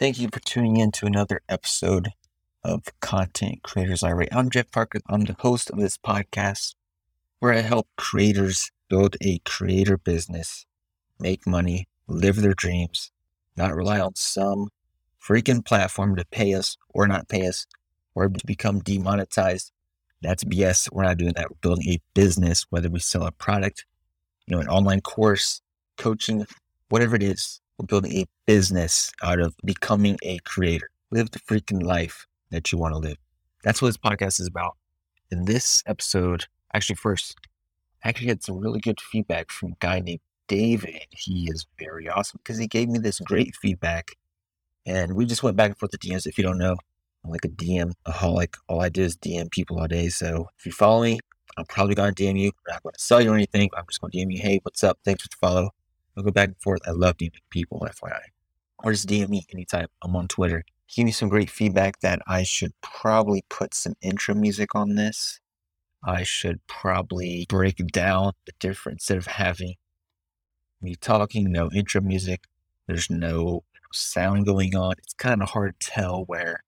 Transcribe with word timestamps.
Thank 0.00 0.18
you 0.18 0.30
for 0.32 0.40
tuning 0.40 0.78
in 0.78 0.92
to 0.92 1.04
another 1.04 1.42
episode 1.46 2.12
of 2.64 2.84
Content 3.00 3.62
Creators 3.62 4.02
Irate. 4.02 4.34
I'm 4.34 4.48
Jeff 4.48 4.70
Parker. 4.70 5.00
I'm 5.06 5.26
the 5.26 5.36
host 5.38 5.68
of 5.68 5.78
this 5.78 5.98
podcast 5.98 6.74
where 7.38 7.52
I 7.52 7.58
help 7.58 7.86
creators 7.98 8.72
build 8.88 9.18
a 9.20 9.40
creator 9.40 9.98
business, 9.98 10.64
make 11.18 11.46
money, 11.46 11.86
live 12.08 12.36
their 12.36 12.54
dreams, 12.54 13.12
not 13.58 13.74
rely 13.74 14.00
on 14.00 14.14
some 14.14 14.70
freaking 15.22 15.62
platform 15.62 16.16
to 16.16 16.24
pay 16.24 16.54
us 16.54 16.78
or 16.94 17.06
not 17.06 17.28
pay 17.28 17.46
us 17.46 17.66
or 18.14 18.30
become 18.46 18.78
demonetized. 18.78 19.70
That's 20.22 20.44
BS. 20.44 20.90
We're 20.90 21.02
not 21.02 21.18
doing 21.18 21.34
that. 21.36 21.50
We're 21.50 21.56
building 21.60 21.92
a 21.92 22.00
business, 22.14 22.64
whether 22.70 22.88
we 22.88 23.00
sell 23.00 23.26
a 23.26 23.32
product, 23.32 23.84
you 24.46 24.56
know, 24.56 24.62
an 24.62 24.68
online 24.68 25.02
course, 25.02 25.60
coaching, 25.98 26.46
whatever 26.88 27.16
it 27.16 27.22
is 27.22 27.60
building 27.82 28.12
a 28.12 28.26
business 28.46 29.12
out 29.22 29.40
of 29.40 29.54
becoming 29.64 30.16
a 30.22 30.38
creator. 30.40 30.88
Live 31.10 31.30
the 31.30 31.40
freaking 31.40 31.82
life 31.82 32.26
that 32.50 32.70
you 32.70 32.78
want 32.78 32.94
to 32.94 32.98
live. 32.98 33.16
That's 33.62 33.82
what 33.82 33.88
this 33.88 33.96
podcast 33.96 34.40
is 34.40 34.46
about. 34.46 34.76
In 35.30 35.44
this 35.44 35.82
episode, 35.86 36.46
actually, 36.72 36.96
first, 36.96 37.36
I 38.04 38.08
actually 38.08 38.28
had 38.28 38.42
some 38.42 38.58
really 38.58 38.80
good 38.80 39.00
feedback 39.00 39.50
from 39.50 39.72
a 39.72 39.76
guy 39.80 40.00
named 40.00 40.20
David. 40.48 41.06
He 41.10 41.48
is 41.50 41.66
very 41.78 42.08
awesome 42.08 42.40
because 42.42 42.58
he 42.58 42.66
gave 42.66 42.88
me 42.88 42.98
this 42.98 43.20
great 43.20 43.54
feedback. 43.56 44.12
And 44.86 45.14
we 45.14 45.26
just 45.26 45.42
went 45.42 45.56
back 45.56 45.70
and 45.70 45.78
forth 45.78 45.92
the 45.92 45.98
DMs. 45.98 46.26
If 46.26 46.38
you 46.38 46.44
don't 46.44 46.58
know, 46.58 46.76
I'm 47.24 47.30
like 47.30 47.44
a 47.44 47.48
DM 47.48 47.92
aholic. 48.06 48.54
All 48.68 48.80
I 48.80 48.88
do 48.88 49.02
is 49.02 49.16
DM 49.16 49.50
people 49.50 49.78
all 49.78 49.86
day. 49.86 50.08
So 50.08 50.48
if 50.58 50.66
you 50.66 50.72
follow 50.72 51.02
me, 51.02 51.20
I'm 51.56 51.66
probably 51.66 51.94
going 51.94 52.14
to 52.14 52.22
DM 52.22 52.38
you. 52.38 52.48
I'm 52.48 52.74
not 52.74 52.82
going 52.82 52.94
to 52.94 53.00
sell 53.00 53.20
you 53.20 53.34
anything. 53.34 53.68
I'm 53.76 53.84
just 53.88 54.00
going 54.00 54.10
to 54.12 54.18
DM 54.18 54.32
you. 54.32 54.40
Hey, 54.40 54.60
what's 54.62 54.82
up? 54.82 54.98
Thanks 55.04 55.22
for 55.22 55.28
the 55.28 55.36
follow. 55.36 55.70
I'll 56.16 56.22
go 56.22 56.30
back 56.30 56.48
and 56.48 56.60
forth. 56.60 56.80
I 56.86 56.90
love 56.90 57.16
DMing 57.16 57.32
people, 57.50 57.86
FYI. 57.88 58.20
Or 58.82 58.92
just 58.92 59.08
DM 59.08 59.28
me 59.28 59.46
anytime. 59.52 59.88
I'm 60.02 60.16
on 60.16 60.28
Twitter. 60.28 60.64
Give 60.94 61.04
me 61.04 61.12
some 61.12 61.28
great 61.28 61.50
feedback 61.50 62.00
that 62.00 62.20
I 62.26 62.42
should 62.42 62.72
probably 62.82 63.44
put 63.48 63.74
some 63.74 63.94
intro 64.02 64.34
music 64.34 64.74
on 64.74 64.96
this. 64.96 65.40
I 66.02 66.22
should 66.22 66.66
probably 66.66 67.46
break 67.48 67.76
down 67.88 68.32
the 68.46 68.52
difference 68.58 69.02
instead 69.02 69.18
of 69.18 69.26
having 69.26 69.74
me 70.80 70.94
talking, 70.96 71.52
no 71.52 71.70
intro 71.72 72.00
music. 72.00 72.44
There's 72.86 73.10
no 73.10 73.64
sound 73.92 74.46
going 74.46 74.74
on. 74.74 74.94
It's 74.98 75.14
kind 75.14 75.42
of 75.42 75.50
hard 75.50 75.78
to 75.78 75.90
tell 75.90 76.24
where 76.24 76.64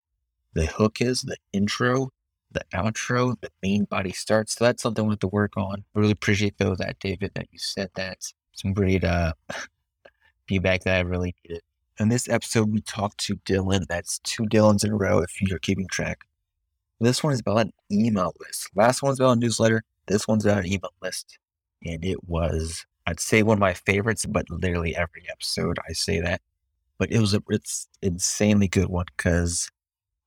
the 0.55 0.67
hook 0.67 1.01
is, 1.01 1.23
the 1.23 1.37
intro, 1.53 2.11
the 2.51 2.65
outro, 2.75 3.41
the 3.41 3.51
main 3.63 3.85
body 3.85 4.13
starts. 4.13 4.55
So 4.55 4.65
that's 4.65 4.83
something 4.83 5.07
we 5.07 5.13
have 5.13 5.21
to 5.21 5.29
work 5.29 5.57
on. 5.57 5.85
I 5.97 5.99
really 5.99 6.13
appreciate 6.13 6.59
though 6.59 6.75
that 6.77 6.99
David 7.01 7.33
that 7.35 7.49
you 7.51 7.59
said 7.59 7.91
that 7.95 8.19
some 8.53 8.73
great 8.73 9.05
uh, 9.05 9.33
feedback 10.49 10.83
that 10.85 10.97
I 10.97 11.01
really 11.01 11.35
needed. 11.45 11.63
In 11.99 12.09
this 12.09 12.29
episode, 12.29 12.73
we 12.73 12.81
talked 12.81 13.19
to 13.19 13.37
Dylan. 13.37 13.87
That's 13.87 14.19
two 14.21 14.45
Dylans 14.45 14.85
in 14.85 14.93
a 14.93 14.97
row 14.97 15.19
if 15.21 15.41
you're 15.41 15.59
keeping 15.59 15.87
track. 15.89 16.21
This 17.01 17.23
one 17.23 17.33
is 17.33 17.41
about 17.41 17.67
an 17.67 17.73
email 17.91 18.33
list. 18.41 18.69
Last 18.75 19.03
one's 19.03 19.21
about 19.21 19.37
a 19.37 19.41
newsletter. 19.41 19.83
This 20.07 20.27
one's 20.29 20.47
about 20.47 20.61
an 20.61 20.67
email 20.67 20.93
list. 21.03 21.39
And 21.85 22.05
it 22.05 22.25
was, 22.29 22.87
I'd 23.07 23.21
say, 23.21 23.43
one 23.43 23.57
of 23.57 23.61
my 23.61 23.75
favorites, 23.75 24.25
but 24.25 24.49
literally 24.51 24.95
every 24.97 25.25
episode 25.31 25.79
I 25.89 25.93
say 25.93 26.21
that. 26.21 26.41
But 26.99 27.11
it 27.11 27.19
was 27.19 27.35
a 27.35 27.43
it's 27.49 27.89
insanely 28.03 28.69
good 28.69 28.87
one 28.87 29.07
because 29.17 29.69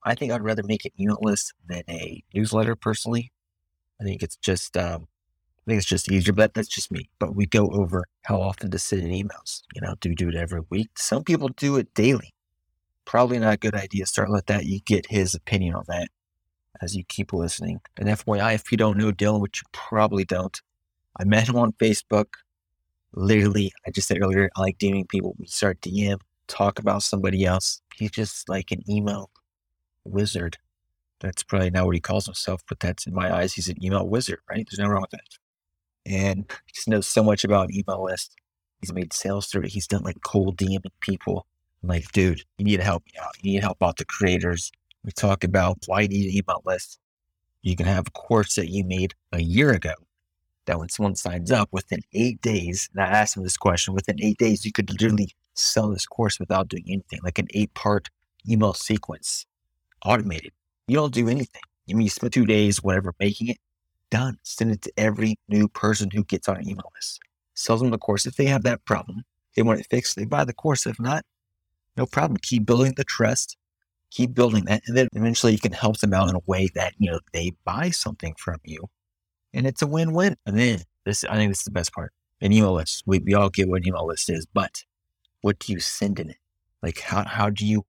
I 0.03 0.15
think 0.15 0.31
I'd 0.31 0.43
rather 0.43 0.63
make 0.63 0.85
an 0.85 0.91
email 0.99 1.17
list 1.21 1.53
than 1.67 1.83
a 1.89 2.23
newsletter 2.33 2.75
personally. 2.75 3.31
I 4.01 4.03
think 4.03 4.21
it's 4.21 4.35
just 4.35 4.75
um, 4.75 5.07
I 5.65 5.71
think 5.71 5.79
it's 5.79 5.87
just 5.87 6.11
easier, 6.11 6.33
but 6.33 6.53
that's 6.53 6.67
just 6.67 6.91
me. 6.91 7.09
But 7.17 7.35
we 7.35 7.47
go 7.47 7.69
over 7.71 8.03
how 8.21 8.39
often 8.39 8.69
to 8.69 8.77
send 8.77 9.01
in 9.01 9.09
emails. 9.09 9.63
You 9.73 9.81
know, 9.81 9.95
do 9.99 10.09
we 10.09 10.15
do 10.15 10.29
it 10.29 10.35
every 10.35 10.61
week? 10.69 10.89
Some 10.95 11.23
people 11.23 11.47
do 11.47 11.77
it 11.77 11.91
daily. 11.95 12.35
Probably 13.03 13.39
not 13.39 13.55
a 13.55 13.57
good 13.57 13.73
idea. 13.73 14.05
Start 14.05 14.29
with 14.29 14.45
that. 14.45 14.65
You 14.65 14.79
get 14.81 15.07
his 15.09 15.33
opinion 15.33 15.73
on 15.73 15.85
that 15.87 16.09
as 16.81 16.95
you 16.95 17.03
keep 17.03 17.33
listening. 17.33 17.79
And 17.97 18.07
FYI, 18.07 18.53
if 18.53 18.71
you 18.71 18.77
don't 18.77 18.97
know 18.97 19.11
Dylan, 19.11 19.41
which 19.41 19.63
you 19.63 19.69
probably 19.71 20.23
don't, 20.23 20.61
I 21.19 21.23
met 21.23 21.49
him 21.49 21.55
on 21.55 21.71
Facebook. 21.73 22.33
Literally, 23.13 23.71
I 23.87 23.91
just 23.91 24.07
said 24.07 24.21
earlier, 24.21 24.51
I 24.55 24.61
like 24.61 24.77
DMing 24.77 25.09
people. 25.09 25.35
We 25.39 25.47
start 25.47 25.81
DM, 25.81 26.19
talk 26.47 26.77
about 26.77 27.01
somebody 27.01 27.43
else. 27.43 27.81
He's 27.95 28.11
just 28.11 28.49
like 28.49 28.71
an 28.71 28.83
email 28.87 29.31
wizard. 30.03 30.57
That's 31.21 31.41
probably 31.41 31.71
not 31.71 31.85
what 31.85 31.95
he 31.95 32.01
calls 32.01 32.25
himself, 32.25 32.61
but 32.67 32.79
that's 32.79 33.07
in 33.07 33.15
my 33.15 33.33
eyes, 33.35 33.53
he's 33.53 33.69
an 33.69 33.83
email 33.83 34.07
wizard, 34.07 34.41
right? 34.47 34.67
There's 34.69 34.77
no 34.77 34.89
wrong 34.89 35.01
with 35.01 35.11
that 35.11 35.21
and 36.05 36.45
he 36.65 36.73
just 36.73 36.87
knows 36.87 37.07
so 37.07 37.23
much 37.23 37.43
about 37.43 37.73
email 37.73 38.03
lists. 38.03 38.35
He's 38.81 38.93
made 38.93 39.13
sales 39.13 39.47
through 39.47 39.63
it. 39.63 39.71
He's 39.71 39.87
done 39.87 40.03
like 40.03 40.21
cold 40.21 40.57
DMing 40.57 40.91
people. 40.99 41.47
I'm 41.81 41.89
like, 41.89 42.11
dude, 42.11 42.43
you 42.57 42.65
need 42.65 42.77
to 42.77 42.83
help 42.83 43.03
me 43.05 43.13
out. 43.21 43.31
You 43.41 43.51
need 43.51 43.59
to 43.59 43.65
help 43.65 43.81
out 43.81 43.97
the 43.97 44.05
creators. 44.05 44.71
We 45.03 45.11
talk 45.11 45.43
about 45.43 45.77
why 45.85 46.01
you 46.01 46.07
need 46.07 46.29
an 46.29 46.37
email 46.37 46.61
list. 46.65 46.99
You 47.61 47.75
can 47.75 47.85
have 47.85 48.07
a 48.07 48.11
course 48.11 48.55
that 48.55 48.69
you 48.69 48.83
made 48.83 49.13
a 49.31 49.41
year 49.41 49.71
ago 49.71 49.93
that 50.65 50.79
when 50.79 50.89
someone 50.89 51.15
signs 51.15 51.51
up 51.51 51.69
within 51.71 52.01
eight 52.13 52.41
days, 52.41 52.89
and 52.93 53.03
I 53.03 53.07
asked 53.07 53.37
him 53.37 53.43
this 53.43 53.57
question, 53.57 53.93
within 53.93 54.21
eight 54.21 54.37
days, 54.37 54.65
you 54.65 54.71
could 54.71 54.89
literally 54.89 55.31
sell 55.53 55.89
this 55.89 56.05
course 56.05 56.39
without 56.39 56.67
doing 56.67 56.83
anything, 56.87 57.19
like 57.23 57.39
an 57.39 57.47
eight 57.53 57.73
part 57.73 58.09
email 58.47 58.73
sequence, 58.73 59.45
automated. 60.03 60.51
You 60.87 60.95
don't 60.95 61.13
do 61.13 61.29
anything. 61.29 61.61
You 61.87 61.95
mean 61.95 62.05
you 62.05 62.09
spend 62.09 62.33
two 62.33 62.45
days, 62.45 62.83
whatever, 62.83 63.13
making 63.19 63.49
it, 63.49 63.57
done. 64.15 64.37
Send 64.43 64.71
it 64.71 64.81
to 64.83 64.91
every 64.97 65.35
new 65.49 65.67
person 65.67 66.09
who 66.09 66.23
gets 66.23 66.47
on 66.47 66.55
an 66.57 66.69
email 66.69 66.89
list. 66.95 67.19
Sells 67.53 67.81
them 67.81 67.91
the 67.91 67.97
course. 67.97 68.25
If 68.25 68.37
they 68.37 68.45
have 68.45 68.63
that 68.63 68.85
problem, 68.85 69.23
they 69.55 69.61
want 69.61 69.81
it 69.81 69.87
fixed, 69.89 70.15
they 70.15 70.25
buy 70.25 70.45
the 70.45 70.53
course. 70.53 70.85
If 70.85 70.99
not, 70.99 71.23
no 71.97 72.05
problem. 72.05 72.37
Keep 72.41 72.65
building 72.65 72.93
the 72.95 73.03
trust. 73.03 73.57
Keep 74.11 74.33
building 74.33 74.65
that. 74.65 74.83
And 74.87 74.95
then 74.95 75.09
eventually 75.13 75.51
you 75.51 75.59
can 75.59 75.73
help 75.73 75.99
them 75.99 76.13
out 76.13 76.29
in 76.29 76.35
a 76.35 76.45
way 76.45 76.69
that, 76.75 76.93
you 76.97 77.11
know, 77.11 77.19
they 77.33 77.51
buy 77.65 77.89
something 77.89 78.33
from 78.37 78.59
you. 78.63 78.85
And 79.53 79.67
it's 79.67 79.81
a 79.81 79.87
win-win. 79.87 80.37
And 80.45 80.57
then 80.57 80.79
this, 81.05 81.25
I 81.25 81.35
think 81.35 81.51
this 81.51 81.59
is 81.59 81.65
the 81.65 81.71
best 81.71 81.93
part. 81.93 82.13
An 82.41 82.53
email 82.53 82.73
list. 82.73 83.03
We, 83.05 83.19
we 83.19 83.33
all 83.33 83.49
get 83.49 83.67
what 83.67 83.81
an 83.81 83.87
email 83.87 84.07
list 84.07 84.29
is, 84.29 84.45
but 84.45 84.83
what 85.41 85.59
do 85.59 85.73
you 85.73 85.79
send 85.79 86.19
in 86.19 86.29
it? 86.29 86.37
Like 86.81 86.99
how, 86.99 87.25
how 87.25 87.49
do 87.49 87.65
you 87.65 87.85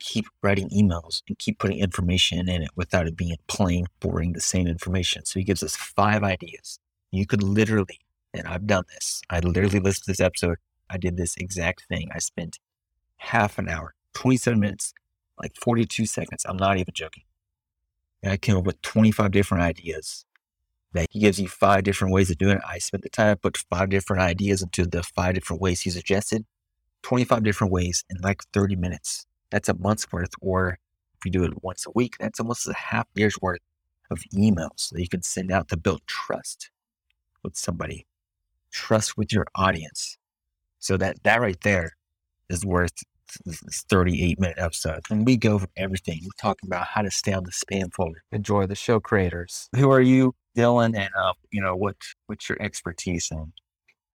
keep 0.00 0.26
writing 0.42 0.68
emails 0.70 1.22
and 1.28 1.38
keep 1.38 1.58
putting 1.58 1.78
information 1.78 2.48
in 2.48 2.62
it 2.62 2.70
without 2.74 3.06
it 3.06 3.16
being 3.16 3.36
plain, 3.46 3.86
boring, 4.00 4.32
the 4.32 4.40
same 4.40 4.66
information. 4.66 5.24
So 5.24 5.38
he 5.38 5.44
gives 5.44 5.62
us 5.62 5.76
five 5.76 6.24
ideas. 6.24 6.78
You 7.12 7.26
could 7.26 7.42
literally, 7.42 8.00
and 8.34 8.46
I've 8.46 8.66
done 8.66 8.84
this, 8.94 9.22
I 9.30 9.40
literally 9.40 9.78
listened 9.78 10.04
to 10.04 10.10
this 10.10 10.20
episode. 10.20 10.58
I 10.88 10.96
did 10.96 11.16
this 11.16 11.36
exact 11.36 11.84
thing. 11.88 12.08
I 12.12 12.18
spent 12.18 12.58
half 13.18 13.58
an 13.58 13.68
hour, 13.68 13.94
27 14.14 14.58
minutes, 14.58 14.92
like 15.40 15.54
42 15.56 16.06
seconds. 16.06 16.44
I'm 16.46 16.56
not 16.56 16.78
even 16.78 16.92
joking. 16.94 17.24
And 18.22 18.32
I 18.32 18.36
came 18.36 18.56
up 18.56 18.64
with 18.64 18.82
25 18.82 19.30
different 19.30 19.62
ideas 19.62 20.24
that 20.92 21.06
he 21.10 21.20
gives 21.20 21.38
you 21.38 21.48
five 21.48 21.84
different 21.84 22.12
ways 22.12 22.30
of 22.30 22.38
doing 22.38 22.56
it. 22.56 22.62
I 22.68 22.78
spent 22.78 23.02
the 23.02 23.08
time, 23.08 23.30
I 23.30 23.34
put 23.34 23.56
five 23.56 23.90
different 23.90 24.22
ideas 24.22 24.62
into 24.62 24.86
the 24.86 25.02
five 25.02 25.34
different 25.34 25.62
ways 25.62 25.82
he 25.82 25.90
suggested, 25.90 26.44
25 27.02 27.44
different 27.44 27.72
ways 27.72 28.04
in 28.10 28.18
like 28.22 28.42
30 28.52 28.76
minutes. 28.76 29.26
That's 29.50 29.68
a 29.68 29.74
month's 29.74 30.10
worth. 30.12 30.30
Or 30.40 30.78
if 31.18 31.24
you 31.24 31.30
do 31.30 31.44
it 31.44 31.62
once 31.62 31.86
a 31.86 31.90
week, 31.94 32.16
that's 32.18 32.40
almost 32.40 32.68
a 32.68 32.74
half 32.74 33.06
year's 33.14 33.36
worth 33.40 33.60
of 34.10 34.20
emails 34.34 34.90
that 34.90 35.00
you 35.00 35.08
can 35.08 35.22
send 35.22 35.52
out 35.52 35.68
to 35.68 35.76
build 35.76 36.00
trust 36.06 36.70
with 37.42 37.56
somebody, 37.56 38.06
trust 38.72 39.16
with 39.16 39.32
your 39.32 39.46
audience. 39.54 40.16
So 40.78 40.96
that 40.96 41.22
that 41.24 41.40
right 41.40 41.60
there 41.62 41.92
is 42.48 42.64
worth 42.64 42.94
this 43.44 43.84
38 43.88 44.40
minute 44.40 44.58
episode. 44.58 45.00
And 45.10 45.26
we 45.26 45.36
go 45.36 45.54
over 45.54 45.66
everything. 45.76 46.20
We're 46.22 46.30
talking 46.40 46.68
about 46.68 46.86
how 46.86 47.02
to 47.02 47.10
stay 47.10 47.32
on 47.32 47.44
the 47.44 47.52
spam 47.52 47.92
folder. 47.94 48.22
Enjoy 48.32 48.66
the 48.66 48.74
show 48.74 49.00
creators. 49.00 49.68
Who 49.76 49.90
are 49.90 50.00
you, 50.00 50.34
Dylan? 50.56 50.96
And 50.96 51.10
uh, 51.16 51.34
you 51.50 51.60
know, 51.60 51.76
what 51.76 51.96
what's 52.26 52.48
your 52.48 52.60
expertise 52.60 53.28
in? 53.30 53.52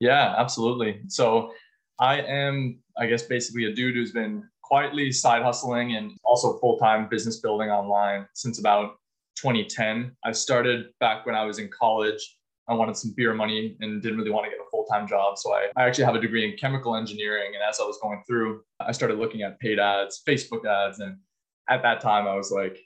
Yeah, 0.01 0.35
absolutely. 0.37 1.01
So 1.09 1.53
I 2.01 2.21
am, 2.21 2.81
I 2.99 3.07
guess, 3.07 3.23
basically 3.23 3.67
a 3.67 3.73
dude 3.73 3.95
who's 3.95 4.13
been 4.13 4.49
quietly 4.73 5.13
side 5.13 5.43
hustling 5.43 5.97
and 5.97 6.13
also 6.25 6.59
full 6.59 6.79
time 6.79 7.07
business 7.07 7.41
building 7.41 7.69
online 7.69 8.27
since 8.33 8.59
about 8.59 8.95
2010. 9.37 10.17
I 10.25 10.33
started 10.33 10.87
back 10.99 11.27
when 11.27 11.35
I 11.35 11.45
was 11.45 11.59
in 11.59 11.69
college. 11.69 12.39
I 12.69 12.73
wanted 12.73 12.97
some 12.97 13.13
beer 13.15 13.35
money 13.35 13.77
and 13.81 14.01
didn't 14.01 14.17
really 14.17 14.31
want 14.31 14.47
to 14.47 14.51
get 14.51 14.61
a 14.61 14.71
full 14.71 14.87
time 14.87 15.07
job. 15.07 15.37
So 15.37 15.53
I, 15.53 15.67
I 15.77 15.85
actually 15.85 16.05
have 16.05 16.15
a 16.15 16.21
degree 16.23 16.51
in 16.51 16.57
chemical 16.57 16.97
engineering. 16.97 17.53
And 17.55 17.63
as 17.63 17.81
I 17.81 17.85
was 17.85 17.99
going 18.01 18.23
through, 18.27 18.63
I 18.81 18.93
started 18.93 19.19
looking 19.19 19.43
at 19.43 19.61
paid 19.61 19.79
ads, 19.79 20.23
Facebook 20.27 20.65
ads. 20.65 21.01
And 21.01 21.19
at 21.69 21.83
that 21.83 22.01
time, 22.01 22.27
I 22.27 22.35
was 22.35 22.51
like, 22.51 22.79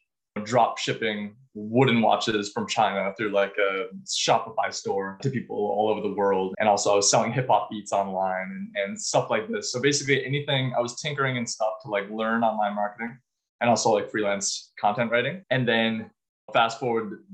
drop 0.44 0.78
shipping 0.78 1.34
wooden 1.54 2.02
watches 2.02 2.52
from 2.52 2.66
China 2.66 3.12
through 3.16 3.30
like 3.30 3.54
a 3.58 3.86
Shopify 4.06 4.72
store 4.72 5.18
to 5.22 5.30
people 5.30 5.56
all 5.56 5.88
over 5.90 6.06
the 6.06 6.14
world. 6.14 6.54
And 6.58 6.68
also 6.68 6.92
I 6.92 6.96
was 6.96 7.10
selling 7.10 7.32
hip 7.32 7.48
hop 7.48 7.70
beats 7.70 7.92
online 7.92 8.50
and, 8.50 8.84
and 8.84 9.00
stuff 9.00 9.30
like 9.30 9.48
this. 9.48 9.72
So 9.72 9.80
basically 9.80 10.24
anything 10.24 10.74
I 10.76 10.80
was 10.80 11.00
tinkering 11.00 11.38
and 11.38 11.48
stuff 11.48 11.72
to 11.82 11.88
like 11.88 12.10
learn 12.10 12.42
online 12.42 12.74
marketing 12.74 13.16
and 13.60 13.70
also 13.70 13.90
like 13.90 14.10
freelance 14.10 14.72
content 14.78 15.10
writing. 15.10 15.42
And 15.50 15.66
then 15.66 16.10
fast 16.52 16.78
forward 16.78 17.24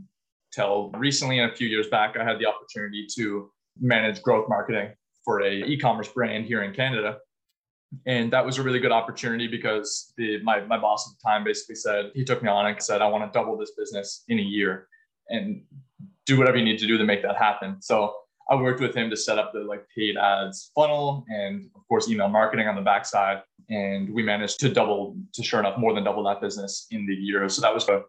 till 0.54 0.90
recently 0.96 1.40
and 1.40 1.50
a 1.50 1.54
few 1.54 1.68
years 1.68 1.88
back, 1.88 2.16
I 2.16 2.24
had 2.24 2.38
the 2.38 2.46
opportunity 2.46 3.06
to 3.16 3.50
manage 3.80 4.22
growth 4.22 4.48
marketing 4.48 4.90
for 5.24 5.40
a 5.40 5.50
e-commerce 5.50 6.08
brand 6.08 6.46
here 6.46 6.62
in 6.62 6.72
Canada. 6.72 7.18
And 8.06 8.32
that 8.32 8.44
was 8.44 8.58
a 8.58 8.62
really 8.62 8.80
good 8.80 8.92
opportunity 8.92 9.46
because 9.46 10.12
the 10.16 10.42
my, 10.42 10.60
my 10.60 10.78
boss 10.78 11.08
at 11.08 11.16
the 11.18 11.28
time 11.28 11.44
basically 11.44 11.76
said, 11.76 12.10
he 12.14 12.24
took 12.24 12.42
me 12.42 12.48
on 12.48 12.66
and 12.66 12.82
said, 12.82 13.02
I 13.02 13.08
want 13.08 13.30
to 13.30 13.38
double 13.38 13.56
this 13.56 13.72
business 13.76 14.24
in 14.28 14.38
a 14.38 14.42
year 14.42 14.88
and 15.28 15.62
do 16.26 16.38
whatever 16.38 16.56
you 16.56 16.64
need 16.64 16.78
to 16.78 16.86
do 16.86 16.98
to 16.98 17.04
make 17.04 17.22
that 17.22 17.36
happen. 17.36 17.80
So 17.80 18.14
I 18.50 18.56
worked 18.56 18.80
with 18.80 18.94
him 18.94 19.10
to 19.10 19.16
set 19.16 19.38
up 19.38 19.52
the 19.52 19.60
like 19.60 19.86
paid 19.96 20.16
ads 20.16 20.70
funnel 20.74 21.24
and 21.28 21.70
of 21.76 21.86
course 21.88 22.08
email 22.08 22.28
marketing 22.28 22.68
on 22.68 22.76
the 22.76 22.82
backside. 22.82 23.42
And 23.70 24.12
we 24.12 24.22
managed 24.22 24.60
to 24.60 24.68
double 24.68 25.16
to 25.34 25.42
sure 25.42 25.60
enough 25.60 25.78
more 25.78 25.94
than 25.94 26.04
double 26.04 26.24
that 26.24 26.40
business 26.40 26.86
in 26.90 27.06
the 27.06 27.14
year. 27.14 27.48
So 27.48 27.62
that 27.62 27.72
was 27.72 27.88
a, 27.88 28.02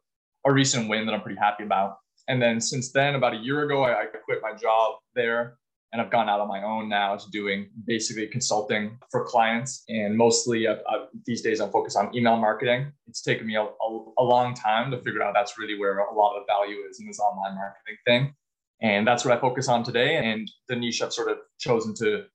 a 0.45 0.51
recent 0.51 0.89
win 0.89 1.05
that 1.05 1.13
I'm 1.13 1.21
pretty 1.21 1.39
happy 1.39 1.63
about. 1.63 1.97
And 2.27 2.41
then 2.41 2.59
since 2.59 2.91
then, 2.91 3.15
about 3.15 3.33
a 3.33 3.37
year 3.37 3.63
ago, 3.63 3.83
I, 3.83 4.01
I 4.01 4.05
quit 4.05 4.39
my 4.41 4.53
job 4.53 4.95
there 5.13 5.57
and 5.93 6.01
I've 6.01 6.09
gone 6.09 6.27
out 6.27 6.41
on 6.41 6.47
my 6.47 6.63
own 6.63 6.89
now 6.89 7.15
to 7.15 7.29
doing 7.29 7.69
basically 7.85 8.25
consulting 8.25 8.97
for 9.11 9.23
clients. 9.25 9.83
And 9.89 10.17
mostly 10.17 10.67
I've, 10.67 10.79
I've, 10.89 11.07
these 11.25 11.43
days 11.43 11.61
I'm 11.61 11.69
focused 11.69 11.95
on 11.95 12.13
email 12.15 12.35
marketing. 12.35 12.91
It's 13.07 13.21
taken 13.21 13.45
me 13.45 13.55
a, 13.55 13.61
a, 13.61 14.05
a, 14.17 14.23
long 14.23 14.55
time 14.55 14.89
to 14.89 14.97
figure 14.97 15.21
out 15.21 15.35
that's 15.35 15.59
really 15.59 15.77
where 15.77 15.99
a 15.99 16.13
lot 16.15 16.35
of 16.35 16.41
the 16.41 16.51
value 16.51 16.77
is 16.89 16.99
in 16.99 17.05
this 17.05 17.19
online 17.19 17.55
marketing 17.55 17.97
thing. 18.05 18.35
And 18.81 19.07
that's 19.07 19.23
what 19.23 19.37
I 19.37 19.39
focus 19.39 19.69
on 19.69 19.83
today. 19.83 20.15
And 20.15 20.49
the 20.67 20.75
niche 20.75 21.03
I've 21.03 21.13
sort 21.13 21.29
of 21.29 21.37
chosen 21.59 21.93
to 21.99 22.25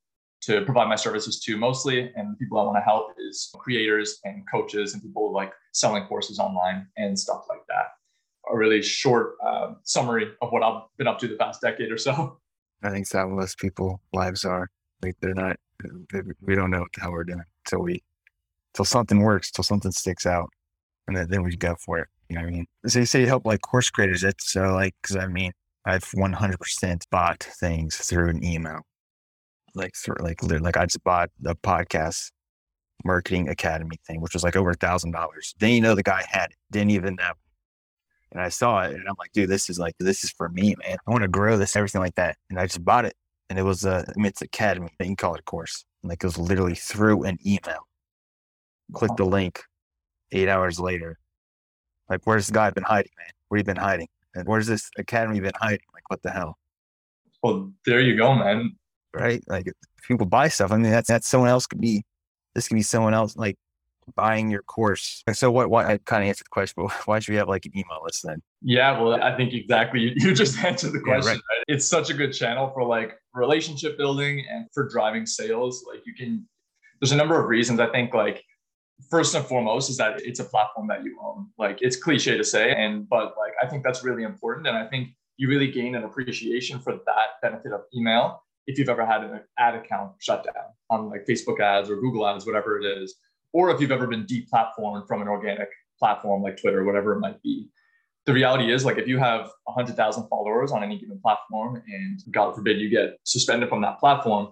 to 0.41 0.65
provide 0.65 0.89
my 0.89 0.95
services 0.95 1.41
to 1.41 1.57
mostly 1.57 2.13
and 2.15 2.33
the 2.33 2.37
people 2.37 2.61
I 2.61 2.63
want 2.63 2.77
to 2.77 2.83
help 2.83 3.09
is 3.19 3.53
creators 3.59 4.21
and 4.23 4.45
coaches 4.49 4.95
and 4.95 5.03
people 5.03 5.33
like 5.33 5.53
selling 5.73 6.05
courses 6.05 6.39
online 6.39 6.87
and 6.97 7.19
stuff 7.19 7.47
like 7.49 7.67
that. 7.67 7.87
A 8.53 8.57
really 8.57 8.81
short 8.81 9.33
uh, 9.45 9.73
summary 9.83 10.29
of 10.41 10.53
what 10.53 10.63
I've 10.63 10.83
been 10.97 11.09
up 11.09 11.19
to 11.19 11.27
the 11.27 11.35
past 11.35 11.61
decade 11.61 11.91
or 11.91 11.99
so. 11.99 12.39
I 12.83 12.91
think 12.91 13.07
most 13.15 13.59
people 13.59 14.01
lives 14.13 14.45
are. 14.45 14.69
Like 15.03 15.17
they're 15.21 15.35
not. 15.35 15.57
They, 16.13 16.23
we 16.41 16.55
don't 16.55 16.71
know 16.71 16.87
how 16.99 17.11
we're 17.11 17.25
doing 17.25 17.43
until 17.65 17.85
we, 17.85 18.03
until 18.75 18.85
something 18.85 19.21
works, 19.21 19.51
till 19.51 19.65
something 19.65 19.93
sticks 19.93 20.27
out, 20.27 20.51
and 21.07 21.17
then, 21.17 21.29
then 21.31 21.43
we 21.43 21.57
go 21.57 21.77
for 21.85 21.99
it. 21.99 22.09
You 22.29 22.37
know 22.37 22.43
what 22.43 22.49
I 22.49 22.53
mean? 22.53 22.67
So 22.87 22.99
you 23.01 23.07
say 23.07 23.25
help 23.27 23.47
like 23.47 23.61
course 23.61 23.91
creators. 23.91 24.25
It's 24.25 24.57
uh, 24.57 24.73
like 24.73 24.95
because 25.03 25.17
I 25.17 25.27
mean 25.27 25.53
I've 25.85 26.05
100% 26.05 27.03
bought 27.11 27.43
things 27.43 27.97
through 27.97 28.29
an 28.29 28.45
email, 28.45 28.81
like 29.75 29.95
through 29.97 30.17
like 30.21 30.43
like 30.43 30.77
I 30.77 30.87
just 30.87 31.03
bought 31.05 31.31
the 31.41 31.55
podcast 31.55 32.31
marketing 33.05 33.49
academy 33.49 33.99
thing, 34.07 34.21
which 34.21 34.35
was 34.35 34.43
like 34.43 34.57
over 34.57 34.71
a 34.71 34.75
thousand 34.75 35.13
dollars. 35.13 35.55
Then 35.59 35.71
you 35.71 35.81
know 35.81 35.95
the 35.95 36.03
guy 36.03 36.25
had 36.29 36.51
it, 36.51 36.57
didn't 36.71 36.91
even 36.91 37.15
know 37.15 37.33
and 38.33 38.41
I 38.43 38.49
saw 38.49 38.83
it 38.83 38.95
and 38.95 39.05
I'm 39.09 39.17
like, 39.19 39.33
dude, 39.33 39.49
this 39.49 39.71
is 39.71 39.79
like, 39.79 39.95
this 39.99 40.25
is 40.25 40.31
for 40.31 40.49
me, 40.49 40.75
man. 40.85 40.99
I 41.07 41.11
want 41.11 41.23
to 41.23 41.29
grow 41.29 41.57
this, 41.57 41.77
everything 41.77 42.01
like 42.01 42.15
that. 42.17 42.37
And 42.51 42.59
I 42.59 42.67
just 42.67 42.85
bought 42.85 43.05
it. 43.05 43.15
And 43.51 43.59
it 43.59 43.63
was 43.63 43.87
uh, 43.87 44.05
a, 44.07 44.11
I 44.11 44.13
mean, 44.17 44.27
it's 44.27 44.43
Academy. 44.43 44.91
You 45.01 45.07
can 45.07 45.17
call 45.17 45.35
it 45.35 45.41
a 45.41 45.45
course. 45.45 45.85
Like 46.03 46.23
it 46.23 46.27
was 46.27 46.39
literally 46.39 46.75
through 46.75 47.25
an 47.25 47.39
email. 47.47 47.87
Click 48.93 49.13
the 49.17 49.25
link 49.25 49.63
eight 50.33 50.49
hours 50.49 50.79
later. 50.79 51.19
Like, 52.09 52.21
where's 52.25 52.47
the 52.47 52.55
guy 52.55 52.71
been 52.71 52.85
hiding, 52.85 53.13
man? 53.19 53.29
Where 53.49 53.59
you 53.59 53.65
been 53.65 53.77
hiding? 53.77 54.09
And 54.35 54.47
where's 54.47 54.67
this 54.67 54.91
Academy 54.97 55.41
been 55.41 55.53
hiding? 55.57 55.85
Like, 55.93 56.09
what 56.09 56.23
the 56.23 56.31
hell? 56.31 56.57
Well, 57.43 57.71
there 57.85 58.01
you 58.01 58.17
go, 58.17 58.35
man. 58.35 58.77
Right? 59.15 59.43
Like, 59.47 59.71
people 60.07 60.27
buy 60.27 60.49
stuff. 60.49 60.73
I 60.73 60.77
mean, 60.77 60.91
that's, 60.91 61.09
that's 61.09 61.29
someone 61.29 61.51
else 61.51 61.67
could 61.67 61.81
be, 61.81 62.05
this 62.55 62.69
could 62.69 62.77
be 62.77 62.83
someone 62.83 63.15
else. 63.15 63.37
Like, 63.37 63.57
buying 64.15 64.51
your 64.51 64.63
course. 64.63 65.23
So 65.33 65.51
what, 65.51 65.71
what 65.71 65.87
I 65.87 65.99
kind 65.99 66.23
of 66.23 66.29
answered 66.29 66.45
the 66.45 66.51
question, 66.51 66.75
but 66.77 66.93
why 67.07 67.19
should 67.19 67.33
we 67.33 67.39
have 67.39 67.49
like 67.49 67.67
an 67.67 67.73
email 67.77 68.01
list 68.05 68.23
then? 68.25 68.43
Yeah, 68.63 69.01
well, 69.01 69.23
I 69.23 69.37
think 69.37 69.53
exactly. 69.53 70.01
You, 70.01 70.13
you 70.17 70.35
just 70.35 70.59
answered 70.65 70.93
the 70.93 71.01
question. 71.01 71.25
Yeah, 71.25 71.33
right. 71.33 71.43
Right? 71.51 71.65
It's 71.69 71.87
such 71.87 72.11
a 72.11 72.15
good 72.15 72.33
channel 72.33 72.71
for 72.75 72.85
like 72.85 73.19
relationship 73.35 73.97
building 73.97 74.45
and 74.51 74.67
for 74.73 74.89
driving 74.89 75.27
sales. 75.27 75.85
Like 75.87 76.03
you 76.07 76.15
can, 76.15 76.47
there's 77.01 77.13
a 77.13 77.17
number 77.17 77.41
of 77.41 77.49
reasons. 77.49 77.81
I 77.81 77.87
think 77.89 78.15
like 78.15 78.45
first 79.11 79.35
and 79.35 79.45
foremost 79.45 79.91
is 79.91 79.97
that 79.99 80.21
it's 80.23 80.41
a 80.41 80.45
platform 80.45 80.89
that 80.89 81.05
you 81.05 81.19
own. 81.23 81.49
Like 81.59 81.79
it's 81.81 81.97
cliche 81.97 82.37
to 82.37 82.45
say, 82.45 82.73
and 82.73 83.09
but 83.09 83.35
like 83.39 83.53
I 83.63 83.67
think 83.67 83.85
that's 83.85 84.05
really 84.05 84.25
important. 84.25 84.67
And 84.67 84.77
I 84.77 84.87
think 84.87 85.11
you 85.37 85.49
really 85.49 85.71
gain 85.71 85.95
an 85.95 86.05
appreciation 86.05 86.81
for 86.81 86.93
that 86.93 87.41
benefit 87.43 87.73
of 87.73 87.83
email 87.95 88.43
if 88.67 88.79
you've 88.79 88.89
ever 88.89 89.07
had 89.07 89.23
an 89.23 89.41
ad 89.59 89.75
account 89.75 90.13
shut 90.19 90.45
down 90.45 90.65
on 90.91 91.09
like 91.09 91.25
Facebook 91.27 91.61
ads 91.61 91.89
or 91.89 91.97
Google 91.97 92.27
ads, 92.27 92.45
whatever 92.45 92.79
it 92.79 92.85
is 92.85 93.15
or 93.53 93.71
if 93.71 93.81
you've 93.81 93.93
ever 93.93 94.07
been 94.07 94.27
deplatformed 94.27 95.07
from 95.07 95.23
an 95.23 95.29
organic 95.29 95.69
platform 95.99 96.43
like 96.43 96.61
Twitter, 96.61 96.85
whatever 96.85 97.13
it 97.13 97.21
might 97.21 97.43
be. 97.43 97.69
The 98.27 98.33
reality 98.33 98.73
is, 98.73 98.85
like, 98.85 98.99
if 98.99 99.09
you 99.09 99.19
have 99.19 99.51
100,000 99.65 100.29
followers 100.29 100.71
on 100.71 100.85
any 100.85 100.99
given 100.99 101.19
platform, 101.21 101.83
and 101.87 102.21
God 102.31 102.55
forbid 102.55 102.79
you 102.79 102.91
get 102.91 103.19
suspended 103.25 103.69
from 103.69 103.81
that 103.83 103.99
platform, 103.99 104.49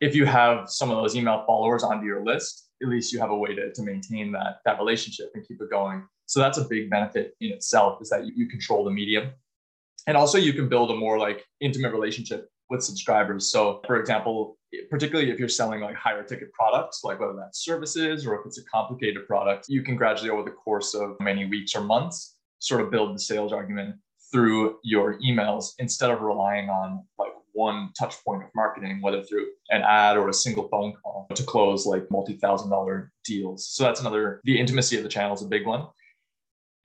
if 0.00 0.14
you 0.14 0.26
have 0.26 0.68
some 0.68 0.90
of 0.90 0.96
those 0.96 1.14
email 1.14 1.44
followers 1.46 1.82
onto 1.82 2.04
your 2.04 2.24
list, 2.24 2.68
at 2.82 2.88
least 2.88 3.12
you 3.12 3.20
have 3.20 3.30
a 3.30 3.36
way 3.36 3.54
to, 3.54 3.72
to 3.72 3.82
maintain 3.82 4.32
that, 4.32 4.58
that 4.64 4.78
relationship 4.78 5.30
and 5.34 5.46
keep 5.46 5.60
it 5.60 5.70
going. 5.70 6.04
So 6.26 6.40
that's 6.40 6.58
a 6.58 6.64
big 6.64 6.90
benefit 6.90 7.34
in 7.40 7.52
itself 7.52 8.02
is 8.02 8.10
that 8.10 8.26
you, 8.26 8.32
you 8.36 8.48
control 8.48 8.84
the 8.84 8.90
medium. 8.90 9.30
And 10.06 10.16
also 10.16 10.38
you 10.38 10.52
can 10.52 10.68
build 10.68 10.90
a 10.90 10.94
more 10.94 11.18
like 11.18 11.44
intimate 11.60 11.92
relationship 11.92 12.48
with 12.70 12.82
subscribers. 12.82 13.50
So 13.50 13.80
for 13.86 14.00
example, 14.00 14.56
particularly 14.90 15.30
if 15.30 15.38
you're 15.38 15.48
selling 15.48 15.80
like 15.80 15.96
higher 15.96 16.22
ticket 16.22 16.52
products, 16.52 17.02
like 17.04 17.20
whether 17.20 17.34
that's 17.34 17.64
services 17.64 18.26
or 18.26 18.34
if 18.34 18.46
it's 18.46 18.58
a 18.58 18.64
complicated 18.64 19.26
product, 19.26 19.66
you 19.68 19.82
can 19.82 19.96
gradually 19.96 20.30
over 20.30 20.42
the 20.42 20.50
course 20.50 20.94
of 20.94 21.16
many 21.20 21.44
weeks 21.46 21.74
or 21.74 21.82
months 21.82 22.36
sort 22.58 22.80
of 22.80 22.90
build 22.90 23.14
the 23.14 23.18
sales 23.18 23.52
argument 23.52 23.96
through 24.32 24.78
your 24.82 25.18
emails 25.20 25.72
instead 25.78 26.10
of 26.10 26.20
relying 26.20 26.68
on 26.68 27.04
like 27.18 27.32
one 27.52 27.90
touch 27.98 28.22
point 28.24 28.42
of 28.42 28.50
marketing, 28.54 29.00
whether 29.00 29.22
through 29.22 29.46
an 29.70 29.82
ad 29.82 30.16
or 30.16 30.28
a 30.28 30.34
single 30.34 30.68
phone 30.68 30.92
call 31.02 31.26
to 31.34 31.42
close 31.42 31.86
like 31.86 32.06
multi-thousand 32.10 32.70
dollar 32.70 33.10
deals. 33.24 33.68
So 33.68 33.84
that's 33.84 34.00
another, 34.00 34.40
the 34.44 34.58
intimacy 34.58 34.96
of 34.96 35.02
the 35.02 35.08
channel 35.08 35.34
is 35.34 35.42
a 35.42 35.46
big 35.46 35.66
one. 35.66 35.86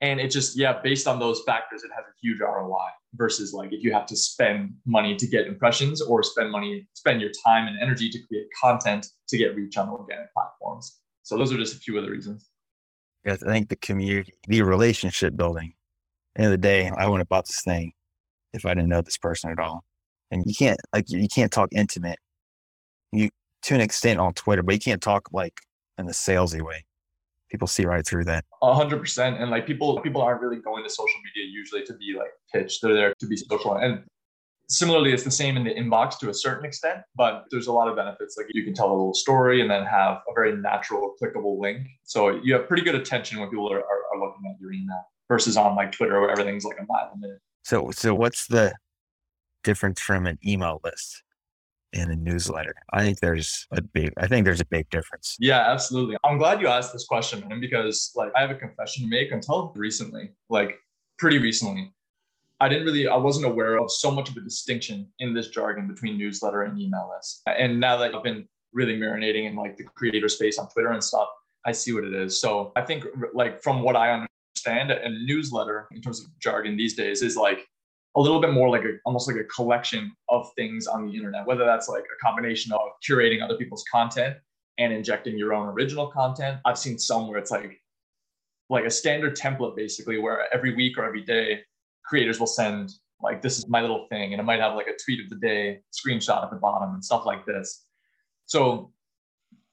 And 0.02 0.18
it 0.18 0.32
just, 0.32 0.58
yeah, 0.58 0.80
based 0.82 1.06
on 1.06 1.20
those 1.20 1.42
factors, 1.46 1.84
it 1.84 1.90
has 1.94 2.04
a 2.04 2.12
huge 2.20 2.40
ROI 2.40 2.88
versus 3.14 3.54
like 3.54 3.72
if 3.72 3.84
you 3.84 3.92
have 3.92 4.04
to 4.06 4.16
spend 4.16 4.74
money 4.84 5.14
to 5.14 5.26
get 5.28 5.46
impressions 5.46 6.02
or 6.02 6.24
spend 6.24 6.50
money, 6.50 6.88
spend 6.94 7.20
your 7.20 7.30
time 7.46 7.68
and 7.68 7.80
energy 7.80 8.10
to 8.10 8.18
create 8.26 8.46
content 8.60 9.06
to 9.28 9.38
get 9.38 9.54
reach 9.54 9.76
on 9.76 9.88
organic 9.88 10.32
platforms. 10.34 10.98
So 11.22 11.38
those 11.38 11.52
are 11.52 11.56
just 11.56 11.76
a 11.76 11.78
few 11.78 11.96
of 11.98 12.04
the 12.04 12.10
reasons. 12.10 12.50
Yes, 13.24 13.44
I 13.44 13.52
think 13.52 13.68
the 13.68 13.76
community, 13.76 14.34
the 14.48 14.62
relationship 14.62 15.36
building. 15.36 15.74
End 16.36 16.46
of 16.46 16.50
the 16.50 16.58
day, 16.58 16.88
I 16.88 17.04
wouldn't 17.06 17.20
have 17.20 17.28
bought 17.28 17.46
this 17.46 17.62
thing 17.62 17.92
if 18.52 18.66
I 18.66 18.74
didn't 18.74 18.88
know 18.88 19.02
this 19.02 19.18
person 19.18 19.52
at 19.52 19.60
all. 19.60 19.84
And 20.32 20.42
you 20.46 20.54
can't 20.54 20.80
like 20.92 21.10
you 21.10 21.28
can't 21.28 21.52
talk 21.52 21.68
intimate. 21.72 22.18
You 23.12 23.28
to 23.62 23.74
an 23.76 23.80
extent 23.80 24.18
on 24.18 24.34
Twitter, 24.34 24.64
but 24.64 24.74
you 24.74 24.80
can't 24.80 25.02
talk 25.02 25.28
like 25.32 25.60
in 25.96 26.06
the 26.06 26.12
salesy 26.12 26.60
way 26.60 26.84
people 27.52 27.68
see 27.68 27.84
right 27.84 28.04
through 28.04 28.24
that. 28.24 28.44
A 28.62 28.74
hundred 28.74 28.98
percent. 28.98 29.38
And 29.38 29.50
like 29.50 29.66
people, 29.66 30.00
people 30.00 30.22
aren't 30.22 30.40
really 30.40 30.56
going 30.56 30.82
to 30.82 30.90
social 30.90 31.20
media 31.24 31.48
usually 31.48 31.84
to 31.84 31.92
be 31.92 32.16
like 32.18 32.32
pitched. 32.52 32.82
They're 32.82 32.94
there 32.94 33.14
to 33.20 33.26
be 33.26 33.36
social. 33.36 33.76
And 33.76 34.02
similarly, 34.68 35.12
it's 35.12 35.22
the 35.22 35.30
same 35.30 35.56
in 35.58 35.64
the 35.64 35.74
inbox 35.74 36.18
to 36.20 36.30
a 36.30 36.34
certain 36.34 36.64
extent, 36.64 37.00
but 37.14 37.44
there's 37.50 37.66
a 37.66 37.72
lot 37.72 37.88
of 37.88 37.94
benefits. 37.94 38.36
Like 38.38 38.46
you 38.52 38.64
can 38.64 38.74
tell 38.74 38.88
a 38.88 38.96
little 38.96 39.14
story 39.14 39.60
and 39.60 39.70
then 39.70 39.84
have 39.84 40.22
a 40.28 40.32
very 40.34 40.56
natural, 40.56 41.14
clickable 41.22 41.60
link. 41.60 41.86
So 42.04 42.40
you 42.42 42.54
have 42.54 42.66
pretty 42.66 42.82
good 42.82 42.94
attention 42.94 43.38
when 43.38 43.50
people 43.50 43.70
are, 43.70 43.80
are, 43.80 44.02
are 44.14 44.18
looking 44.18 44.50
at 44.50 44.58
your 44.58 44.72
email 44.72 45.02
versus 45.28 45.56
on 45.58 45.76
like 45.76 45.92
Twitter 45.92 46.20
where 46.20 46.30
everything's 46.30 46.64
like 46.64 46.78
a 46.80 46.86
mile 46.88 47.12
a 47.14 47.18
minute. 47.18 47.38
So, 47.64 47.90
so 47.92 48.14
what's 48.14 48.46
the 48.46 48.72
difference 49.62 50.00
from 50.00 50.26
an 50.26 50.38
email 50.44 50.80
list? 50.82 51.22
In 51.92 52.10
a 52.10 52.16
newsletter. 52.16 52.74
I 52.92 53.02
think 53.02 53.20
there's 53.20 53.66
a 53.72 53.82
big 53.82 54.12
I 54.16 54.26
think 54.26 54.44
there's 54.44 54.60
a 54.60 54.66
big 54.66 54.88
difference. 54.90 55.36
Yeah, 55.38 55.70
absolutely. 55.70 56.16
I'm 56.24 56.38
glad 56.38 56.60
you 56.60 56.68
asked 56.68 56.92
this 56.92 57.06
question, 57.06 57.46
man, 57.48 57.60
because 57.60 58.12
like 58.14 58.30
I 58.36 58.40
have 58.40 58.50
a 58.50 58.54
confession 58.54 59.04
to 59.04 59.10
make 59.10 59.32
until 59.32 59.72
recently, 59.76 60.30
like 60.48 60.78
pretty 61.18 61.38
recently. 61.38 61.92
I 62.60 62.68
didn't 62.68 62.84
really 62.84 63.08
I 63.08 63.16
wasn't 63.16 63.46
aware 63.46 63.78
of 63.78 63.90
so 63.90 64.10
much 64.10 64.30
of 64.30 64.36
a 64.36 64.40
distinction 64.40 65.08
in 65.18 65.34
this 65.34 65.48
jargon 65.48 65.88
between 65.88 66.16
newsletter 66.16 66.62
and 66.62 66.80
email 66.80 67.10
list. 67.14 67.42
And 67.46 67.80
now 67.80 67.96
that 67.98 68.14
I've 68.14 68.22
been 68.22 68.48
really 68.72 68.96
marinating 68.96 69.46
in 69.46 69.56
like 69.56 69.76
the 69.76 69.84
creator 69.84 70.28
space 70.28 70.58
on 70.58 70.68
Twitter 70.68 70.92
and 70.92 71.02
stuff, 71.02 71.28
I 71.66 71.72
see 71.72 71.92
what 71.92 72.04
it 72.04 72.14
is. 72.14 72.40
So 72.40 72.72
I 72.76 72.82
think 72.82 73.04
like 73.34 73.62
from 73.62 73.82
what 73.82 73.96
I 73.96 74.12
understand, 74.12 74.90
a 74.90 75.10
newsletter 75.24 75.88
in 75.92 76.00
terms 76.00 76.20
of 76.20 76.26
jargon 76.38 76.76
these 76.76 76.94
days 76.94 77.22
is 77.22 77.36
like 77.36 77.66
a 78.16 78.20
little 78.20 78.40
bit 78.40 78.52
more 78.52 78.68
like 78.68 78.84
a 78.84 78.98
almost 79.04 79.26
like 79.28 79.38
a 79.38 79.44
collection 79.44 80.12
of 80.28 80.50
things 80.54 80.86
on 80.86 81.06
the 81.06 81.14
internet, 81.14 81.46
whether 81.46 81.64
that's 81.64 81.88
like 81.88 82.04
a 82.04 82.24
combination 82.24 82.72
of 82.72 82.80
curating 83.08 83.42
other 83.42 83.56
people's 83.56 83.84
content 83.90 84.36
and 84.78 84.92
injecting 84.92 85.38
your 85.38 85.54
own 85.54 85.68
original 85.68 86.06
content. 86.08 86.58
I've 86.64 86.78
seen 86.78 86.98
some 86.98 87.28
where 87.28 87.38
it's 87.38 87.50
like 87.50 87.80
like 88.68 88.84
a 88.84 88.90
standard 88.90 89.36
template 89.36 89.76
basically 89.76 90.18
where 90.18 90.46
every 90.54 90.74
week 90.74 90.96
or 90.96 91.04
every 91.04 91.22
day 91.22 91.60
creators 92.04 92.40
will 92.40 92.46
send 92.46 92.90
like 93.20 93.42
this 93.42 93.58
is 93.58 93.68
my 93.68 93.80
little 93.80 94.06
thing 94.08 94.32
and 94.32 94.40
it 94.40 94.44
might 94.44 94.60
have 94.60 94.74
like 94.74 94.86
a 94.86 94.96
tweet 95.04 95.20
of 95.20 95.30
the 95.30 95.36
day 95.36 95.80
screenshot 95.92 96.42
at 96.42 96.50
the 96.50 96.56
bottom 96.56 96.94
and 96.94 97.04
stuff 97.04 97.24
like 97.26 97.44
this. 97.46 97.84
So 98.46 98.92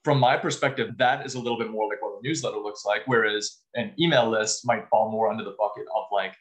from 0.04 0.20
my 0.20 0.38
perspective, 0.38 0.98
that 0.98 1.26
is 1.26 1.36
a 1.36 1.40
little 1.40 1.58
bit 1.58 1.70
more 1.70 1.88
like 1.90 2.02
what 2.02 2.20
a 2.20 2.22
newsletter 2.24 2.58
looks 2.58 2.86
like, 2.86 3.02
whereas 3.06 3.60
an 3.76 3.94
email 4.00 4.30
list 4.30 4.66
might 4.66 4.88
fall 4.90 5.12
more 5.12 5.30
under 5.30 5.44
the 5.44 5.56
bucket 5.58 5.86
of 5.96 6.06
like 6.12 6.36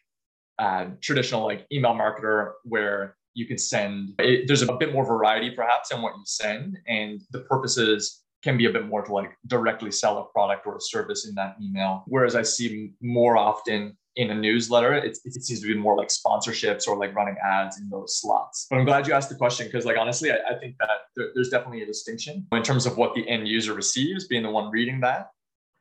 uh, 0.58 0.86
traditional 1.00 1.44
like 1.44 1.66
email 1.72 1.92
marketer 1.92 2.52
where 2.64 3.16
you 3.34 3.46
can 3.46 3.58
send 3.58 4.14
it, 4.18 4.46
there's 4.46 4.62
a 4.62 4.72
bit 4.74 4.92
more 4.92 5.04
variety 5.04 5.50
perhaps 5.50 5.92
in 5.92 6.02
what 6.02 6.14
you 6.16 6.22
send 6.24 6.78
and 6.88 7.22
the 7.30 7.40
purposes 7.40 8.24
can 8.42 8.56
be 8.56 8.66
a 8.66 8.70
bit 8.70 8.86
more 8.86 9.02
to 9.02 9.12
like 9.12 9.36
directly 9.46 9.90
sell 9.90 10.18
a 10.18 10.24
product 10.32 10.66
or 10.66 10.76
a 10.76 10.80
service 10.80 11.26
in 11.26 11.34
that 11.34 11.56
email. 11.62 12.04
Whereas 12.06 12.36
I 12.36 12.42
see 12.42 12.92
more 13.00 13.36
often 13.36 13.96
in 14.16 14.30
a 14.30 14.34
newsletter, 14.34 14.94
it, 14.94 15.16
it 15.24 15.42
seems 15.44 15.60
to 15.60 15.66
be 15.66 15.74
more 15.74 15.96
like 15.96 16.08
sponsorships 16.08 16.88
or 16.88 16.96
like 16.96 17.14
running 17.14 17.36
ads 17.44 17.80
in 17.80 17.88
those 17.88 18.20
slots. 18.20 18.66
But 18.68 18.78
I'm 18.78 18.84
glad 18.84 19.06
you 19.06 19.12
asked 19.12 19.28
the 19.28 19.36
question 19.36 19.66
because, 19.66 19.84
like, 19.84 19.96
honestly, 19.96 20.32
I, 20.32 20.36
I 20.50 20.58
think 20.58 20.76
that 20.80 20.88
there, 21.16 21.28
there's 21.34 21.50
definitely 21.50 21.82
a 21.82 21.86
distinction 21.86 22.46
in 22.52 22.62
terms 22.62 22.84
of 22.84 22.96
what 22.96 23.14
the 23.14 23.28
end 23.28 23.46
user 23.46 23.74
receives, 23.74 24.26
being 24.26 24.42
the 24.42 24.50
one 24.50 24.70
reading 24.70 25.00
that. 25.00 25.30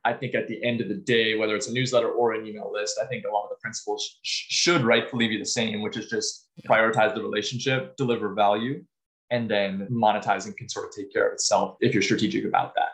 I 0.08 0.14
think 0.14 0.34
at 0.34 0.48
the 0.48 0.62
end 0.64 0.80
of 0.80 0.88
the 0.88 0.94
day, 0.94 1.36
whether 1.36 1.54
it's 1.54 1.68
a 1.68 1.72
newsletter 1.72 2.08
or 2.08 2.32
an 2.32 2.46
email 2.46 2.72
list, 2.72 2.98
I 3.02 3.06
think 3.06 3.24
a 3.24 3.30
lot 3.30 3.44
of 3.44 3.50
the 3.50 3.56
principles 3.60 4.18
sh- 4.22 4.46
should 4.48 4.80
rightfully 4.80 5.28
be 5.28 5.38
the 5.38 5.44
same, 5.44 5.82
which 5.82 5.98
is 5.98 6.08
just 6.08 6.48
prioritize 6.66 7.14
the 7.14 7.22
relationship, 7.22 7.94
deliver 7.96 8.32
value, 8.32 8.82
and 9.30 9.50
then 9.50 9.86
monetizing 9.90 10.56
can 10.56 10.66
sort 10.66 10.86
of 10.86 10.92
take 10.92 11.12
care 11.12 11.26
of 11.26 11.34
itself 11.34 11.76
if 11.80 11.92
you're 11.92 12.02
strategic 12.02 12.46
about 12.46 12.74
that. 12.76 12.88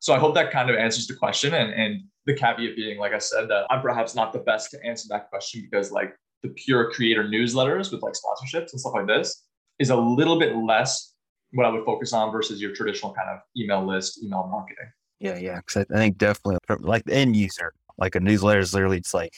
So 0.00 0.12
I 0.12 0.18
hope 0.18 0.34
that 0.34 0.50
kind 0.50 0.68
of 0.68 0.76
answers 0.76 1.06
the 1.06 1.14
question. 1.14 1.54
And, 1.54 1.72
and 1.72 2.02
the 2.26 2.34
caveat 2.34 2.76
being, 2.76 2.98
like 2.98 3.14
I 3.14 3.18
said, 3.18 3.48
that 3.48 3.66
I'm 3.70 3.80
perhaps 3.80 4.14
not 4.14 4.34
the 4.34 4.40
best 4.40 4.70
to 4.72 4.84
answer 4.84 5.06
that 5.08 5.30
question 5.30 5.62
because 5.62 5.90
like 5.90 6.14
the 6.42 6.50
pure 6.50 6.90
creator 6.90 7.24
newsletters 7.24 7.90
with 7.90 8.02
like 8.02 8.12
sponsorships 8.12 8.72
and 8.72 8.80
stuff 8.80 8.92
like 8.94 9.06
this 9.06 9.46
is 9.78 9.88
a 9.88 9.96
little 9.96 10.38
bit 10.38 10.54
less 10.56 11.14
what 11.52 11.64
I 11.64 11.70
would 11.70 11.86
focus 11.86 12.12
on 12.12 12.30
versus 12.30 12.60
your 12.60 12.74
traditional 12.74 13.14
kind 13.14 13.30
of 13.30 13.38
email 13.56 13.86
list, 13.86 14.22
email 14.22 14.46
marketing. 14.46 14.92
Yeah, 15.20 15.38
yeah. 15.38 15.60
Because 15.64 15.86
I 15.90 15.94
think 15.94 16.18
definitely 16.18 16.58
like 16.80 17.04
the 17.04 17.14
end 17.14 17.36
user, 17.36 17.74
like 17.98 18.14
a 18.14 18.20
newsletter 18.20 18.60
is 18.60 18.74
literally 18.74 18.96
it's 18.98 19.14
like 19.14 19.34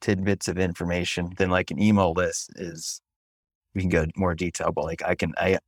tidbits 0.00 0.48
of 0.48 0.58
information. 0.58 1.30
Then 1.36 1.50
like 1.50 1.70
an 1.70 1.82
email 1.82 2.12
list 2.12 2.50
is 2.56 3.02
we 3.74 3.80
can 3.82 3.90
go 3.90 4.06
more 4.16 4.34
detail, 4.34 4.72
but 4.72 4.84
like 4.84 5.02
I 5.04 5.14
can, 5.14 5.34
I, 5.36 5.58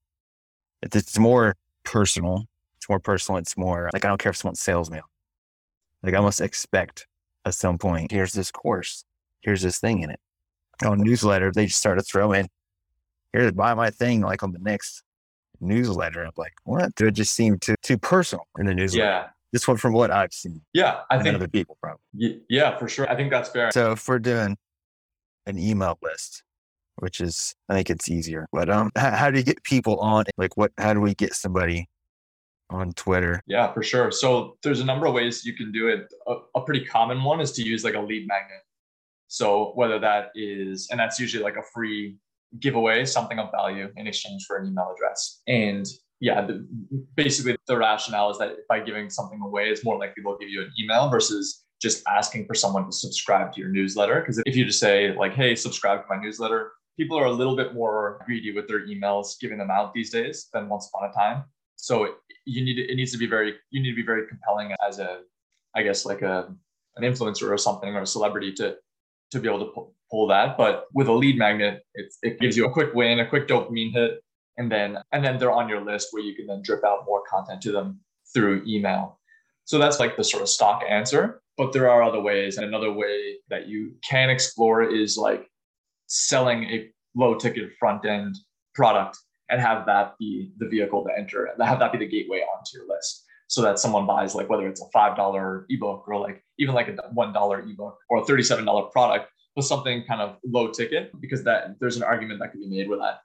it's 0.83 1.19
more 1.19 1.57
personal. 1.85 2.47
It's 2.77 2.89
more 2.89 3.01
personal. 3.01 3.39
It's 3.39 3.57
more 3.57 3.91
like, 3.93 4.05
I 4.05 4.09
don't 4.09 4.19
care 4.19 4.31
if 4.31 4.37
someone's 4.37 4.61
sales 4.61 4.91
mail. 4.91 5.05
Like 6.03 6.15
I 6.15 6.21
must 6.21 6.41
expect 6.41 7.07
at 7.45 7.55
some 7.55 7.79
point, 7.79 8.13
here's 8.13 8.33
this 8.33 8.51
course, 8.51 9.05
here's 9.41 9.63
this 9.63 9.79
thing 9.79 10.01
in 10.01 10.11
it. 10.11 10.21
On 10.85 10.99
newsletter, 10.99 11.53
they 11.53 11.67
just 11.67 11.79
start 11.79 11.99
to 11.99 12.05
throw 12.05 12.33
in, 12.33 12.49
here's 13.33 13.53
buy 13.53 13.75
my 13.75 13.91
thing 13.91 14.21
like 14.21 14.43
on 14.43 14.53
the 14.53 14.59
next 14.59 15.03
newsletter. 15.62 16.25
I'm 16.25 16.33
like, 16.37 16.54
what? 16.64 16.95
Do 16.97 17.07
it 17.07 17.14
just 17.14 17.35
seemed 17.35 17.62
too 17.62 17.75
too 17.83 17.99
personal 17.99 18.47
in 18.59 18.66
the 18.66 18.75
newsletter. 18.75 19.04
Yeah. 19.04 19.26
This 19.52 19.69
one 19.69 19.76
from 19.76 19.92
what 19.92 20.11
I've 20.11 20.33
seen. 20.33 20.62
Yeah, 20.73 21.00
I 21.11 21.23
think 21.23 21.35
other 21.35 21.49
people 21.49 21.76
probably. 21.83 22.40
Yeah, 22.49 22.78
for 22.78 22.88
sure. 22.88 23.09
I 23.11 23.14
think 23.14 23.31
that's 23.31 23.50
fair. 23.50 23.71
So 23.73 23.92
if 23.92 24.09
we're 24.09 24.19
doing 24.19 24.57
an 25.47 25.59
email 25.59 25.99
list, 26.02 26.42
which 26.97 27.21
is 27.21 27.54
I 27.69 27.75
think 27.75 27.90
it's 27.90 28.11
easier. 28.11 28.47
But 28.52 28.71
um, 28.71 28.90
how, 28.97 29.11
how 29.11 29.31
do 29.31 29.38
you 29.38 29.45
get 29.45 29.62
people 29.62 29.99
on? 30.00 30.25
Like, 30.37 30.57
what? 30.57 30.73
How 30.78 30.95
do 30.95 31.00
we 31.00 31.14
get 31.14 31.35
somebody 31.35 31.87
on 32.71 32.92
Twitter? 32.95 33.42
Yeah, 33.47 33.73
for 33.73 33.83
sure. 33.83 34.11
So 34.11 34.57
there's 34.62 34.81
a 34.81 34.85
number 34.85 35.07
of 35.07 35.12
ways 35.12 35.45
you 35.45 35.54
can 35.54 35.71
do 35.71 35.88
it. 35.88 36.12
A, 36.26 36.37
a 36.54 36.61
pretty 36.62 36.85
common 36.85 37.23
one 37.23 37.40
is 37.40 37.52
to 37.52 37.62
use 37.62 37.85
like 37.85 37.95
a 37.95 38.00
lead 38.00 38.26
magnet. 38.26 38.62
So 39.28 39.73
whether 39.75 39.99
that 39.99 40.31
is, 40.35 40.88
and 40.90 40.99
that's 40.99 41.19
usually 41.21 41.42
like 41.42 41.57
a 41.57 41.62
free 41.75 42.16
giveaway, 42.61 43.04
something 43.04 43.38
of 43.38 43.50
value 43.50 43.88
in 43.97 44.06
exchange 44.06 44.44
for 44.47 44.56
an 44.56 44.66
email 44.66 44.92
address. 44.94 45.42
And 45.47 45.87
yeah, 46.21 46.44
the, 46.47 46.66
basically 47.16 47.56
the 47.66 47.76
rationale 47.76 48.30
is 48.30 48.38
that 48.38 48.56
by 48.68 48.80
giving 48.80 49.11
something 49.11 49.40
away, 49.42 49.68
it's 49.71 49.85
more 49.85 49.99
likely 49.99 50.23
they'll 50.23 50.38
give 50.38 50.49
you 50.49 50.62
an 50.62 50.73
email 50.78 51.09
versus 51.09 51.64
just 51.80 52.02
asking 52.06 52.47
for 52.47 52.54
someone 52.54 52.87
to 52.87 52.92
subscribe 52.92 53.52
to 53.52 53.61
your 53.61 53.71
newsletter. 53.71 54.21
Because 54.21 54.40
if 54.47 54.54
you 54.54 54.64
just 54.64 54.78
say 54.78 55.12
like, 55.16 55.35
"Hey, 55.35 55.56
subscribe 55.56 56.02
to 56.02 56.06
my 56.09 56.23
newsletter," 56.23 56.73
people 56.97 57.18
are 57.18 57.25
a 57.25 57.32
little 57.32 57.56
bit 57.56 57.75
more 57.75 58.23
greedy 58.25 58.52
with 58.52 58.68
their 58.68 58.87
emails, 58.87 59.38
giving 59.40 59.59
them 59.59 59.71
out 59.71 59.92
these 59.92 60.11
days 60.11 60.49
than 60.52 60.68
once 60.68 60.88
upon 60.88 61.11
a 61.11 61.12
time. 61.12 61.44
So 61.76 62.14
you 62.44 62.64
need 62.64 62.78
it 62.78 62.94
needs 62.94 63.12
to 63.12 63.18
be 63.18 63.26
very 63.26 63.54
you 63.71 63.82
need 63.82 63.90
to 63.90 63.97
be 63.97 64.06
very 64.06 64.26
compelling 64.28 64.73
as 64.87 65.00
a, 65.00 65.21
I 65.75 65.82
guess 65.82 66.06
like 66.06 66.23
a 66.23 66.54
an 66.97 67.02
influencer 67.02 67.50
or 67.50 67.59
something 67.59 67.94
or 67.94 68.02
a 68.02 68.06
celebrity 68.06 68.52
to 68.54 68.76
to 69.33 69.41
be 69.41 69.49
able 69.49 69.67
to 69.67 69.93
pull, 70.11 70.27
that. 70.29 70.57
But 70.57 70.87
with 70.93 71.09
a 71.09 71.12
lead 71.12 71.39
magnet, 71.39 71.83
it, 71.95 72.12
it 72.23 72.39
gives 72.39 72.57
you 72.57 72.67
a 72.67 72.71
quick 72.71 72.95
win, 72.95 73.21
a 73.21 73.27
quick 73.27 73.49
dopamine 73.49 73.93
hit, 73.93 74.23
and 74.59 74.71
then 74.71 74.99
and 75.12 75.25
then 75.25 75.39
they're 75.39 75.51
on 75.51 75.69
your 75.69 75.81
list 75.81 76.09
where 76.11 76.23
you 76.23 76.35
can 76.35 76.47
then 76.47 76.61
drip 76.62 76.85
out 76.85 77.07
more 77.07 77.23
content 77.29 77.62
to 77.62 77.73
them 77.73 77.99
through 78.33 78.62
email. 78.67 79.19
So 79.65 79.79
that's 79.79 79.99
like 79.99 80.17
the 80.17 80.25
sort 80.25 80.43
of 80.43 80.49
stock 80.49 80.83
answer. 80.89 81.41
But 81.57 81.73
there 81.73 81.91
are 81.91 82.03
other 82.03 82.21
ways, 82.21 82.57
and 82.57 82.67
another 82.67 82.93
way 82.93 83.37
that 83.49 83.69
you 83.69 83.95
can 84.09 84.31
explore 84.31 84.83
is 84.83 85.17
like 85.17 85.49
selling 86.07 86.65
a 86.65 86.91
low 87.15 87.35
ticket 87.35 87.73
front 87.79 88.05
end 88.05 88.37
product 88.75 89.19
and 89.49 89.61
have 89.61 89.87
that 89.87 90.15
be 90.19 90.53
the 90.59 90.69
vehicle 90.69 91.05
to 91.05 91.11
enter 91.17 91.47
and 91.47 91.62
have 91.62 91.79
that 91.79 91.93
be 91.93 91.99
the 91.99 92.07
gateway 92.07 92.39
onto 92.39 92.79
your 92.79 92.87
list 92.89 93.25
so 93.52 93.61
that 93.61 93.78
someone 93.78 94.06
buys 94.06 94.35
like 94.35 94.49
whether 94.49 94.66
it's 94.66 94.80
a 94.80 94.97
$5 94.97 95.64
ebook 95.68 96.09
or 96.09 96.18
like 96.18 96.42
even 96.59 96.75
like 96.75 96.88
a 96.88 96.94
$1 96.94 97.71
ebook 97.71 97.99
or 98.09 98.18
a 98.18 98.25
$37 98.25 98.92
product 98.92 99.30
with 99.56 99.66
something 99.66 100.04
kind 100.09 100.23
of 100.23 100.37
low 100.47 100.71
ticket 100.71 101.11
because 101.21 101.44
that 101.44 101.76
there's 101.78 101.99
an 101.99 102.02
argument 102.02 102.40
that 102.40 102.52
can 102.52 102.61
be 102.61 102.68
made 102.68 102.88
where 102.88 102.99
that 102.99 103.21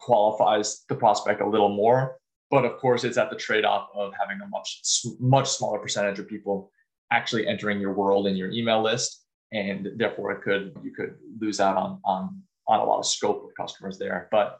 qualifies 0.00 0.84
the 0.88 0.94
prospect 0.94 1.42
a 1.42 1.46
little 1.46 1.68
more 1.68 2.16
but 2.50 2.64
of 2.64 2.78
course 2.78 3.04
it's 3.04 3.18
at 3.18 3.28
the 3.28 3.36
trade-off 3.36 3.88
of 3.94 4.12
having 4.18 4.40
a 4.40 4.48
much 4.48 4.80
much 5.20 5.48
smaller 5.48 5.78
percentage 5.78 6.18
of 6.18 6.26
people 6.26 6.70
actually 7.12 7.46
entering 7.46 7.78
your 7.78 7.92
world 7.92 8.26
in 8.26 8.34
your 8.34 8.50
email 8.50 8.82
list 8.82 9.26
and 9.52 9.88
therefore 9.96 10.32
it 10.32 10.42
could 10.42 10.74
you 10.82 10.92
could 10.92 11.16
lose 11.38 11.60
out 11.60 11.76
on 11.76 12.00
on 12.04 12.42
on 12.68 12.80
a 12.80 12.84
lot 12.84 12.98
of 12.98 13.06
scope 13.06 13.44
with 13.44 13.56
customers 13.56 13.98
there. 13.98 14.28
But 14.30 14.58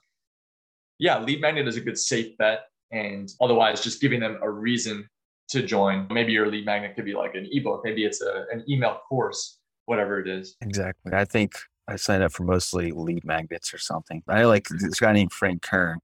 yeah, 0.99 1.19
lead 1.21 1.41
magnet 1.41 1.69
is 1.69 1.77
a 1.77 1.81
good 1.81 1.99
safe 1.99 2.37
bet, 2.39 2.67
and 2.93 3.31
otherwise 3.41 3.83
just 3.83 4.01
giving 4.01 4.21
them 4.21 4.39
a 4.43 4.51
reason 4.51 5.09
to 5.49 5.63
join. 5.63 6.07
Maybe 6.11 6.33
your 6.33 6.51
lead 6.51 6.67
magnet 6.67 6.95
could 6.97 7.05
be 7.05 7.15
like 7.15 7.35
an 7.35 7.49
ebook, 7.51 7.83
maybe 7.85 8.05
it's 8.05 8.21
a, 8.21 8.45
an 8.53 8.65
email 8.69 9.01
course, 9.09 9.59
whatever 9.87 10.21
it 10.21 10.29
is. 10.29 10.57
Exactly. 10.61 11.13
I 11.13 11.25
think 11.25 11.55
I 11.89 11.97
signed 11.97 12.23
up 12.23 12.33
for 12.33 12.45
mostly 12.45 12.91
lead 12.91 13.25
magnets 13.25 13.73
or 13.73 13.79
something. 13.79 14.23
I 14.29 14.45
like 14.45 14.67
this 14.69 14.99
guy 14.99 15.13
named 15.13 15.33
Frank 15.33 15.63
Kern. 15.63 15.99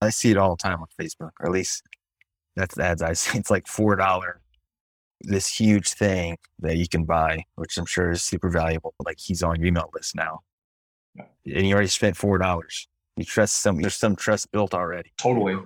I 0.00 0.10
see 0.10 0.30
it 0.30 0.36
all 0.36 0.50
the 0.56 0.62
time 0.62 0.80
on 0.80 0.86
Facebook, 1.00 1.32
or 1.40 1.46
at 1.46 1.52
least 1.52 1.82
that's 2.56 2.74
the 2.74 2.84
ads 2.84 3.02
I 3.02 3.14
see. 3.14 3.38
It's 3.38 3.50
like 3.50 3.66
four 3.66 3.96
dollar 3.96 4.40
this 5.22 5.48
huge 5.48 5.90
thing 5.90 6.38
that 6.60 6.76
you 6.76 6.88
can 6.88 7.04
buy, 7.04 7.44
which 7.56 7.76
I'm 7.76 7.86
sure 7.86 8.10
is 8.10 8.22
super 8.22 8.50
valuable. 8.50 8.94
Like 9.04 9.18
he's 9.18 9.42
on 9.42 9.56
your 9.56 9.66
email 9.66 9.90
list 9.94 10.14
now. 10.14 10.40
Yeah. 11.14 11.24
And 11.56 11.66
you 11.66 11.74
already 11.74 11.88
spent 11.88 12.16
four 12.16 12.38
dollars. 12.38 12.88
You 13.16 13.24
trust 13.24 13.56
some 13.56 13.80
there's 13.80 13.96
some 13.96 14.16
trust 14.16 14.50
built 14.52 14.74
already. 14.74 15.12
Totally. 15.18 15.56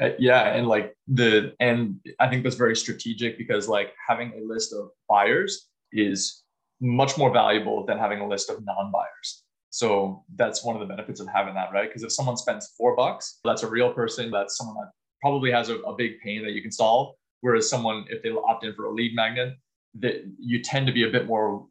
Uh, 0.00 0.10
yeah. 0.18 0.54
And 0.54 0.66
like 0.66 0.94
the 1.08 1.54
and 1.60 2.00
I 2.20 2.28
think 2.28 2.42
that's 2.42 2.56
very 2.56 2.76
strategic 2.76 3.38
because 3.38 3.68
like 3.68 3.94
having 4.06 4.32
a 4.34 4.46
list 4.46 4.74
of 4.74 4.90
buyers 5.08 5.68
is 5.92 6.42
much 6.80 7.16
more 7.16 7.32
valuable 7.32 7.86
than 7.86 7.98
having 7.98 8.20
a 8.20 8.28
list 8.28 8.50
of 8.50 8.62
non-buyers. 8.64 9.44
So 9.70 10.24
that's 10.36 10.64
one 10.64 10.76
of 10.76 10.80
the 10.80 10.86
benefits 10.86 11.20
of 11.20 11.28
having 11.28 11.54
that, 11.54 11.72
right? 11.72 11.88
Because 11.88 12.02
if 12.02 12.12
someone 12.12 12.36
spends 12.36 12.74
four 12.76 12.94
bucks, 12.94 13.40
that's 13.44 13.62
a 13.62 13.68
real 13.68 13.92
person. 13.92 14.30
That's 14.30 14.56
someone 14.56 14.76
that 14.76 14.90
probably 15.20 15.50
has 15.50 15.70
a, 15.70 15.76
a 15.80 15.94
big 15.94 16.20
pain 16.20 16.42
that 16.44 16.52
you 16.52 16.62
can 16.62 16.72
solve 16.72 17.14
Whereas 17.40 17.68
someone, 17.68 18.06
if 18.08 18.22
they 18.22 18.30
opt 18.30 18.64
in 18.64 18.74
for 18.74 18.86
a 18.86 18.92
lead 18.92 19.14
magnet, 19.14 19.54
that 20.00 20.24
you 20.38 20.62
tend 20.62 20.86
to 20.86 20.92
be 20.92 21.04
a 21.04 21.10
bit 21.10 21.26
more 21.26 21.66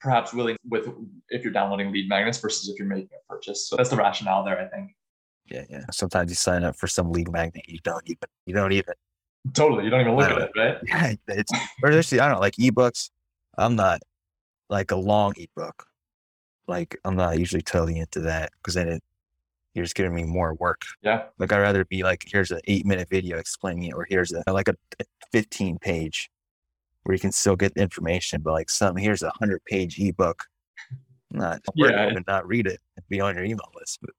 perhaps 0.00 0.32
willing 0.32 0.56
with 0.68 0.88
if 1.28 1.42
you're 1.42 1.52
downloading 1.52 1.92
lead 1.92 2.08
magnets 2.08 2.38
versus 2.38 2.68
if 2.68 2.78
you're 2.78 2.88
making 2.88 3.10
a 3.12 3.32
purchase. 3.32 3.68
So 3.68 3.76
that's 3.76 3.90
the 3.90 3.96
rationale 3.96 4.44
there, 4.44 4.58
I 4.58 4.66
think. 4.68 4.92
Yeah, 5.50 5.64
yeah. 5.70 5.84
Sometimes 5.90 6.30
you 6.30 6.34
sign 6.34 6.64
up 6.64 6.76
for 6.76 6.86
some 6.86 7.10
lead 7.10 7.30
magnet, 7.30 7.64
you 7.68 7.78
don't 7.82 8.02
even 8.06 8.28
you 8.46 8.54
don't 8.54 8.72
even 8.72 8.94
totally 9.54 9.84
you 9.84 9.90
don't 9.90 10.02
even 10.02 10.16
look 10.16 10.30
at 10.30 10.38
it, 10.38 10.50
right? 10.56 10.78
Yeah, 10.86 11.14
it's 11.28 11.52
or 11.82 11.92
actually 11.92 12.20
I 12.20 12.26
don't 12.26 12.36
know, 12.36 12.40
like 12.40 12.54
ebooks. 12.54 13.10
I'm 13.56 13.76
not 13.76 14.00
like 14.68 14.90
a 14.90 14.96
long 14.96 15.34
ebook. 15.36 15.86
Like 16.66 16.98
I'm 17.04 17.16
not 17.16 17.38
usually 17.38 17.62
totally 17.62 17.98
into 17.98 18.20
that 18.20 18.50
because 18.58 18.74
then 18.74 18.88
it 18.88 19.02
you're 19.78 19.84
just 19.84 19.94
giving 19.94 20.14
me 20.14 20.24
more 20.24 20.54
work. 20.54 20.82
Yeah. 21.02 21.24
Like 21.38 21.52
I'd 21.52 21.60
rather 21.60 21.84
be 21.84 22.02
like, 22.02 22.24
here's 22.26 22.50
an 22.50 22.60
eight 22.64 22.84
minute 22.84 23.08
video 23.08 23.38
explaining 23.38 23.84
it, 23.84 23.94
or 23.94 24.06
here's 24.08 24.32
a, 24.32 24.42
like 24.52 24.68
a 24.68 24.74
15 25.32 25.78
page 25.78 26.30
where 27.04 27.14
you 27.14 27.20
can 27.20 27.32
still 27.32 27.56
get 27.56 27.74
the 27.74 27.80
information, 27.80 28.42
but 28.42 28.52
like 28.52 28.70
some, 28.70 28.96
here's 28.96 29.22
a 29.22 29.30
hundred 29.38 29.64
page 29.64 29.98
ebook. 29.98 30.44
Not, 31.30 31.60
yeah. 31.74 32.08
and 32.08 32.24
not 32.26 32.46
read 32.46 32.66
it 32.66 32.80
and 32.96 33.06
be 33.08 33.20
on 33.20 33.34
your 33.34 33.44
email 33.44 33.70
list. 33.76 33.98
But. 34.00 34.10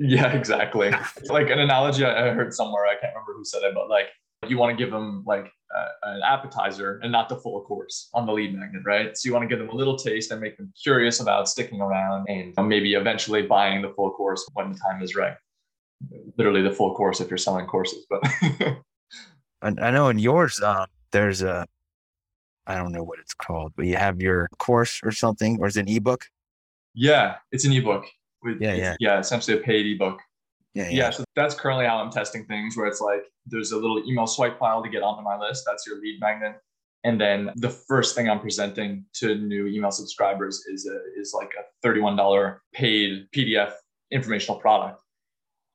Yeah, 0.00 0.32
exactly. 0.32 0.90
like 1.28 1.50
an 1.50 1.58
analogy 1.58 2.04
I 2.04 2.30
heard 2.30 2.54
somewhere, 2.54 2.86
I 2.86 2.94
can't 3.00 3.14
remember 3.14 3.34
who 3.36 3.44
said 3.44 3.62
it, 3.62 3.74
but 3.74 3.90
like 3.90 4.06
you 4.48 4.56
want 4.56 4.76
to 4.76 4.82
give 4.82 4.90
them 4.90 5.22
like 5.26 5.52
uh, 5.76 5.88
an 6.04 6.22
appetizer 6.22 6.98
and 7.02 7.12
not 7.12 7.28
the 7.28 7.36
full 7.36 7.62
course 7.62 8.08
on 8.14 8.24
the 8.24 8.32
lead 8.32 8.54
magnet, 8.54 8.82
right? 8.86 9.16
So 9.16 9.28
you 9.28 9.34
want 9.34 9.42
to 9.42 9.48
give 9.48 9.58
them 9.58 9.68
a 9.68 9.76
little 9.76 9.96
taste 9.96 10.30
and 10.30 10.40
make 10.40 10.56
them 10.56 10.72
curious 10.82 11.20
about 11.20 11.50
sticking 11.50 11.82
around 11.82 12.26
and 12.28 12.54
maybe 12.66 12.94
eventually 12.94 13.42
buying 13.42 13.82
the 13.82 13.90
full 13.90 14.10
course 14.12 14.48
when 14.54 14.72
the 14.72 14.78
time 14.78 15.02
is 15.02 15.14
right. 15.14 15.34
Literally 16.38 16.62
the 16.62 16.72
full 16.72 16.94
course 16.94 17.20
if 17.20 17.28
you're 17.28 17.36
selling 17.36 17.66
courses, 17.66 18.06
but 18.08 18.22
I 19.62 19.90
know 19.90 20.08
in 20.08 20.18
yours, 20.18 20.62
um, 20.62 20.86
there's 21.12 21.42
a, 21.42 21.66
I 22.66 22.76
don't 22.76 22.92
know 22.92 23.02
what 23.02 23.18
it's 23.18 23.34
called, 23.34 23.72
but 23.76 23.84
you 23.84 23.96
have 23.96 24.22
your 24.22 24.48
course 24.58 25.00
or 25.04 25.12
something, 25.12 25.58
or 25.60 25.66
is 25.66 25.76
it 25.76 25.80
an 25.80 25.94
ebook? 25.94 26.24
Yeah, 26.94 27.36
it's 27.52 27.66
an 27.66 27.72
ebook. 27.72 28.06
With, 28.42 28.60
yeah, 28.60 28.74
yeah, 28.74 28.96
yeah. 29.00 29.18
Essentially 29.18 29.58
a 29.58 29.60
paid 29.60 29.86
ebook 29.86 30.20
Yeah, 30.74 30.84
yeah. 30.84 30.90
yeah, 30.90 31.10
so 31.10 31.24
that's 31.36 31.54
currently 31.54 31.86
how 31.86 31.98
I'm 31.98 32.10
testing 32.10 32.44
things 32.46 32.76
where 32.76 32.86
it's 32.86 33.00
like 33.00 33.22
there's 33.46 33.72
a 33.72 33.76
little 33.76 34.02
email 34.08 34.26
swipe 34.26 34.58
file 34.58 34.82
to 34.82 34.88
get 34.88 35.02
onto 35.02 35.22
my 35.22 35.38
list. 35.38 35.64
That's 35.66 35.86
your 35.86 36.00
lead 36.00 36.20
magnet. 36.20 36.56
And 37.04 37.20
then 37.20 37.50
the 37.56 37.70
first 37.70 38.14
thing 38.14 38.28
I'm 38.28 38.40
presenting 38.40 39.06
to 39.14 39.34
new 39.34 39.66
email 39.66 39.90
subscribers 39.90 40.66
is 40.66 40.86
a, 40.86 40.98
is 41.18 41.34
like 41.34 41.50
a 41.58 41.86
$31 41.86 42.58
paid 42.74 43.26
PDF 43.34 43.72
informational 44.10 44.60
product. 44.60 45.02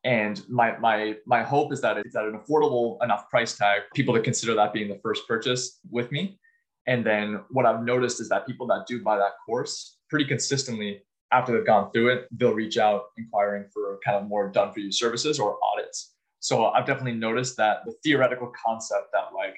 And 0.04 0.48
my 0.48 0.78
my 0.78 1.16
my 1.26 1.42
hope 1.42 1.74
is 1.74 1.82
that 1.82 1.98
it's 1.98 2.16
at 2.16 2.26
an 2.26 2.40
affordable 2.40 3.04
enough 3.04 3.28
price 3.30 3.58
tag, 3.58 3.82
people 3.96 4.14
to 4.14 4.22
consider 4.22 4.54
that 4.54 4.72
being 4.72 4.88
the 4.88 5.00
first 5.02 5.28
purchase 5.28 5.80
with 5.90 6.12
me. 6.12 6.38
And 6.86 7.04
then 7.04 7.42
what 7.50 7.66
I've 7.66 7.84
noticed 7.84 8.22
is 8.22 8.30
that 8.30 8.46
people 8.46 8.68
that 8.68 8.86
do 8.88 9.02
buy 9.02 9.18
that 9.18 9.32
course 9.48 9.98
pretty 10.08 10.26
consistently 10.26 11.02
after 11.32 11.54
they've 11.54 11.66
gone 11.66 11.92
through 11.92 12.10
it, 12.10 12.28
they'll 12.32 12.54
reach 12.54 12.78
out 12.78 13.06
inquiring 13.18 13.66
for 13.74 14.00
kind 14.06 14.18
of 14.18 14.28
more 14.28 14.50
done 14.50 14.72
for 14.74 14.80
you 14.80 14.92
services 14.92 15.40
or 15.40 15.58
audits. 15.74 16.14
So 16.40 16.68
I've 16.68 16.86
definitely 16.86 17.20
noticed 17.20 17.58
that 17.58 17.86
the 17.86 17.94
theoretical 18.04 18.52
concept 18.64 19.12
that 19.14 19.34
like 19.36 19.56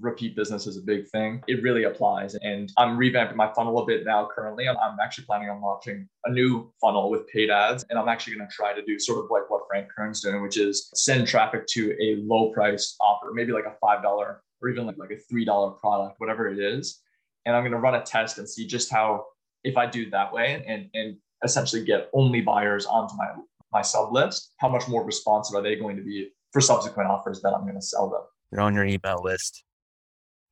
repeat 0.00 0.36
business 0.36 0.66
is 0.66 0.76
a 0.76 0.82
big 0.82 1.08
thing. 1.08 1.42
It 1.48 1.62
really 1.62 1.84
applies. 1.84 2.34
And 2.36 2.70
I'm 2.76 2.98
revamping 2.98 3.34
my 3.34 3.52
funnel 3.52 3.78
a 3.78 3.86
bit 3.86 4.04
now 4.04 4.28
currently. 4.32 4.68
I'm, 4.68 4.76
actually 5.02 5.24
planning 5.24 5.48
on 5.48 5.60
launching 5.60 6.08
a 6.26 6.30
new 6.30 6.72
funnel 6.80 7.10
with 7.10 7.26
paid 7.28 7.50
ads. 7.50 7.84
And 7.88 7.98
I'm 7.98 8.08
actually 8.08 8.36
going 8.36 8.48
to 8.48 8.54
try 8.54 8.74
to 8.74 8.82
do 8.84 8.98
sort 8.98 9.24
of 9.24 9.30
like 9.30 9.48
what 9.48 9.62
Frank 9.68 9.88
Kern's 9.94 10.20
doing, 10.20 10.42
which 10.42 10.58
is 10.58 10.90
send 10.94 11.26
traffic 11.26 11.66
to 11.68 11.96
a 12.00 12.16
low 12.22 12.50
price 12.52 12.96
offer, 13.00 13.32
maybe 13.32 13.52
like 13.52 13.64
a 13.64 13.76
$5 13.82 14.04
or 14.04 14.68
even 14.68 14.86
like, 14.86 14.98
like 14.98 15.10
a 15.10 15.34
$3 15.34 15.78
product, 15.78 16.20
whatever 16.20 16.48
it 16.48 16.58
is. 16.58 17.00
And 17.46 17.56
I'm 17.56 17.62
going 17.62 17.72
to 17.72 17.78
run 17.78 17.94
a 17.94 18.02
test 18.02 18.38
and 18.38 18.48
see 18.48 18.66
just 18.66 18.90
how, 18.90 19.24
if 19.64 19.76
I 19.76 19.86
do 19.86 20.08
that 20.10 20.32
way 20.32 20.62
and, 20.66 20.88
and 20.94 21.16
essentially 21.44 21.84
get 21.84 22.08
only 22.12 22.40
buyers 22.40 22.86
onto 22.86 23.14
my, 23.16 23.26
my 23.72 23.82
sub 23.82 24.12
list, 24.12 24.52
how 24.58 24.68
much 24.68 24.88
more 24.88 25.04
responsive 25.04 25.54
are 25.56 25.62
they 25.62 25.76
going 25.76 25.96
to 25.96 26.02
be 26.02 26.28
for 26.52 26.60
subsequent 26.60 27.10
offers 27.10 27.42
that 27.42 27.54
I'm 27.54 27.62
going 27.62 27.74
to 27.74 27.82
sell 27.82 28.08
them? 28.08 28.22
They're 28.50 28.60
on 28.60 28.74
your 28.74 28.84
email 28.84 29.22
list 29.22 29.64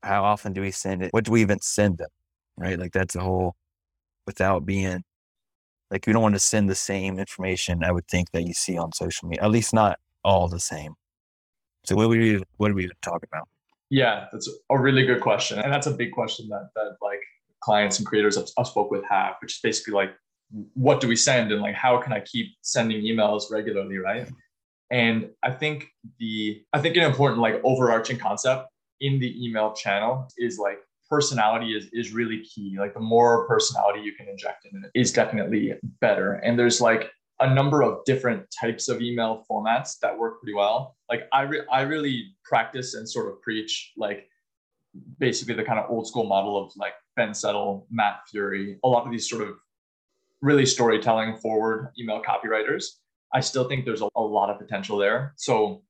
how 0.06 0.24
often 0.24 0.52
do 0.52 0.60
we 0.60 0.70
send 0.70 1.02
it? 1.02 1.12
What 1.12 1.24
do 1.24 1.32
we 1.32 1.42
even 1.42 1.60
send 1.60 1.98
them? 1.98 2.08
Right. 2.56 2.78
Like 2.78 2.92
that's 2.92 3.14
a 3.16 3.20
whole 3.20 3.54
without 4.26 4.64
being 4.64 5.02
like 5.90 6.06
we 6.06 6.12
don't 6.12 6.22
want 6.22 6.34
to 6.34 6.40
send 6.40 6.70
the 6.70 6.74
same 6.74 7.18
information 7.18 7.84
I 7.84 7.92
would 7.92 8.08
think 8.08 8.30
that 8.32 8.44
you 8.44 8.54
see 8.54 8.78
on 8.78 8.92
social 8.92 9.28
media, 9.28 9.44
at 9.44 9.50
least 9.50 9.74
not 9.74 9.98
all 10.24 10.48
the 10.48 10.60
same. 10.60 10.94
So 11.84 11.94
what 11.94 12.04
do 12.04 12.18
we 12.18 12.42
what 12.56 12.68
do 12.68 12.74
we 12.74 12.88
talk 13.02 13.22
about? 13.22 13.48
Yeah, 13.90 14.26
that's 14.32 14.50
a 14.70 14.78
really 14.78 15.04
good 15.04 15.20
question. 15.20 15.60
And 15.60 15.72
that's 15.72 15.86
a 15.86 15.92
big 15.92 16.12
question 16.12 16.48
that 16.48 16.70
that 16.74 16.96
like 17.02 17.20
clients 17.66 17.98
and 17.98 18.06
creators 18.06 18.38
I've, 18.38 18.48
I've 18.56 18.68
spoke 18.68 18.90
with 18.90 19.04
have, 19.10 19.34
which 19.42 19.54
is 19.56 19.60
basically 19.60 19.94
like 19.94 20.12
what 20.74 21.00
do 21.00 21.08
we 21.08 21.16
send 21.16 21.50
and 21.52 21.60
like 21.60 21.74
how 21.74 21.98
can 21.98 22.12
I 22.12 22.20
keep 22.20 22.46
sending 22.62 23.02
emails 23.02 23.50
regularly, 23.50 23.98
right? 23.98 24.28
And 24.90 25.30
I 25.42 25.50
think 25.50 25.88
the 26.20 26.62
I 26.72 26.80
think 26.80 26.96
an 26.96 27.02
important 27.02 27.40
like 27.40 27.60
overarching 27.64 28.18
concept 28.18 28.68
in 29.00 29.18
the 29.18 29.30
email 29.44 29.72
channel 29.74 30.28
is 30.38 30.58
like 30.58 30.78
personality 31.10 31.70
is, 31.78 31.88
is 31.92 32.12
really 32.12 32.44
key. 32.44 32.76
Like 32.78 32.94
the 32.94 33.00
more 33.00 33.46
personality 33.48 34.00
you 34.00 34.14
can 34.14 34.28
inject 34.28 34.66
in 34.66 34.84
it 34.84 34.90
is 34.94 35.12
definitely 35.12 35.74
better. 36.00 36.34
And 36.44 36.56
there's 36.58 36.80
like 36.80 37.10
a 37.40 37.52
number 37.52 37.82
of 37.82 38.04
different 38.04 38.46
types 38.60 38.88
of 38.88 39.02
email 39.02 39.44
formats 39.50 39.98
that 40.02 40.16
work 40.16 40.40
pretty 40.40 40.54
well. 40.54 40.96
Like 41.10 41.22
I, 41.32 41.42
re- 41.42 41.66
I 41.70 41.82
really 41.82 42.34
practice 42.44 42.94
and 42.94 43.08
sort 43.08 43.28
of 43.28 43.42
preach 43.42 43.92
like 43.96 44.28
basically 45.18 45.54
the 45.54 45.64
kind 45.64 45.78
of 45.78 45.90
old 45.90 46.06
school 46.06 46.24
model 46.24 46.54
of 46.62 46.72
like 46.76 46.94
Ben 47.16 47.34
Settle, 47.34 47.86
Matt 47.90 48.20
Furey, 48.32 48.76
a 48.84 48.88
lot 48.88 49.04
of 49.04 49.10
these 49.10 49.28
sort 49.28 49.42
of 49.42 49.56
really 50.42 50.66
storytelling 50.66 51.36
forward 51.38 51.92
email 51.98 52.22
copywriters. 52.22 52.84
I 53.32 53.40
still 53.40 53.68
think 53.68 53.84
there's 53.84 54.02
a, 54.02 54.08
a 54.14 54.20
lot 54.20 54.50
of 54.50 54.58
potential 54.58 54.98
there. 54.98 55.32
So 55.36 55.82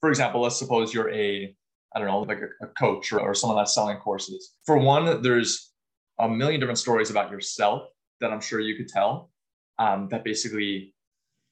for 0.00 0.08
example, 0.08 0.40
let's 0.40 0.58
suppose 0.58 0.92
you're 0.92 1.12
a 1.12 1.54
I 1.94 1.98
don't 1.98 2.08
know, 2.08 2.20
like 2.20 2.40
a, 2.40 2.64
a 2.64 2.68
coach 2.68 3.12
or, 3.12 3.20
or 3.20 3.34
someone 3.34 3.56
that's 3.56 3.74
selling 3.74 3.96
courses. 3.98 4.54
For 4.64 4.78
one, 4.78 5.22
there's 5.22 5.72
a 6.20 6.28
million 6.28 6.60
different 6.60 6.78
stories 6.78 7.10
about 7.10 7.30
yourself 7.30 7.88
that 8.20 8.30
I'm 8.30 8.40
sure 8.40 8.60
you 8.60 8.76
could 8.76 8.88
tell 8.88 9.30
um, 9.78 10.08
that 10.10 10.22
basically 10.22 10.94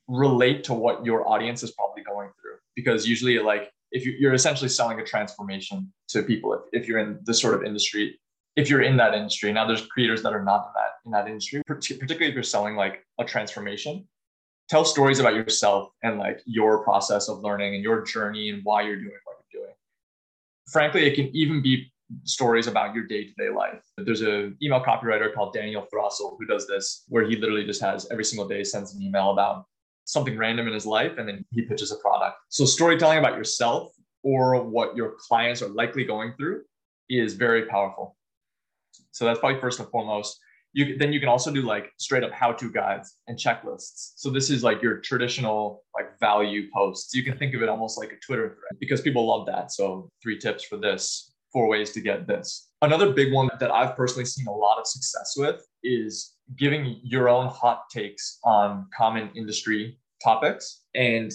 relate 0.07 0.63
to 0.65 0.75
what 0.75 1.05
your 1.05 1.29
audience 1.29 1.63
is 1.63 1.73
probably 1.73 2.03
going 2.03 2.31
through. 2.41 2.57
Because 2.77 3.09
usually, 3.09 3.39
like, 3.41 3.73
if 3.91 4.07
you, 4.07 4.29
are 4.29 4.35
essentially 4.35 4.69
selling 4.69 5.01
a 5.01 5.05
transformation 5.05 5.93
to 6.11 6.23
people, 6.23 6.53
if, 6.53 6.83
if 6.83 6.89
you're 6.89 6.99
in 7.01 7.19
this 7.25 7.41
sort 7.41 7.55
of 7.55 7.65
industry, 7.65 8.21
if 8.59 8.69
you're 8.69 8.83
in 8.83 8.97
that 8.97 9.15
industry, 9.15 9.53
now 9.53 9.65
there's 9.65 9.87
creators 9.87 10.21
that 10.25 10.33
are 10.33 10.43
not 10.43 10.67
in 10.67 10.73
that 10.75 10.93
in 11.07 11.13
that 11.13 11.29
industry, 11.29 11.63
particularly 11.65 12.27
if 12.27 12.35
you're 12.35 12.43
selling 12.43 12.75
like 12.75 13.07
a 13.21 13.25
transformation. 13.25 14.07
Tell 14.69 14.85
stories 14.85 15.21
about 15.21 15.35
yourself 15.35 15.91
and 16.03 16.19
like 16.19 16.41
your 16.45 16.83
process 16.83 17.29
of 17.29 17.39
learning 17.39 17.77
and 17.77 17.85
your 17.85 18.03
journey 18.03 18.51
and 18.51 18.61
why 18.65 18.83
you're 18.83 18.97
doing 18.97 19.21
what 19.25 19.37
you're 19.53 19.63
doing. 19.63 19.75
frankly, 20.69 21.07
it 21.07 21.15
can 21.15 21.35
even 21.35 21.63
be 21.63 21.91
stories 22.25 22.67
about 22.67 22.95
your 22.95 23.07
day-to-day 23.07 23.51
life. 23.51 23.83
There's 23.97 24.23
an 24.23 24.57
email 24.63 24.83
copywriter 24.83 25.33
called 25.35 25.55
Daniel 25.55 25.87
Throssell 25.93 26.37
who 26.39 26.47
does 26.47 26.67
this, 26.67 27.05
where 27.09 27.25
he 27.25 27.37
literally 27.37 27.65
just 27.65 27.81
has 27.81 28.09
every 28.11 28.25
single 28.25 28.49
day 28.49 28.65
sends 28.65 28.95
an 28.95 29.03
email 29.03 29.31
about 29.31 29.67
something 30.05 30.37
random 30.39 30.67
in 30.67 30.75
his 30.75 30.87
life, 30.87 31.13
and 31.19 31.29
then 31.29 31.45
he 31.53 31.63
pitches 31.63 31.93
a 31.93 31.97
product. 31.97 32.37
So 32.49 32.65
storytelling 32.65 33.19
about 33.19 33.37
yourself 33.37 33.93
or 34.23 34.63
what 34.65 34.97
your 34.97 35.15
clients 35.29 35.63
are 35.63 35.69
likely 35.69 36.05
going 36.05 36.33
through 36.37 36.63
is 37.09 37.35
very 37.35 37.67
powerful. 37.67 38.17
So 39.13 39.25
that's 39.25 39.41
probably 39.41 39.61
first 39.61 39.81
and 39.81 39.89
foremost 39.89 40.41
you 40.73 40.97
then 40.99 41.13
you 41.13 41.21
can 41.21 41.29
also 41.29 41.51
do 41.53 41.63
like 41.63 41.93
straight 41.99 42.23
up 42.23 42.33
how-to 42.33 42.71
guides 42.71 43.17
and 43.27 43.39
checklists. 43.39 44.13
So 44.17 44.31
this 44.31 44.51
is 44.51 44.63
like 44.63 44.83
your 44.83 44.99
traditional 44.99 45.85
like 45.95 46.19
value 46.21 46.69
posts. 46.75 47.15
You 47.15 47.23
can 47.23 47.39
think 47.39 47.55
of 47.55 47.63
it 47.63 47.69
almost 47.69 47.99
like 47.99 48.13
a 48.13 48.17
Twitter 48.17 48.49
thread 48.49 48.79
because 48.79 49.01
people 49.01 49.27
love 49.27 49.47
that. 49.47 49.73
So 49.73 50.11
three 50.23 50.39
tips 50.39 50.65
for 50.65 50.77
this, 50.77 51.33
four 51.53 51.69
ways 51.69 51.93
to 51.93 52.01
get 52.01 52.27
this. 52.27 52.69
Another 52.83 53.13
big 53.13 53.33
one 53.33 53.49
that 53.59 53.71
I've 53.71 53.97
personally 53.97 54.27
seen 54.27 54.47
a 54.47 54.53
lot 54.53 54.79
of 54.79 54.87
success 54.87 55.35
with 55.37 55.67
is 55.83 56.35
giving 56.57 57.01
your 57.03 57.29
own 57.29 57.49
hot 57.49 57.85
takes 57.91 58.39
on 58.45 58.87
common 58.97 59.31
industry 59.35 59.99
topics 60.23 60.83
and 60.95 61.33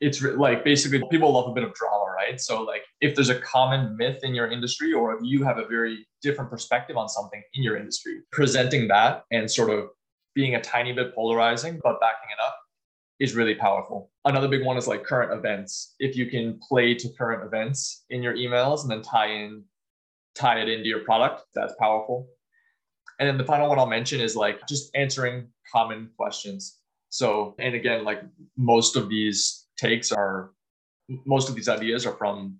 it's 0.00 0.20
like 0.20 0.64
basically 0.64 1.00
people 1.10 1.32
love 1.32 1.48
a 1.48 1.54
bit 1.54 1.62
of 1.62 1.72
drama, 1.74 2.01
right? 2.22 2.40
So 2.40 2.62
like 2.62 2.82
if 3.00 3.14
there's 3.14 3.28
a 3.30 3.40
common 3.40 3.96
myth 3.96 4.20
in 4.22 4.34
your 4.34 4.50
industry 4.50 4.92
or 4.92 5.14
if 5.14 5.20
you 5.22 5.44
have 5.44 5.58
a 5.58 5.66
very 5.66 6.06
different 6.20 6.50
perspective 6.50 6.96
on 6.96 7.08
something 7.08 7.42
in 7.54 7.62
your 7.62 7.76
industry, 7.76 8.20
presenting 8.30 8.88
that 8.88 9.24
and 9.30 9.50
sort 9.50 9.70
of 9.70 9.88
being 10.34 10.54
a 10.54 10.60
tiny 10.60 10.92
bit 10.92 11.14
polarizing 11.14 11.80
but 11.82 12.00
backing 12.00 12.30
it 12.30 12.40
up 12.44 12.56
is 13.20 13.34
really 13.34 13.54
powerful. 13.54 14.10
Another 14.24 14.48
big 14.48 14.64
one 14.64 14.76
is 14.76 14.88
like 14.88 15.04
current 15.04 15.32
events. 15.32 15.94
If 15.98 16.16
you 16.16 16.26
can 16.26 16.58
play 16.68 16.94
to 16.94 17.08
current 17.18 17.44
events 17.44 18.04
in 18.10 18.22
your 18.22 18.34
emails 18.34 18.82
and 18.82 18.90
then 18.90 19.02
tie 19.02 19.28
in 19.28 19.64
tie 20.34 20.60
it 20.60 20.68
into 20.68 20.88
your 20.88 21.00
product, 21.00 21.42
that's 21.54 21.74
powerful. 21.78 22.26
And 23.18 23.28
then 23.28 23.36
the 23.36 23.44
final 23.44 23.68
one 23.68 23.78
I'll 23.78 23.86
mention 23.86 24.20
is 24.20 24.34
like 24.34 24.66
just 24.66 24.90
answering 24.94 25.48
common 25.70 26.10
questions. 26.16 26.78
So, 27.10 27.54
and 27.58 27.74
again, 27.74 28.04
like 28.04 28.22
most 28.56 28.96
of 28.96 29.10
these 29.10 29.66
takes 29.76 30.10
are 30.10 30.52
most 31.08 31.48
of 31.48 31.54
these 31.54 31.68
ideas 31.68 32.06
are 32.06 32.16
from 32.16 32.58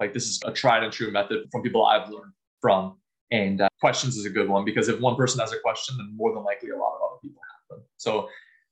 like 0.00 0.12
this 0.12 0.26
is 0.26 0.40
a 0.44 0.52
tried 0.52 0.82
and 0.82 0.92
true 0.92 1.10
method 1.10 1.48
from 1.50 1.62
people 1.62 1.84
I've 1.86 2.08
learned 2.08 2.32
from. 2.60 2.96
And 3.30 3.60
uh, 3.60 3.68
questions 3.80 4.16
is 4.16 4.26
a 4.26 4.30
good 4.30 4.48
one 4.48 4.64
because 4.64 4.88
if 4.88 5.00
one 5.00 5.16
person 5.16 5.40
has 5.40 5.52
a 5.52 5.58
question, 5.60 5.96
then 5.96 6.14
more 6.14 6.34
than 6.34 6.44
likely 6.44 6.70
a 6.70 6.76
lot 6.76 6.94
of 6.96 7.00
other 7.02 7.20
people 7.22 7.40
have 7.50 7.76
them. 7.78 7.86
So 7.96 8.28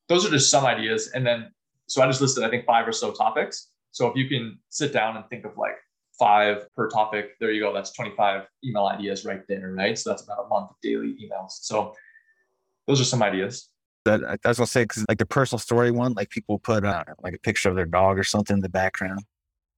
those 0.09 0.27
are 0.27 0.31
just 0.31 0.51
some 0.51 0.67
ideas. 0.67 1.11
And 1.15 1.27
then 1.27 1.53
so 1.87 2.03
I 2.03 2.07
just 2.07 2.21
listed 2.21 2.45
I 2.45 2.51
think 2.51 2.67
five 2.67 2.87
or 2.87 2.93
so 2.93 3.13
topics. 3.13 3.69
So 3.93 4.07
if 4.09 4.17
you 4.17 4.29
can 4.29 4.59
sit 4.69 4.93
down 4.93 5.17
and 5.17 5.25
think 5.29 5.45
of 5.45 5.57
like 5.57 5.77
five 6.19 6.67
per 6.77 6.89
topic, 6.89 7.39
there 7.41 7.51
you 7.51 7.63
go. 7.63 7.73
That's 7.73 7.93
25 7.93 8.47
email 8.65 8.87
ideas 8.87 9.25
right 9.25 9.43
there, 9.49 9.73
right? 9.73 9.99
So 9.99 10.11
that's 10.11 10.23
about 10.23 10.45
a 10.45 10.49
month 10.49 10.71
of 10.71 10.77
daily 10.83 11.17
emails. 11.23 11.53
So 11.63 11.95
those 12.87 13.01
are 13.01 13.05
some 13.05 13.23
ideas 13.23 13.71
that 14.05 14.23
I 14.45 14.49
was 14.49 14.59
gonna 14.59 14.67
say 14.67 14.85
because 14.85 15.05
like 15.09 15.19
the 15.19 15.27
personal 15.27 15.59
story 15.59 15.91
one, 15.91 16.15
like 16.15 16.31
people 16.31 16.59
put 16.59 16.85
uh, 16.85 17.05
like 17.23 17.35
a 17.35 17.39
picture 17.39 17.69
of 17.69 17.77
their 17.77 17.87
dog 17.87 18.19
or 18.19 18.25
something 18.25 18.57
in 18.57 18.61
the 18.61 18.69
background 18.69 19.25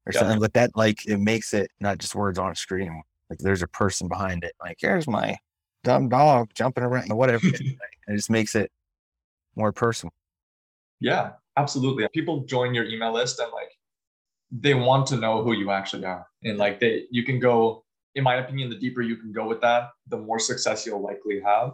or 0.06 0.12
yeah. 0.12 0.20
something, 0.20 0.40
but 0.40 0.54
that 0.54 0.70
like 0.76 1.06
it 1.06 1.18
makes 1.18 1.54
it 1.54 1.70
not 1.80 1.98
just 1.98 2.14
words 2.14 2.38
on 2.38 2.50
a 2.50 2.54
screen. 2.54 3.02
Like 3.30 3.38
there's 3.40 3.62
a 3.62 3.68
person 3.68 4.08
behind 4.08 4.44
it. 4.44 4.52
Like 4.60 4.78
here's 4.80 5.08
my 5.08 5.36
dumb 5.84 6.08
dog 6.08 6.50
jumping 6.54 6.84
around, 6.84 7.12
whatever. 7.12 7.46
it 7.46 7.78
just 8.10 8.30
makes 8.30 8.54
it 8.54 8.70
more 9.56 9.72
personal. 9.72 10.12
Yeah, 11.00 11.32
absolutely. 11.56 12.06
People 12.14 12.44
join 12.44 12.74
your 12.74 12.84
email 12.84 13.12
list 13.12 13.40
and 13.40 13.50
like 13.52 13.70
they 14.52 14.74
want 14.74 15.06
to 15.08 15.16
know 15.16 15.42
who 15.42 15.54
you 15.54 15.70
actually 15.70 16.04
are, 16.04 16.26
and 16.44 16.58
like 16.58 16.80
they 16.80 17.06
you 17.10 17.24
can 17.24 17.40
go. 17.40 17.84
In 18.14 18.24
my 18.24 18.34
opinion, 18.34 18.68
the 18.68 18.76
deeper 18.76 19.00
you 19.00 19.16
can 19.16 19.32
go 19.32 19.48
with 19.48 19.62
that, 19.62 19.88
the 20.08 20.18
more 20.18 20.38
success 20.38 20.84
you'll 20.84 21.00
likely 21.00 21.40
have 21.40 21.72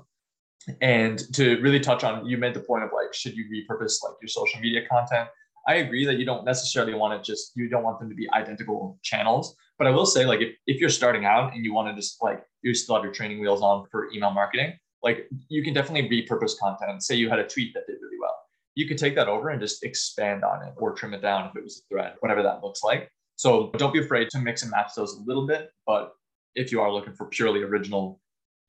and 0.81 1.33
to 1.35 1.61
really 1.61 1.81
touch 1.81 2.05
on 2.05 2.27
you 2.27 2.37
made 2.37 2.55
the 2.55 2.61
point 2.61 2.85
of 2.85 2.91
like 2.93 3.13
should 3.15 3.35
you 3.35 3.45
repurpose 3.45 4.03
like 4.03 4.15
your 4.21 4.29
social 4.29 4.61
media 4.61 4.83
content 4.89 5.29
i 5.67 5.77
agree 5.77 6.05
that 6.05 6.19
you 6.19 6.25
don't 6.25 6.45
necessarily 6.45 6.95
want 6.95 7.13
to 7.23 7.33
just 7.33 7.53
you 7.55 7.69
don't 7.69 7.83
want 7.83 7.99
them 8.01 8.09
to 8.09 8.15
be 8.15 8.29
identical 8.35 8.99
channels 9.03 9.57
but 9.79 9.87
i 9.87 9.91
will 9.91 10.07
say 10.07 10.27
like 10.27 10.41
if, 10.41 10.55
if 10.67 10.81
you're 10.81 10.91
starting 10.91 11.25
out 11.25 11.55
and 11.55 11.65
you 11.65 11.73
want 11.73 11.89
to 11.89 11.95
just 11.95 12.23
like 12.23 12.45
you 12.63 12.75
still 12.75 12.97
have 12.97 13.05
your 13.05 13.13
training 13.13 13.41
wheels 13.41 13.63
on 13.63 13.87
for 13.91 14.11
email 14.13 14.31
marketing 14.31 14.73
like 15.03 15.29
you 15.49 15.63
can 15.63 15.73
definitely 15.73 16.09
repurpose 16.11 16.59
content 16.59 17.03
say 17.03 17.15
you 17.15 17.31
had 17.31 17.39
a 17.39 17.47
tweet 17.47 17.73
that 17.73 17.87
did 17.87 17.97
really 18.03 18.19
well 18.21 18.35
you 18.79 18.87
could 18.87 18.97
take 18.97 19.17
that 19.17 19.27
over 19.27 19.49
and 19.49 19.61
just 19.61 19.83
expand 19.83 20.45
on 20.45 20.65
it 20.65 20.73
or 20.77 20.93
trim 20.93 21.13
it 21.13 21.21
down 21.21 21.49
if 21.49 21.57
it 21.57 21.65
was 21.65 21.83
a 21.83 21.83
thread, 21.93 22.15
whatever 22.21 22.45
that 22.45 22.63
looks 22.63 22.85
like. 22.85 23.11
So 23.35 23.73
don't 23.77 23.93
be 23.93 23.99
afraid 23.99 24.31
to 24.31 24.39
mix 24.39 24.63
and 24.63 24.71
match 24.71 24.93
those 24.97 25.15
a 25.15 25.21
little 25.23 25.49
bit. 25.49 25.71
But 25.85 26.13
if 26.55 26.71
you 26.71 26.81
are 26.81 26.93
looking 26.93 27.13
for 27.13 27.27
purely 27.27 27.65
original 27.65 28.21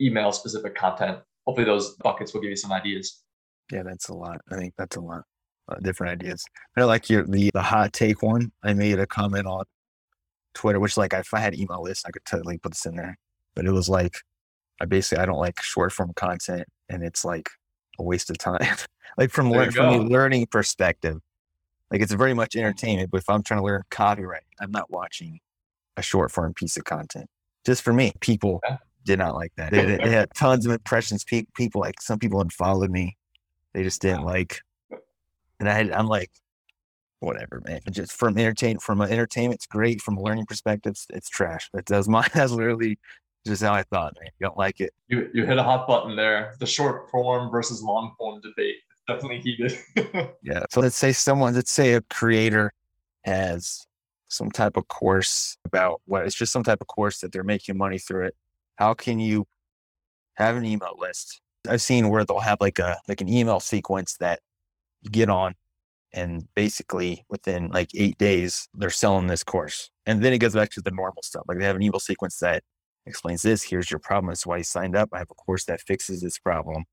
email 0.02 0.32
specific 0.32 0.74
content, 0.74 1.20
hopefully 1.50 1.66
those 1.66 1.96
buckets 2.04 2.32
will 2.32 2.42
give 2.42 2.52
you 2.52 2.56
some 2.56 2.72
ideas. 2.72 3.24
Yeah, 3.72 3.82
that's 3.82 4.10
a 4.10 4.14
lot. 4.14 4.40
I 4.52 4.56
think 4.56 4.76
that's 4.78 4.98
a 4.98 5.02
lot. 5.02 5.24
of 5.68 5.82
different 5.84 6.12
ideas. 6.12 6.44
I 6.78 6.84
like 6.84 7.10
your 7.10 7.24
the 7.26 7.50
the 7.54 7.62
hot 7.62 7.92
take 7.92 8.22
one. 8.22 8.52
I 8.64 8.74
made 8.74 9.00
a 9.00 9.08
comment 9.08 9.48
on 9.48 9.66
Twitter, 10.54 10.80
which 10.80 10.96
like 10.96 11.14
if 11.14 11.34
I 11.34 11.40
had 11.40 11.56
email 11.56 11.82
list, 11.82 12.08
I 12.08 12.12
could 12.12 12.26
totally 12.26 12.60
put 12.60 12.74
this 12.74 12.86
in 12.86 12.96
there. 12.96 13.18
But 13.56 13.66
it 13.66 13.72
was 13.72 13.90
like 13.90 14.16
I 14.80 14.86
basically 14.86 15.24
I 15.24 15.26
don't 15.26 15.40
like 15.40 15.60
short 15.62 15.92
form 15.92 16.14
content 16.16 16.68
and 16.88 17.04
it's 17.04 17.26
like 17.26 17.50
a 17.98 18.04
waste 18.04 18.30
of 18.30 18.38
time. 18.38 18.76
like 19.18 19.32
from 19.32 19.50
lear- 19.50 19.72
from 19.72 19.94
a 19.94 19.98
learning 19.98 20.48
perspective. 20.48 21.20
Like 21.92 22.02
it's 22.02 22.14
very 22.14 22.36
much 22.36 22.56
entertainment, 22.56 23.10
but 23.10 23.22
if 23.22 23.30
I'm 23.30 23.42
trying 23.42 23.62
to 23.62 23.66
learn 23.66 23.82
copyright, 23.90 24.44
I'm 24.62 24.70
not 24.70 24.92
watching 24.92 25.40
a 25.98 26.04
short 26.04 26.32
form 26.32 26.54
piece 26.54 26.78
of 26.78 26.84
content. 26.84 27.26
Just 27.66 27.82
for 27.82 27.92
me, 27.92 28.14
people 28.20 28.60
yeah. 28.68 28.78
Did 29.10 29.18
not 29.18 29.34
like 29.34 29.52
that. 29.58 29.72
They, 29.72 29.98
they, 29.98 30.12
had 30.12 30.32
tons 30.36 30.68
of 30.68 30.72
impressions. 30.72 31.24
People 31.24 31.82
like 31.82 32.00
some 32.00 32.20
people 32.20 32.38
had 32.40 32.54
followed 32.54 32.92
me. 32.92 33.18
They 33.74 33.82
just 33.82 34.04
didn't 34.04 34.24
like, 34.24 34.62
and 35.60 35.68
I 35.68 35.80
I'm 35.98 36.06
like, 36.06 36.30
whatever, 37.20 37.60
man. 37.66 37.82
Just 37.90 38.12
from 38.12 38.38
entertain 38.38 38.78
from 38.78 39.02
an 39.02 39.12
entertainment, 39.12 39.56
it's 39.56 39.66
great. 39.66 40.00
From 40.00 40.18
a 40.18 40.22
learning 40.22 40.46
perspective, 40.46 40.92
it's, 40.92 41.08
it's 41.10 41.28
trash. 41.28 41.72
That 41.74 41.86
does 41.86 42.08
my 42.08 42.28
that's 42.36 42.52
literally 42.52 43.00
just 43.48 43.64
how 43.64 43.74
I 43.74 43.82
thought, 43.82 44.14
man. 44.22 44.30
You 44.40 44.46
don't 44.46 44.58
like 44.58 44.80
it. 44.80 44.94
You 45.08 45.28
you 45.34 45.44
hit 45.48 45.58
a 45.58 45.64
hot 45.64 45.88
button 45.88 46.16
there. 46.16 46.54
The 46.60 46.68
short 46.68 47.10
form 47.10 47.50
versus 47.50 47.82
long 47.82 48.14
form 48.16 48.42
debate 48.42 48.76
definitely 49.08 49.40
heated. 49.40 49.76
yeah. 50.44 50.66
So 50.70 50.82
let's 50.82 50.98
say 50.98 51.14
someone, 51.14 51.56
let's 51.56 51.72
say 51.72 51.94
a 51.94 52.02
creator 52.02 52.74
has 53.24 53.88
some 54.28 54.52
type 54.52 54.78
of 54.78 54.88
course 54.88 55.58
about 55.66 56.00
what 56.06 56.28
it's 56.28 56.36
just 56.36 56.52
some 56.52 56.64
type 56.64 56.82
of 56.82 56.86
course 56.86 57.22
that 57.22 57.32
they're 57.32 57.44
making 57.44 57.76
money 57.76 57.98
through 57.98 58.28
it. 58.28 58.36
How 58.80 58.94
can 58.94 59.20
you 59.20 59.46
have 60.36 60.56
an 60.56 60.66
email 60.66 60.96
list? 60.98 61.42
I've 61.68 61.82
seen 61.82 62.08
where 62.08 62.24
they'll 62.24 62.40
have 62.40 62.62
like 62.62 62.80
a 62.80 62.98
like 63.10 63.20
an 63.20 63.28
email 63.28 63.60
sequence 63.60 64.16
that 64.22 64.40
you 65.02 65.10
get 65.10 65.30
on 65.30 65.56
and 66.14 66.48
basically 66.56 67.26
within 67.30 67.68
like 67.68 67.90
eight 67.94 68.18
days 68.18 68.70
they're 68.74 68.90
selling 68.90 69.28
this 69.28 69.44
course. 69.44 69.92
And 70.06 70.24
then 70.24 70.32
it 70.32 70.38
goes 70.38 70.56
back 70.56 70.70
to 70.72 70.82
the 70.82 70.92
normal 70.92 71.22
stuff. 71.24 71.44
Like 71.46 71.60
they 71.60 71.66
have 71.66 71.76
an 71.76 71.82
email 71.82 72.00
sequence 72.00 72.40
that 72.40 72.64
explains 73.06 73.42
this. 73.42 73.64
Here's 73.64 73.92
your 73.92 74.00
problem. 74.00 74.30
That's 74.30 74.48
why 74.48 74.58
you 74.58 74.64
signed 74.64 74.96
up. 74.96 75.10
I 75.12 75.18
have 75.18 75.30
a 75.30 75.36
course 75.36 75.66
that 75.66 75.82
fixes 75.82 76.22
this 76.22 76.40
problem. 76.40 76.86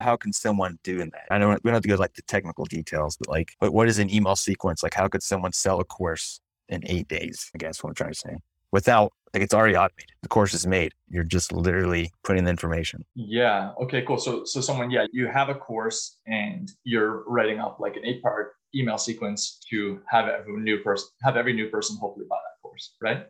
How 0.00 0.16
can 0.16 0.34
someone 0.34 0.78
do 0.84 0.98
that? 0.98 1.26
I 1.30 1.38
don't, 1.38 1.64
we 1.64 1.68
don't 1.68 1.74
have 1.74 1.82
to 1.82 1.88
go 1.88 1.96
like 1.96 2.14
the 2.14 2.22
technical 2.22 2.66
details, 2.66 3.16
but 3.16 3.28
like, 3.28 3.54
but 3.58 3.72
what 3.72 3.88
is 3.88 3.98
an 3.98 4.12
email 4.12 4.36
sequence? 4.36 4.82
Like, 4.82 4.94
how 4.94 5.08
could 5.08 5.22
someone 5.22 5.52
sell 5.52 5.80
a 5.80 5.84
course 5.84 6.40
in 6.68 6.82
eight 6.86 7.08
days? 7.08 7.50
I 7.54 7.58
guess 7.58 7.82
what 7.82 7.90
I'm 7.90 7.94
trying 7.94 8.12
to 8.12 8.18
say 8.18 8.36
without 8.72 9.12
like 9.32 9.42
it's 9.42 9.54
already 9.54 9.76
automated. 9.76 10.12
The 10.22 10.28
course 10.28 10.54
is 10.54 10.66
made. 10.66 10.92
You're 11.08 11.24
just 11.24 11.52
literally 11.52 12.12
putting 12.24 12.44
the 12.44 12.50
information. 12.50 13.04
Yeah. 13.14 13.72
Okay, 13.82 14.02
cool. 14.02 14.18
So, 14.18 14.44
so 14.44 14.60
someone, 14.60 14.90
yeah, 14.90 15.06
you 15.12 15.28
have 15.28 15.48
a 15.48 15.54
course 15.54 16.18
and 16.26 16.70
you're 16.84 17.24
writing 17.28 17.58
up 17.58 17.78
like 17.78 17.96
an 17.96 18.04
eight 18.04 18.22
part 18.22 18.54
email 18.74 18.98
sequence 18.98 19.60
to 19.70 20.00
have 20.08 20.28
every 20.28 20.60
new 20.60 20.78
person, 20.78 21.08
have 21.22 21.36
every 21.36 21.52
new 21.52 21.68
person 21.68 21.96
hopefully 22.00 22.26
buy 22.28 22.36
that 22.36 22.62
course, 22.62 22.94
right? 23.00 23.26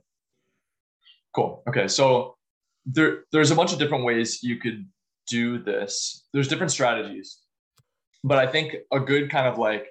Cool. 1.35 1.63
Okay. 1.69 1.87
So 1.87 2.35
there, 2.87 3.25
there's 3.33 3.51
a 3.51 3.55
bunch 3.55 3.73
of 3.73 3.79
different 3.79 4.05
ways 4.05 4.43
you 4.43 4.57
could 4.57 4.87
do 5.29 5.59
this. 5.59 6.25
There's 6.33 6.49
different 6.49 6.73
strategies, 6.73 7.39
but 8.25 8.39
I 8.39 8.47
think 8.47 8.77
a 8.91 9.01
good 9.01 9.31
kind 9.31 9.47
of 9.47 9.59
like 9.59 9.87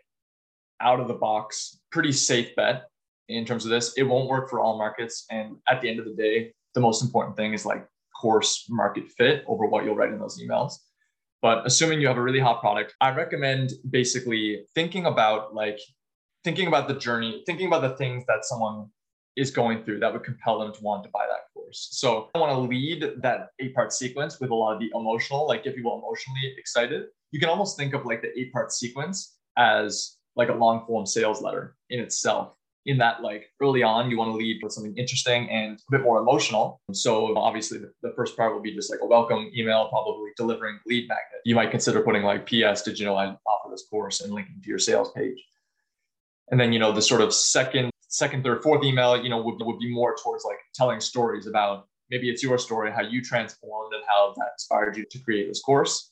out 0.81 0.99
of 0.99 1.07
the 1.07 1.13
box, 1.13 1.79
pretty 1.91 2.11
safe 2.11 2.55
bet 2.55 2.83
in 3.29 3.45
terms 3.45 3.63
of 3.65 3.71
this. 3.71 3.93
It 3.97 4.03
won't 4.03 4.27
work 4.27 4.49
for 4.49 4.59
all 4.59 4.77
markets. 4.77 5.25
And 5.29 5.57
at 5.67 5.81
the 5.81 5.89
end 5.89 5.99
of 5.99 6.05
the 6.05 6.13
day, 6.13 6.53
the 6.73 6.81
most 6.81 7.03
important 7.03 7.37
thing 7.37 7.53
is 7.53 7.65
like 7.65 7.87
course 8.19 8.65
market 8.69 9.09
fit 9.09 9.43
over 9.47 9.65
what 9.65 9.85
you'll 9.85 9.95
write 9.95 10.11
in 10.11 10.19
those 10.19 10.41
emails. 10.41 10.73
But 11.41 11.65
assuming 11.65 12.01
you 12.01 12.07
have 12.07 12.17
a 12.17 12.21
really 12.21 12.39
hot 12.39 12.59
product, 12.59 12.95
I 12.99 13.11
recommend 13.11 13.71
basically 13.89 14.65
thinking 14.75 15.05
about 15.05 15.53
like 15.53 15.79
thinking 16.43 16.67
about 16.67 16.87
the 16.87 16.95
journey, 16.95 17.43
thinking 17.45 17.67
about 17.67 17.81
the 17.81 17.95
things 17.95 18.25
that 18.27 18.43
someone 18.43 18.87
is 19.37 19.51
going 19.51 19.83
through 19.83 19.99
that 19.99 20.11
would 20.11 20.23
compel 20.23 20.59
them 20.59 20.73
to 20.73 20.81
want 20.81 21.03
to 21.03 21.09
buy 21.11 21.25
that 21.29 21.53
course. 21.53 21.87
So 21.91 22.29
I 22.35 22.39
want 22.39 22.51
to 22.51 22.59
lead 22.59 23.21
that 23.21 23.49
eight 23.59 23.73
part 23.73 23.93
sequence 23.93 24.39
with 24.39 24.49
a 24.49 24.55
lot 24.55 24.73
of 24.73 24.79
the 24.79 24.91
emotional, 24.93 25.47
like 25.47 25.63
get 25.63 25.75
people 25.75 25.97
emotionally 25.97 26.53
excited. 26.57 27.05
You 27.31 27.39
can 27.39 27.49
almost 27.49 27.77
think 27.77 27.93
of 27.93 28.05
like 28.05 28.21
the 28.21 28.37
eight 28.37 28.51
part 28.51 28.73
sequence 28.73 29.37
as 29.57 30.17
like 30.35 30.49
a 30.49 30.53
long 30.53 30.85
form 30.85 31.05
sales 31.05 31.41
letter 31.41 31.75
in 31.89 31.99
itself. 31.99 32.53
In 32.85 32.97
that, 32.99 33.21
like 33.21 33.45
early 33.61 33.83
on, 33.83 34.09
you 34.09 34.17
want 34.17 34.31
to 34.31 34.37
lead 34.37 34.61
with 34.63 34.71
something 34.71 34.95
interesting 34.97 35.49
and 35.49 35.77
a 35.77 35.91
bit 35.91 36.01
more 36.01 36.19
emotional. 36.19 36.81
So 36.93 37.37
obviously, 37.37 37.79
the, 38.01 38.13
first 38.15 38.35
part 38.37 38.53
will 38.53 38.61
be 38.61 38.73
just 38.73 38.89
like 38.89 39.01
a 39.03 39.05
welcome 39.05 39.51
email, 39.55 39.89
probably 39.89 40.31
delivering 40.37 40.79
lead 40.87 41.07
magnet. 41.07 41.41
You 41.45 41.55
might 41.55 41.71
consider 41.71 42.01
putting 42.01 42.23
like, 42.23 42.45
"P.S. 42.45 42.81
Did 42.81 42.97
you 42.97 43.05
know 43.05 43.15
I 43.15 43.25
offer 43.25 43.69
this 43.69 43.85
course?" 43.89 44.21
and 44.21 44.33
linking 44.33 44.61
to 44.63 44.69
your 44.69 44.79
sales 44.79 45.11
page. 45.11 45.37
And 46.51 46.59
then, 46.59 46.73
you 46.73 46.79
know, 46.79 46.91
the 46.91 47.01
sort 47.01 47.21
of 47.21 47.33
second 47.33 47.91
second, 48.09 48.43
third, 48.43 48.61
fourth 48.61 48.83
email, 48.83 49.21
you 49.21 49.29
know, 49.29 49.41
would, 49.41 49.55
would 49.61 49.79
be 49.79 49.93
more 49.93 50.15
towards 50.21 50.43
like 50.43 50.57
telling 50.73 50.99
stories 50.99 51.47
about 51.47 51.87
maybe 52.09 52.29
it's 52.29 52.43
your 52.43 52.57
story, 52.57 52.91
how 52.91 53.01
you 53.01 53.21
transformed 53.21 53.93
and 53.93 54.03
how 54.07 54.33
that 54.35 54.49
inspired 54.55 54.97
you 54.97 55.05
to 55.09 55.19
create 55.19 55.47
this 55.47 55.61
course. 55.61 56.11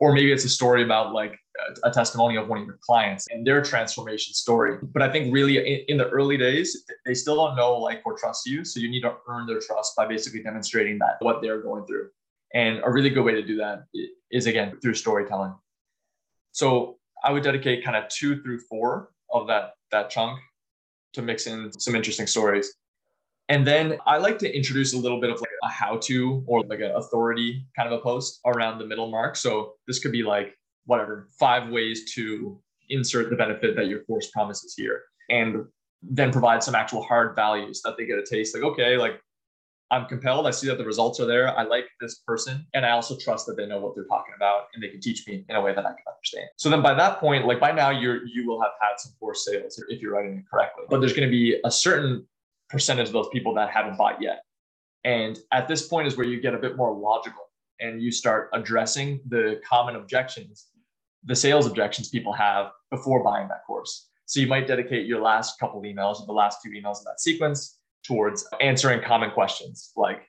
Or 0.00 0.12
maybe 0.12 0.32
it's 0.32 0.44
a 0.44 0.48
story 0.48 0.82
about 0.82 1.12
like 1.12 1.38
a, 1.84 1.90
testimonial 1.90 2.42
of 2.42 2.48
one 2.48 2.60
of 2.60 2.66
your 2.66 2.78
clients 2.80 3.26
and 3.30 3.46
their 3.46 3.62
transformation 3.62 4.34
story. 4.34 4.78
But 4.82 5.02
I 5.02 5.10
think 5.10 5.32
really 5.32 5.58
in, 5.58 5.84
in 5.88 5.96
the 5.96 6.08
early 6.08 6.36
days, 6.36 6.84
they 7.04 7.14
still 7.14 7.36
don't 7.36 7.56
know, 7.56 7.76
like, 7.76 8.02
or 8.04 8.16
trust 8.16 8.46
you. 8.46 8.64
So 8.64 8.80
you 8.80 8.88
need 8.88 9.02
to 9.02 9.14
earn 9.28 9.46
their 9.46 9.60
trust 9.60 9.94
by 9.96 10.06
basically 10.06 10.42
demonstrating 10.42 10.98
that 10.98 11.16
what 11.20 11.42
they're 11.42 11.60
going 11.60 11.86
through. 11.86 12.08
And 12.54 12.80
a 12.84 12.90
really 12.90 13.10
good 13.10 13.24
way 13.24 13.32
to 13.32 13.42
do 13.42 13.56
that 13.56 13.84
is 14.30 14.46
again 14.46 14.78
through 14.80 14.94
storytelling. 14.94 15.54
So 16.52 16.98
I 17.24 17.32
would 17.32 17.42
dedicate 17.42 17.84
kind 17.84 17.96
of 17.96 18.08
two 18.08 18.42
through 18.42 18.60
four 18.60 19.10
of 19.30 19.46
that 19.46 19.74
that 19.90 20.10
chunk 20.10 20.38
to 21.14 21.22
mix 21.22 21.46
in 21.46 21.70
some 21.78 21.94
interesting 21.94 22.26
stories. 22.26 22.74
And 23.48 23.66
then 23.66 23.98
I 24.06 24.18
like 24.18 24.38
to 24.38 24.56
introduce 24.56 24.94
a 24.94 24.98
little 24.98 25.20
bit 25.20 25.30
of 25.30 25.40
like 25.40 25.50
a 25.62 25.68
how 25.68 25.98
to 25.98 26.42
or 26.46 26.62
like 26.62 26.80
an 26.80 26.92
authority 26.92 27.66
kind 27.76 27.92
of 27.92 27.98
a 27.98 28.02
post 28.02 28.40
around 28.46 28.78
the 28.78 28.86
middle 28.86 29.10
mark. 29.10 29.36
So 29.36 29.74
this 29.86 29.98
could 29.98 30.12
be 30.12 30.22
like 30.22 30.56
whatever, 30.86 31.28
five 31.38 31.70
ways 31.70 32.12
to 32.14 32.60
insert 32.90 33.30
the 33.30 33.36
benefit 33.36 33.76
that 33.76 33.86
your 33.86 34.00
course 34.04 34.30
promises 34.30 34.74
here. 34.76 35.02
And 35.30 35.64
then 36.02 36.32
provide 36.32 36.62
some 36.62 36.74
actual 36.74 37.02
hard 37.02 37.36
values 37.36 37.80
that 37.84 37.96
they 37.96 38.06
get 38.06 38.18
a 38.18 38.24
taste 38.24 38.54
like, 38.54 38.64
okay, 38.64 38.96
like 38.96 39.20
I'm 39.92 40.06
compelled. 40.06 40.46
I 40.46 40.50
see 40.50 40.66
that 40.68 40.78
the 40.78 40.84
results 40.84 41.20
are 41.20 41.26
there. 41.26 41.56
I 41.56 41.64
like 41.64 41.84
this 42.00 42.20
person. 42.26 42.66
And 42.72 42.84
I 42.86 42.90
also 42.92 43.16
trust 43.16 43.46
that 43.46 43.58
they 43.58 43.66
know 43.66 43.78
what 43.78 43.94
they're 43.94 44.06
talking 44.06 44.32
about 44.34 44.68
and 44.74 44.82
they 44.82 44.88
can 44.88 45.00
teach 45.00 45.26
me 45.28 45.44
in 45.48 45.54
a 45.54 45.60
way 45.60 45.74
that 45.74 45.84
I 45.84 45.90
can 45.90 46.04
understand. 46.08 46.48
So 46.56 46.70
then 46.70 46.82
by 46.82 46.94
that 46.94 47.20
point, 47.20 47.46
like 47.46 47.60
by 47.60 47.72
now 47.72 47.90
you're 47.90 48.26
you 48.26 48.46
will 48.46 48.60
have 48.60 48.72
had 48.80 48.94
some 48.96 49.12
course 49.20 49.44
sales 49.44 49.82
if 49.88 50.00
you're 50.00 50.12
writing 50.12 50.38
it 50.38 50.50
correctly. 50.50 50.84
But 50.88 51.00
there's 51.00 51.12
going 51.12 51.28
to 51.28 51.30
be 51.30 51.60
a 51.64 51.70
certain 51.70 52.26
percentage 52.70 53.08
of 53.08 53.12
those 53.12 53.28
people 53.28 53.54
that 53.54 53.70
haven't 53.70 53.98
bought 53.98 54.20
yet. 54.20 54.42
And 55.04 55.38
at 55.52 55.68
this 55.68 55.86
point 55.86 56.06
is 56.06 56.16
where 56.16 56.26
you 56.26 56.40
get 56.40 56.54
a 56.54 56.58
bit 56.58 56.76
more 56.76 56.96
logical 56.96 57.50
and 57.80 58.00
you 58.00 58.10
start 58.10 58.48
addressing 58.54 59.20
the 59.28 59.60
common 59.68 59.96
objections, 59.96 60.68
the 61.24 61.36
sales 61.36 61.66
objections 61.66 62.08
people 62.08 62.32
have 62.32 62.70
before 62.90 63.22
buying 63.22 63.48
that 63.48 63.64
course. 63.66 64.08
So 64.26 64.40
you 64.40 64.46
might 64.46 64.66
dedicate 64.66 65.06
your 65.06 65.20
last 65.20 65.58
couple 65.58 65.82
emails, 65.82 66.20
or 66.20 66.26
the 66.26 66.32
last 66.32 66.58
two 66.64 66.70
emails 66.70 66.98
in 66.98 67.04
that 67.04 67.20
sequence 67.20 67.78
towards 68.04 68.46
answering 68.60 69.02
common 69.02 69.30
questions 69.30 69.92
like 69.96 70.22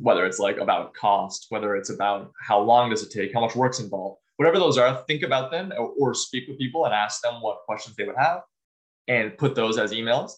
whether 0.00 0.24
it's 0.24 0.38
like 0.38 0.58
about 0.58 0.94
cost, 0.94 1.46
whether 1.48 1.74
it's 1.74 1.90
about 1.90 2.30
how 2.40 2.60
long 2.60 2.90
does 2.90 3.02
it 3.02 3.10
take, 3.10 3.32
how 3.34 3.40
much 3.40 3.56
work's 3.56 3.80
involved, 3.80 4.20
whatever 4.36 4.58
those 4.58 4.78
are, 4.78 5.02
think 5.08 5.22
about 5.22 5.50
them 5.50 5.72
or, 5.76 5.92
or, 5.98 6.14
speak 6.14 6.46
with 6.46 6.58
people 6.58 6.84
and 6.84 6.94
ask 6.94 7.20
them 7.22 7.40
what 7.40 7.58
questions 7.66 7.96
they 7.96 8.04
would 8.04 8.16
have 8.16 8.42
and 9.08 9.36
put 9.36 9.54
those 9.54 9.78
as 9.78 9.92
emails. 9.92 10.32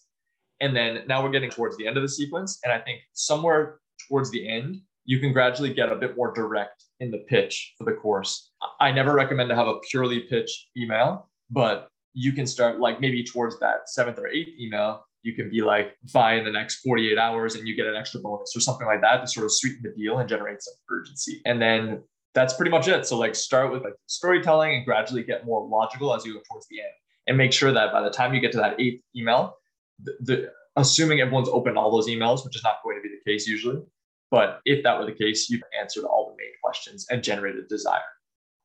And 0.61 0.75
then 0.75 1.03
now 1.07 1.23
we're 1.23 1.31
getting 1.31 1.51
towards 1.51 1.77
the 1.77 1.87
end 1.87 1.97
of 1.97 2.03
the 2.03 2.09
sequence. 2.09 2.59
And 2.65 2.73
I 2.73 2.79
think 2.79 3.01
somewhere 3.13 3.81
towards 4.09 4.31
the 4.31 4.49
end, 4.49 4.81
you 5.05 5.19
can 5.19 5.33
gradually 5.33 5.75
get 5.75 5.93
a 5.93 5.97
bit 5.97 6.17
more 6.17 6.33
direct 6.33 6.85
in 7.01 7.11
the 7.11 7.19
pitch 7.29 7.75
for 7.77 7.85
the 7.85 7.93
course. 7.93 8.50
I 8.79 8.93
never 8.93 9.15
recommend 9.15 9.49
to 9.51 9.57
have 9.57 9.67
a 9.67 9.79
purely 9.91 10.21
pitch 10.21 10.69
email, 10.77 11.29
but 11.51 11.89
you 12.13 12.33
can 12.33 12.47
start 12.47 12.81
like 12.81 13.01
maybe 13.01 13.25
towards 13.25 13.59
that 13.61 13.89
seventh 13.89 14.19
or 14.19 14.27
eighth 14.27 14.59
email 14.59 15.05
you 15.23 15.35
can 15.35 15.51
be 15.51 15.61
like 15.63 15.97
buy 16.13 16.35
in 16.35 16.45
the 16.45 16.51
next 16.51 16.77
48 16.77 17.19
hours 17.19 17.55
and 17.55 17.67
you 17.69 17.77
get 17.77 17.87
an 17.87 17.95
extra 17.95 18.21
bonus 18.21 18.55
or 18.57 18.61
something 18.61 18.87
like 18.87 19.01
that 19.03 19.21
to 19.21 19.27
sort 19.27 19.45
of 19.45 19.53
sweeten 19.53 19.81
the 19.83 19.91
deal 19.91 20.19
and 20.19 20.29
generate 20.29 20.63
some 20.63 20.75
urgency. 20.91 21.43
And 21.45 21.61
then 21.61 22.03
that's 22.35 22.55
pretty 22.55 22.71
much 22.71 22.89
it. 22.89 23.07
So 23.07 23.19
like 23.19 23.35
start 23.35 23.73
with 23.73 23.83
like 23.83 23.95
storytelling 24.07 24.77
and 24.77 24.85
gradually 24.85 25.23
get 25.23 25.45
more 25.45 25.67
logical 25.67 26.15
as 26.15 26.25
you 26.25 26.35
go 26.35 26.41
towards 26.51 26.67
the 26.69 26.81
end 26.81 26.93
and 27.27 27.37
make 27.37 27.53
sure 27.53 27.73
that 27.73 27.93
by 27.93 28.03
the 28.03 28.11
time 28.11 28.35
you 28.35 28.41
get 28.41 28.53
to 28.53 28.59
that 28.59 28.81
eighth 28.81 29.03
email, 29.15 29.57
the, 30.03 30.17
the 30.21 30.53
assuming 30.77 31.21
everyone's 31.21 31.49
opened 31.49 31.77
all 31.77 31.91
those 31.91 32.09
emails, 32.09 32.45
which 32.45 32.57
is 32.57 32.65
not 32.65 32.77
going 32.83 32.97
to 32.97 33.03
be 33.03 33.09
the 33.09 33.31
case 33.31 33.47
usually. 33.47 33.83
But 34.31 34.61
if 34.65 34.83
that 34.85 34.99
were 34.99 35.07
the 35.07 35.13
case, 35.13 35.51
you've 35.51 35.63
answered 35.79 36.05
all 36.05 36.31
the 36.31 36.43
main 36.43 36.53
questions 36.63 37.07
and 37.11 37.23
generated 37.23 37.69
desire. 37.69 38.01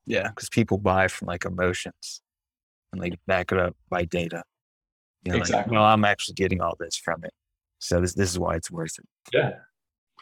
Yeah, 0.05 0.29
because 0.29 0.49
people 0.49 0.77
buy 0.77 1.07
from 1.07 1.27
like 1.27 1.45
emotions 1.45 2.21
and 2.91 3.01
they 3.01 3.17
back 3.27 3.51
it 3.51 3.59
up 3.59 3.75
by 3.89 4.05
data. 4.05 4.43
You 5.23 5.33
know, 5.33 5.37
Exactly. 5.39 5.71
Like, 5.71 5.71
well, 5.71 5.83
I'm 5.83 6.05
actually 6.05 6.35
getting 6.35 6.61
all 6.61 6.75
this 6.79 6.95
from 6.95 7.23
it. 7.23 7.33
So 7.79 7.99
this 7.99 8.13
this 8.13 8.29
is 8.29 8.39
why 8.39 8.55
it's 8.55 8.71
worth 8.71 8.97
it. 8.99 9.05
Yeah, 9.33 9.51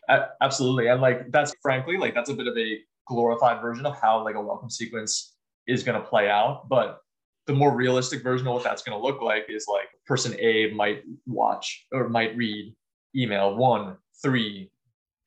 A- 0.10 0.30
absolutely. 0.42 0.88
And 0.88 1.02
like 1.02 1.32
that's 1.32 1.54
frankly 1.62 1.98
like 1.98 2.14
that's 2.14 2.30
a 2.30 2.34
bit 2.34 2.48
of 2.48 2.58
a 2.58 2.80
glorified 3.08 3.62
version 3.62 3.86
of 3.86 4.00
how 4.00 4.24
like 4.24 4.36
a 4.36 4.42
welcome 4.42 4.70
sequence 4.70 5.36
is 5.68 5.84
going 5.84 6.02
to 6.02 6.08
play 6.08 6.30
out. 6.30 6.68
But 6.70 7.00
the 7.48 7.54
more 7.54 7.76
realistic 7.76 8.24
version 8.24 8.48
of 8.48 8.54
what 8.54 8.64
that's 8.64 8.84
going 8.84 8.98
to 8.98 9.06
look 9.06 9.22
like 9.22 9.46
is 9.50 9.66
like 9.72 9.88
person 10.06 10.36
A 10.40 10.72
might 10.74 11.04
watch 11.26 11.86
or 11.92 12.08
might 12.10 12.36
read 12.38 12.74
email 13.16 13.56
one, 13.56 13.98
three, 14.22 14.72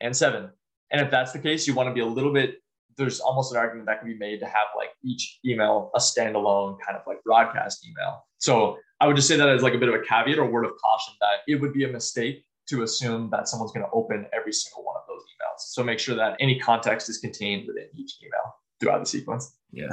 and 0.01 0.17
seven. 0.17 0.51
And 0.91 1.01
if 1.01 1.11
that's 1.11 1.33
the 1.33 1.39
case, 1.39 1.67
you 1.67 1.75
want 1.75 1.89
to 1.89 1.95
be 1.95 2.01
a 2.01 2.07
little 2.07 2.33
bit. 2.33 2.63
There's 2.97 3.21
almost 3.21 3.53
an 3.53 3.59
argument 3.59 3.87
that 3.87 4.01
can 4.01 4.09
be 4.09 4.17
made 4.17 4.41
to 4.41 4.47
have 4.47 4.69
like 4.77 4.91
each 5.05 5.39
email 5.45 5.91
a 5.95 5.99
standalone 5.99 6.79
kind 6.85 6.97
of 6.97 7.03
like 7.07 7.23
broadcast 7.25 7.87
email. 7.87 8.25
So 8.39 8.79
I 9.01 9.07
would 9.07 9.17
just 9.17 9.29
say 9.29 9.37
that 9.37 9.49
as 9.49 9.63
like 9.63 9.75
a 9.75 9.79
bit 9.79 9.89
of 9.89 9.95
a 9.95 10.03
caveat 10.03 10.39
or 10.39 10.51
word 10.51 10.65
of 10.65 10.73
caution 10.83 11.15
that 11.21 11.41
it 11.47 11.61
would 11.61 11.73
be 11.73 11.85
a 11.85 11.89
mistake 11.89 12.45
to 12.69 12.83
assume 12.83 13.31
that 13.31 13.49
someone's 13.49 13.73
going 13.73 13.85
to 13.85 13.93
open 13.93 14.27
every 14.33 14.53
single 14.53 14.85
one 14.85 14.97
of 14.97 15.03
those 15.09 15.23
emails. 15.23 15.59
So 15.59 15.85
make 15.85 15.99
sure 15.99 16.17
that 16.17 16.37
any 16.41 16.59
context 16.59 17.09
is 17.09 17.19
contained 17.19 17.67
within 17.67 17.87
each 17.95 18.17
email 18.23 18.57
throughout 18.81 19.01
the 19.01 19.07
sequence. 19.07 19.57
Yeah. 19.71 19.93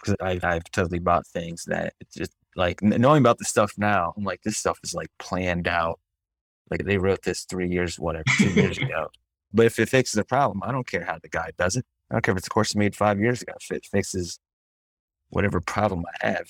Because 0.00 0.16
I've 0.20 0.44
I've 0.44 0.64
totally 0.72 0.98
bought 0.98 1.26
things 1.26 1.64
that 1.66 1.94
it's 2.00 2.16
just 2.16 2.32
like 2.56 2.82
knowing 2.82 3.20
about 3.20 3.38
the 3.38 3.44
stuff 3.44 3.72
now. 3.78 4.12
I'm 4.16 4.24
like 4.24 4.42
this 4.42 4.58
stuff 4.58 4.78
is 4.82 4.94
like 4.94 5.08
planned 5.18 5.68
out. 5.68 6.00
Like 6.70 6.84
they 6.84 6.98
wrote 6.98 7.22
this 7.22 7.44
three 7.44 7.68
years, 7.68 7.98
whatever, 7.98 8.24
two 8.38 8.50
years 8.50 8.78
ago. 8.82 9.08
But 9.52 9.66
if 9.66 9.78
it 9.78 9.88
fixes 9.88 10.18
a 10.18 10.24
problem, 10.24 10.62
I 10.64 10.72
don't 10.72 10.86
care 10.86 11.04
how 11.04 11.18
the 11.22 11.28
guy 11.28 11.50
does 11.58 11.76
it. 11.76 11.84
I 12.10 12.14
don't 12.14 12.22
care 12.22 12.32
if 12.32 12.38
it's 12.38 12.46
a 12.46 12.50
course 12.50 12.74
made 12.74 12.96
five 12.96 13.20
years 13.20 13.42
ago. 13.42 13.52
If 13.60 13.70
it 13.70 13.86
fixes 13.86 14.38
whatever 15.30 15.60
problem 15.60 16.04
I 16.22 16.26
have, 16.26 16.46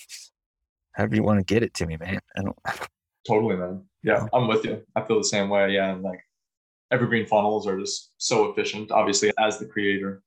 however 0.93 1.15
you 1.15 1.23
want 1.23 1.39
to 1.39 1.45
get 1.45 1.63
it 1.63 1.73
to 1.75 1.85
me, 1.85 1.97
man. 1.97 2.19
I 2.37 2.41
don't. 2.41 2.57
Totally, 3.27 3.55
man. 3.55 3.83
Yeah, 4.03 4.27
I'm 4.33 4.47
with 4.47 4.65
you. 4.65 4.83
I 4.95 5.01
feel 5.01 5.17
the 5.17 5.23
same 5.23 5.49
way. 5.49 5.71
Yeah, 5.71 5.93
and 5.93 6.03
like 6.03 6.19
evergreen 6.91 7.25
funnels 7.25 7.65
are 7.67 7.79
just 7.79 8.11
so 8.17 8.49
efficient. 8.51 8.91
Obviously, 8.91 9.31
as 9.39 9.57
the 9.57 9.65
creator, 9.65 10.21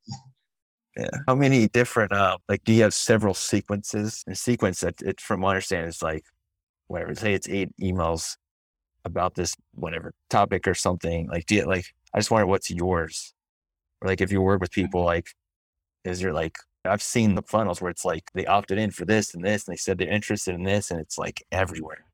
Yeah. 0.97 1.11
How 1.27 1.35
many 1.35 1.69
different 1.69 2.13
uh 2.13 2.39
like 2.49 2.65
do 2.65 2.73
you 2.73 2.83
have 2.83 2.95
several 2.95 3.35
sequences? 3.35 4.25
A 4.27 4.35
sequence 4.35 4.81
that 4.81 5.03
it 5.03 5.21
from 5.21 5.41
my 5.41 5.51
understanding 5.51 5.89
is 5.89 6.03
like 6.03 6.25
whatever, 6.87 7.15
say 7.15 7.35
it's 7.35 7.49
eight 7.49 7.71
emails 7.81 8.37
about 9.05 9.35
this 9.35 9.55
whatever 9.75 10.15
topic 10.31 10.67
or 10.67 10.75
something. 10.75 11.29
Like 11.29 11.47
do 11.47 11.57
you 11.57 11.67
like 11.67 11.87
I 12.17 12.21
just 12.21 12.31
wonder 12.31 12.47
what's 12.47 12.71
yours? 12.71 13.35
Or 14.01 14.09
like 14.09 14.23
if 14.23 14.33
you 14.33 14.41
work 14.41 14.61
with 14.61 14.71
mm. 14.71 14.75
people 14.83 15.05
like 15.05 15.29
is 16.05 16.21
there 16.21 16.33
like 16.33 16.57
I've 16.85 17.03
seen 17.03 17.35
the 17.35 17.43
funnels 17.43 17.83
where 17.83 17.91
it's 17.91 18.05
like 18.05 18.31
they 18.33 18.47
opted 18.47 18.79
in 18.79 18.91
for 18.91 19.05
this 19.05 19.35
and 19.35 19.45
this 19.45 19.67
and 19.67 19.73
they 19.73 19.77
said 19.77 19.99
they're 19.99 20.09
interested 20.09 20.55
in 20.55 20.63
this 20.63 20.91
and 20.91 21.01
it's 21.01 21.19
like 21.19 21.45
everywhere. 21.53 22.05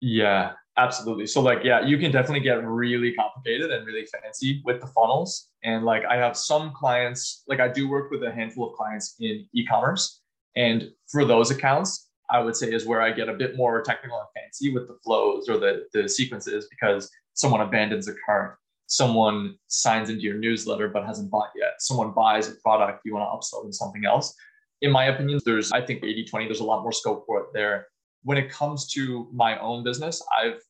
Yeah, 0.00 0.52
absolutely. 0.78 1.26
So 1.26 1.40
like 1.42 1.64
yeah, 1.64 1.84
you 1.84 1.98
can 1.98 2.10
definitely 2.10 2.40
get 2.40 2.64
really 2.64 3.12
complicated 3.14 3.70
and 3.70 3.86
really 3.86 4.06
fancy 4.06 4.62
with 4.64 4.80
the 4.80 4.86
funnels. 4.86 5.48
And 5.62 5.84
like 5.84 6.04
I 6.06 6.16
have 6.16 6.36
some 6.36 6.72
clients, 6.72 7.42
like 7.46 7.60
I 7.60 7.68
do 7.68 7.88
work 7.88 8.10
with 8.10 8.22
a 8.22 8.32
handful 8.32 8.70
of 8.70 8.76
clients 8.76 9.16
in 9.20 9.46
e-commerce. 9.52 10.20
And 10.56 10.90
for 11.10 11.24
those 11.24 11.50
accounts, 11.50 12.08
I 12.30 12.40
would 12.40 12.56
say 12.56 12.72
is 12.72 12.86
where 12.86 13.02
I 13.02 13.10
get 13.10 13.28
a 13.28 13.34
bit 13.34 13.56
more 13.56 13.82
technical 13.82 14.18
and 14.18 14.28
fancy 14.34 14.72
with 14.72 14.86
the 14.86 14.96
flows 15.04 15.48
or 15.48 15.58
the, 15.58 15.86
the 15.92 16.08
sequences 16.08 16.68
because 16.70 17.10
someone 17.34 17.60
abandons 17.60 18.08
a 18.08 18.14
cart, 18.24 18.58
someone 18.90 19.56
signs 19.68 20.10
into 20.10 20.22
your 20.22 20.36
newsletter 20.36 20.88
but 20.88 21.06
hasn't 21.06 21.30
bought 21.30 21.50
yet, 21.56 21.74
someone 21.78 22.12
buys 22.12 22.48
a 22.48 22.54
product, 22.62 23.02
you 23.04 23.14
want 23.14 23.24
to 23.24 23.34
upsell 23.34 23.62
them 23.62 23.72
something 23.72 24.04
else. 24.04 24.34
In 24.82 24.90
my 24.90 25.06
opinion, 25.06 25.40
there's 25.44 25.72
I 25.72 25.80
think 25.80 26.02
80-20, 26.02 26.46
there's 26.46 26.60
a 26.60 26.64
lot 26.64 26.82
more 26.82 26.92
scope 26.92 27.24
for 27.26 27.40
it 27.40 27.46
there 27.54 27.86
when 28.22 28.38
it 28.38 28.50
comes 28.50 28.86
to 28.92 29.28
my 29.32 29.58
own 29.58 29.84
business, 29.84 30.22
I've 30.36 30.60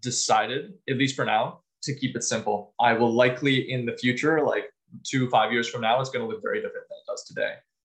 decided, 0.00 0.72
at 0.88 0.96
least 0.96 1.16
for 1.16 1.24
now, 1.24 1.60
to 1.82 1.94
keep 1.94 2.14
it 2.14 2.22
simple. 2.22 2.74
I 2.80 2.92
will 2.92 3.12
likely 3.12 3.72
in 3.72 3.84
the 3.84 3.96
future, 3.96 4.44
like 4.44 4.66
two, 5.04 5.28
five 5.28 5.52
years 5.52 5.68
from 5.68 5.80
now, 5.80 6.00
it's 6.00 6.10
going 6.10 6.24
to 6.24 6.32
look 6.32 6.42
very 6.42 6.58
different 6.58 6.86
than 6.88 6.98
it 6.98 7.10
does 7.10 7.24
today. 7.24 7.54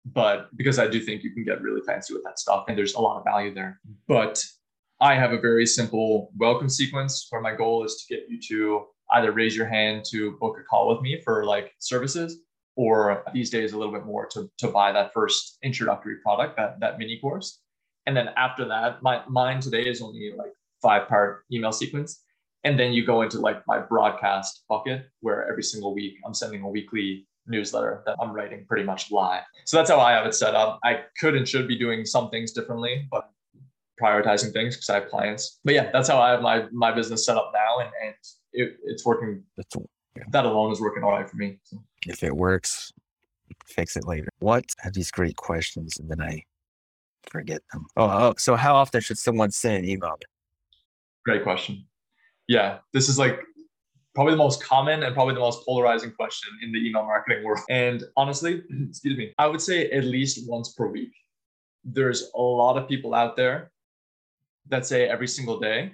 But 0.07 0.49
because 0.57 0.79
I 0.79 0.87
do 0.87 1.01
think 1.01 1.23
you 1.23 1.33
can 1.33 1.45
get 1.45 1.61
really 1.61 1.81
fancy 1.87 2.15
with 2.15 2.25
that 2.25 2.39
stuff 2.39 2.65
and 2.69 2.77
there's 2.77 2.95
a 2.95 3.01
lot 3.01 3.19
of 3.19 3.25
value 3.25 3.55
there. 3.55 3.81
But 4.07 4.43
I 5.01 5.15
have 5.15 5.33
a 5.33 5.41
very 5.41 5.67
simple 5.67 6.31
welcome 6.37 6.69
sequence 6.69 7.27
where 7.31 7.43
my 7.43 7.55
goal 7.55 7.85
is 7.85 7.97
to 7.97 8.15
get 8.15 8.27
you 8.29 8.39
to 8.49 8.87
either 9.15 9.33
raise 9.33 9.57
your 9.57 9.67
hand 9.67 10.05
to 10.11 10.37
book 10.39 10.57
a 10.61 10.63
call 10.63 10.89
with 10.89 11.01
me 11.01 11.21
for 11.25 11.45
like 11.45 11.73
services 11.79 12.39
or 12.77 13.25
these 13.33 13.51
days 13.51 13.73
a 13.73 13.79
little 13.79 13.93
bit 13.93 14.05
more 14.05 14.27
to, 14.27 14.51
to 14.59 14.69
buy 14.69 14.93
that 14.93 15.13
first 15.13 15.59
introductory 15.63 16.17
product, 16.17 16.57
that, 16.57 16.81
that 16.81 16.99
mini 16.99 17.19
course. 17.21 17.61
And 18.07 18.17
then 18.17 18.31
after 18.37 18.67
that, 18.67 19.03
my 19.03 19.23
mine 19.29 19.61
today 19.61 19.83
is 19.83 20.03
only 20.03 20.33
like 20.37 20.53
five 20.83 21.09
part 21.09 21.45
email 21.53 21.73
sequence. 21.73 22.21
And 22.65 22.79
then 22.79 22.93
you 22.93 23.05
go 23.05 23.23
into 23.23 23.39
like 23.39 23.63
my 23.67 23.79
broadcast 23.79 24.65
bucket 24.69 25.07
where 25.21 25.49
every 25.49 25.63
single 25.63 25.95
week 25.95 26.15
I'm 26.27 26.35
sending 26.35 26.63
a 26.63 26.69
weekly 26.69 27.27
newsletter 27.47 28.03
that 28.07 28.17
I'm 28.21 28.33
writing 28.33 28.65
pretty 28.67 28.85
much 28.85 29.11
live. 29.11 29.43
So 29.67 29.77
that's 29.77 29.91
how 29.91 30.01
I 30.01 30.13
have 30.13 30.27
it 30.27 30.35
set 30.35 30.55
up. 30.55 30.81
I 30.83 31.03
could 31.21 31.35
and 31.35 31.47
should 31.47 31.69
be 31.69 31.79
doing 31.79 32.05
some 32.05 32.31
things 32.31 32.53
differently, 32.53 33.07
but 33.11 33.31
prioritizing 34.01 34.53
things 34.53 34.77
because 34.77 34.91
I 34.91 34.95
have 34.95 35.09
clients. 35.09 35.61
But 35.65 35.75
yeah, 35.75 35.91
that's 35.93 36.09
how 36.09 36.21
I 36.21 36.31
have 36.31 36.43
my 36.43 36.67
my 36.73 36.93
business 36.93 37.25
set 37.25 37.37
up 37.37 37.53
now 37.55 37.79
and, 37.81 37.91
and 38.03 38.15
it, 38.55 38.77
it's 38.85 39.05
working. 39.05 39.43
That's 39.57 39.77
That 40.31 40.47
alone 40.47 40.73
is 40.73 40.81
working 40.81 41.03
all 41.03 41.11
right 41.11 41.29
for 41.29 41.37
me. 41.37 41.59
So. 41.65 41.83
if 42.07 42.23
it 42.23 42.35
works, 42.35 42.93
fix 43.67 43.97
it 43.97 44.07
later. 44.07 44.29
What 44.39 44.65
Have 44.79 44.95
these 44.95 45.11
great 45.11 45.37
questions? 45.37 45.99
And 45.99 46.09
then 46.11 46.23
I 46.23 46.43
forget 47.31 47.63
them. 47.73 47.87
Oh, 47.97 48.09
oh, 48.09 48.35
so 48.39 48.57
how 48.57 48.75
often 48.75 49.01
should 49.01 49.19
someone 49.19 49.51
send 49.51 49.85
an 49.85 49.91
email? 49.91 50.17
Great 51.25 51.43
question. 51.43 51.85
Yeah, 52.49 52.79
this 52.93 53.09
is 53.09 53.19
like 53.19 53.41
probably 54.15 54.33
the 54.33 54.39
most 54.39 54.63
common 54.63 55.03
and 55.03 55.15
probably 55.15 55.35
the 55.35 55.41
most 55.41 55.65
polarizing 55.65 56.13
question 56.13 56.51
in 56.63 56.71
the 56.73 56.79
email 56.87 57.05
marketing 57.05 57.43
world. 57.45 57.61
And 57.69 58.05
honestly, 58.17 58.63
excuse 58.89 59.17
me, 59.17 59.33
I 59.39 59.47
would 59.47 59.61
say 59.61 59.91
at 59.91 60.05
least 60.05 60.49
once 60.49 60.73
per 60.73 60.87
week. 60.87 61.13
There's 61.83 62.31
a 62.35 62.41
lot 62.41 62.79
of 62.79 62.89
people 62.89 63.15
out 63.15 63.37
there 63.37 63.71
that 64.69 64.87
say 64.87 65.07
every 65.07 65.29
single 65.29 65.59
day. 65.59 65.93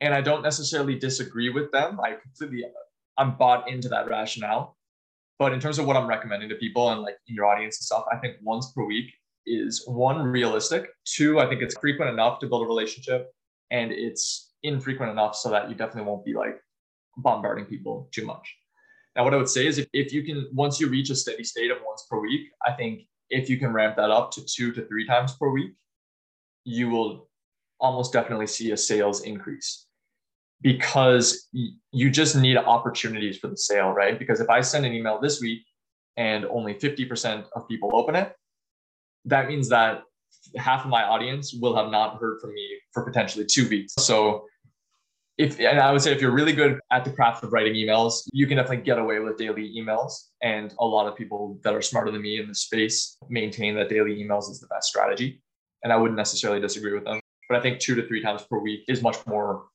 And 0.00 0.14
I 0.14 0.20
don't 0.20 0.42
necessarily 0.42 0.98
disagree 0.98 1.48
with 1.48 1.72
them. 1.72 1.98
I 2.00 2.12
completely, 2.12 2.64
I'm 3.16 3.36
bought 3.36 3.68
into 3.70 3.88
that 3.88 4.08
rationale. 4.08 4.76
But 5.38 5.52
in 5.52 5.60
terms 5.60 5.78
of 5.78 5.86
what 5.86 5.96
I'm 5.96 6.06
recommending 6.06 6.48
to 6.48 6.54
people 6.54 6.90
and 6.90 7.02
like 7.02 7.16
in 7.28 7.34
your 7.34 7.46
audience 7.46 7.78
and 7.78 7.84
stuff, 7.84 8.04
I 8.10 8.16
think 8.16 8.36
once 8.42 8.72
per 8.72 8.84
week 8.84 9.12
is 9.46 9.84
one 9.86 10.22
realistic. 10.22 10.88
Two, 11.04 11.38
I 11.38 11.46
think 11.46 11.62
it's 11.62 11.76
frequent 11.78 12.10
enough 12.10 12.40
to 12.40 12.46
build 12.46 12.62
a 12.62 12.66
relationship 12.66 13.30
and 13.70 13.92
it's 13.92 14.52
infrequent 14.62 15.12
enough 15.12 15.36
so 15.36 15.50
that 15.50 15.68
you 15.68 15.74
definitely 15.74 16.10
won't 16.10 16.24
be 16.24 16.34
like 16.34 16.58
bombarding 17.16 17.66
people 17.66 18.08
too 18.12 18.24
much. 18.24 18.54
Now, 19.14 19.24
what 19.24 19.34
I 19.34 19.38
would 19.38 19.48
say 19.48 19.66
is 19.66 19.78
if, 19.78 19.86
if 19.92 20.12
you 20.12 20.22
can, 20.22 20.48
once 20.52 20.78
you 20.80 20.88
reach 20.88 21.10
a 21.10 21.14
steady 21.14 21.44
state 21.44 21.70
of 21.70 21.78
once 21.86 22.06
per 22.10 22.20
week, 22.20 22.48
I 22.66 22.72
think 22.72 23.02
if 23.30 23.48
you 23.48 23.58
can 23.58 23.72
ramp 23.72 23.96
that 23.96 24.10
up 24.10 24.30
to 24.32 24.44
two 24.44 24.72
to 24.72 24.86
three 24.86 25.06
times 25.06 25.34
per 25.36 25.48
week, 25.48 25.72
you 26.64 26.90
will 26.90 27.28
almost 27.80 28.12
definitely 28.12 28.46
see 28.46 28.72
a 28.72 28.76
sales 28.76 29.22
increase 29.22 29.85
because 30.62 31.48
you 31.92 32.10
just 32.10 32.36
need 32.36 32.56
opportunities 32.56 33.38
for 33.38 33.48
the 33.48 33.56
sale, 33.56 33.90
right? 33.90 34.18
Because 34.18 34.40
if 34.40 34.48
I 34.48 34.60
send 34.60 34.86
an 34.86 34.92
email 34.92 35.20
this 35.20 35.40
week 35.40 35.62
and 36.16 36.44
only 36.46 36.74
50% 36.74 37.44
of 37.54 37.68
people 37.68 37.90
open 37.94 38.16
it, 38.16 38.34
that 39.26 39.48
means 39.48 39.68
that 39.68 40.02
half 40.56 40.84
of 40.84 40.90
my 40.90 41.02
audience 41.02 41.52
will 41.52 41.76
have 41.76 41.90
not 41.90 42.18
heard 42.20 42.40
from 42.40 42.54
me 42.54 42.78
for 42.92 43.04
potentially 43.04 43.44
two 43.44 43.68
weeks. 43.68 43.94
So 43.98 44.46
if 45.38 45.60
and 45.60 45.78
I 45.78 45.92
would 45.92 46.00
say 46.00 46.12
if 46.12 46.20
you're 46.20 46.30
really 46.30 46.52
good 46.52 46.80
at 46.90 47.04
the 47.04 47.10
craft 47.10 47.44
of 47.44 47.52
writing 47.52 47.74
emails, 47.74 48.22
you 48.32 48.46
can 48.46 48.56
definitely 48.56 48.84
get 48.84 48.98
away 48.98 49.18
with 49.18 49.36
daily 49.36 49.74
emails. 49.76 50.28
And 50.42 50.74
a 50.78 50.86
lot 50.86 51.06
of 51.06 51.16
people 51.16 51.60
that 51.62 51.74
are 51.74 51.82
smarter 51.82 52.10
than 52.10 52.22
me 52.22 52.40
in 52.40 52.48
the 52.48 52.54
space 52.54 53.18
maintain 53.28 53.74
that 53.76 53.90
daily 53.90 54.16
emails 54.16 54.50
is 54.50 54.60
the 54.60 54.66
best 54.68 54.88
strategy. 54.88 55.42
And 55.84 55.92
I 55.92 55.96
wouldn't 55.96 56.16
necessarily 56.16 56.60
disagree 56.60 56.94
with 56.94 57.04
them. 57.04 57.20
But 57.48 57.58
I 57.58 57.60
think 57.60 57.80
two 57.80 57.94
to 57.96 58.06
three 58.06 58.22
times 58.22 58.42
per 58.42 58.58
week 58.58 58.84
is 58.88 59.02
much 59.02 59.24
more 59.26 59.66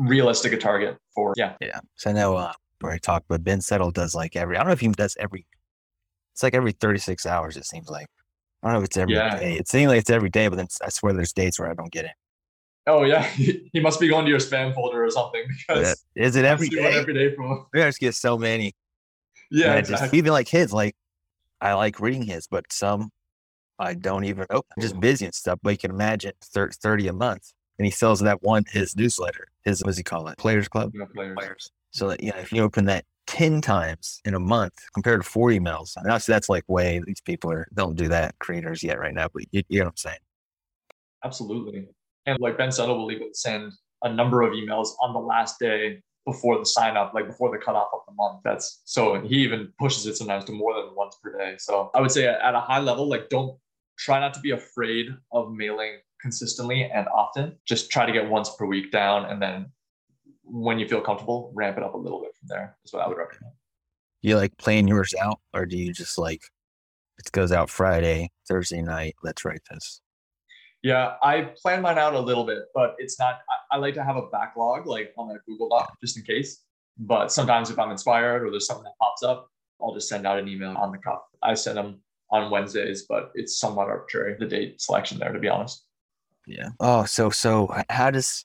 realistic 0.00 0.52
a 0.52 0.56
target 0.56 0.96
for 1.14 1.34
yeah. 1.36 1.54
Yeah. 1.60 1.80
So 1.96 2.10
I 2.10 2.12
know 2.12 2.36
uh, 2.36 2.52
where 2.80 2.92
I 2.92 2.98
talked, 2.98 3.26
but 3.28 3.44
Ben 3.44 3.60
Settle 3.60 3.90
does 3.90 4.14
like 4.14 4.36
every. 4.36 4.56
I 4.56 4.60
don't 4.60 4.68
know 4.68 4.72
if 4.72 4.80
he 4.80 4.88
does 4.88 5.16
every. 5.18 5.46
It's 6.32 6.42
like 6.42 6.54
every 6.54 6.72
36 6.72 7.26
hours. 7.26 7.56
It 7.56 7.66
seems 7.66 7.88
like. 7.88 8.06
I 8.62 8.66
don't 8.68 8.74
know 8.74 8.80
if 8.80 8.86
it's 8.86 8.96
every 8.96 9.14
Yeah. 9.14 9.38
day. 9.38 9.54
It 9.56 9.68
seems 9.68 9.88
like 9.88 10.00
it's 10.00 10.10
every 10.10 10.28
day, 10.30 10.48
but 10.48 10.56
then 10.56 10.68
I 10.84 10.90
swear 10.90 11.12
there's 11.14 11.32
days 11.32 11.58
where 11.58 11.70
I 11.70 11.74
don't 11.74 11.90
get 11.90 12.04
it. 12.04 12.12
Oh 12.86 13.04
yeah, 13.04 13.22
he 13.24 13.80
must 13.80 14.00
be 14.00 14.08
going 14.08 14.24
to 14.24 14.30
your 14.30 14.40
spam 14.40 14.74
folder 14.74 15.04
or 15.04 15.10
something 15.10 15.42
because 15.68 16.02
But 16.14 16.22
Is 16.22 16.36
it 16.36 16.44
every 16.44 16.68
I 16.68 16.70
day? 16.70 16.98
every 16.98 17.14
day 17.14 17.34
from. 17.34 17.66
We 17.72 17.80
just 17.80 18.00
get 18.00 18.14
so 18.14 18.36
many. 18.38 18.72
Yeah, 19.50 19.74
I 19.74 19.82
just 19.82 20.14
even 20.14 20.32
like 20.32 20.48
his, 20.48 20.72
like 20.72 20.94
I 21.60 21.74
like 21.74 22.00
reading 22.00 22.22
his, 22.22 22.46
but 22.46 22.72
some 22.72 23.10
I 23.78 23.94
don't 23.94 24.24
even 24.24 24.46
open. 24.50 24.68
I'm 24.76 24.82
just 24.82 25.00
busy 25.00 25.24
and 25.24 25.34
stuff. 25.34 25.58
But 25.62 25.70
you 25.70 25.78
can 25.78 25.90
imagine 25.90 26.32
30 26.42 27.08
a 27.08 27.12
month. 27.12 27.52
And 27.80 27.86
he 27.86 27.90
sells 27.90 28.20
that 28.20 28.42
one, 28.42 28.64
his 28.70 28.94
newsletter, 28.94 29.48
his, 29.64 29.80
what 29.80 29.86
does 29.86 29.96
he 29.96 30.02
call 30.02 30.28
it? 30.28 30.36
Players 30.36 30.68
Club? 30.68 30.92
Yeah, 30.94 31.06
players. 31.14 31.34
Players. 31.34 31.70
So 31.92 32.08
that, 32.08 32.22
you 32.22 32.30
know, 32.30 32.36
if 32.36 32.52
you 32.52 32.62
open 32.62 32.84
that 32.84 33.06
10 33.26 33.62
times 33.62 34.20
in 34.26 34.34
a 34.34 34.38
month 34.38 34.74
compared 34.92 35.22
to 35.22 35.26
four 35.26 35.48
emails, 35.48 35.96
and 35.96 36.06
obviously 36.06 36.34
that's 36.34 36.50
like 36.50 36.62
way, 36.68 37.00
these 37.06 37.22
people 37.22 37.50
are, 37.50 37.66
don't 37.72 37.96
do 37.96 38.06
that, 38.08 38.38
creators 38.38 38.82
yet 38.82 38.98
right 38.98 39.14
now, 39.14 39.28
but 39.32 39.44
you, 39.50 39.62
you 39.70 39.78
know 39.78 39.86
what 39.86 39.92
I'm 39.92 39.96
saying? 39.96 40.18
Absolutely. 41.24 41.88
And 42.26 42.38
like 42.38 42.58
Ben 42.58 42.70
Settle 42.70 42.98
will 42.98 43.12
even 43.12 43.32
send 43.32 43.72
a 44.02 44.12
number 44.12 44.42
of 44.42 44.52
emails 44.52 44.88
on 45.00 45.14
the 45.14 45.18
last 45.18 45.58
day 45.58 46.02
before 46.26 46.58
the 46.58 46.66
sign 46.66 46.98
up, 46.98 47.14
like 47.14 47.28
before 47.28 47.50
the 47.50 47.64
cutoff 47.64 47.88
of 47.94 48.00
the 48.06 48.12
month. 48.12 48.40
That's 48.44 48.82
so 48.84 49.22
he 49.22 49.36
even 49.36 49.72
pushes 49.78 50.04
it 50.04 50.18
sometimes 50.18 50.44
to 50.44 50.52
more 50.52 50.74
than 50.74 50.94
once 50.94 51.16
per 51.22 51.32
day. 51.32 51.54
So 51.58 51.90
I 51.94 52.02
would 52.02 52.10
say 52.10 52.26
at 52.26 52.54
a 52.54 52.60
high 52.60 52.80
level, 52.80 53.08
like 53.08 53.30
don't 53.30 53.58
try 53.98 54.20
not 54.20 54.34
to 54.34 54.40
be 54.40 54.50
afraid 54.50 55.06
of 55.32 55.50
mailing 55.54 56.00
consistently 56.22 56.84
and 56.84 57.06
often. 57.08 57.56
Just 57.66 57.90
try 57.90 58.06
to 58.06 58.12
get 58.12 58.28
once 58.28 58.50
per 58.56 58.66
week 58.66 58.92
down 58.92 59.26
and 59.26 59.40
then 59.40 59.72
when 60.44 60.78
you 60.78 60.88
feel 60.88 61.00
comfortable, 61.00 61.52
ramp 61.54 61.76
it 61.76 61.84
up 61.84 61.94
a 61.94 61.98
little 61.98 62.20
bit 62.20 62.34
from 62.36 62.48
there 62.48 62.76
is 62.84 62.92
what 62.92 63.04
I 63.04 63.08
would 63.08 63.16
recommend. 63.16 63.52
You 64.22 64.36
like 64.36 64.56
plan 64.58 64.88
yours 64.88 65.14
out 65.20 65.40
or 65.54 65.64
do 65.64 65.76
you 65.76 65.92
just 65.92 66.18
like 66.18 66.42
it 67.18 67.30
goes 67.32 67.52
out 67.52 67.70
Friday, 67.70 68.30
Thursday 68.48 68.82
night, 68.82 69.14
let's 69.22 69.44
write 69.44 69.62
this? 69.70 70.00
Yeah, 70.82 71.14
I 71.22 71.52
plan 71.60 71.82
mine 71.82 71.98
out 71.98 72.14
a 72.14 72.20
little 72.20 72.44
bit, 72.44 72.64
but 72.74 72.94
it's 72.98 73.18
not. 73.18 73.40
I, 73.50 73.76
I, 73.76 73.78
like 73.78 73.92
to 73.94 74.02
have 74.04 74.16
a 74.16 74.28
backlog 74.28 74.86
like 74.86 75.12
on 75.18 75.30
a 75.30 75.38
Google 75.46 75.68
Doc 75.68 75.94
just 76.02 76.16
in 76.16 76.24
case. 76.24 76.64
But 76.98 77.30
sometimes 77.30 77.70
if 77.70 77.78
I'm 77.78 77.90
inspired 77.90 78.42
or 78.42 78.50
there's 78.50 78.66
something 78.66 78.84
that 78.84 78.94
pops 78.98 79.22
up, 79.22 79.50
I'll 79.82 79.94
just 79.94 80.08
send 80.08 80.26
out 80.26 80.38
an 80.38 80.48
email 80.48 80.74
on 80.76 80.90
the 80.90 80.98
cuff. 80.98 81.20
I 81.42 81.52
send 81.54 81.76
them 81.76 82.00
on 82.30 82.50
Wednesdays, 82.50 83.04
but 83.08 83.30
it's 83.34 83.58
somewhat 83.58 83.88
arbitrary 83.88 84.36
the 84.38 84.46
date 84.46 84.80
selection 84.80 85.18
there, 85.18 85.32
to 85.32 85.38
be 85.38 85.48
honest. 85.48 85.84
Yeah. 86.46 86.70
Oh, 86.80 87.04
so 87.04 87.30
so 87.30 87.74
how 87.88 88.10
does 88.10 88.44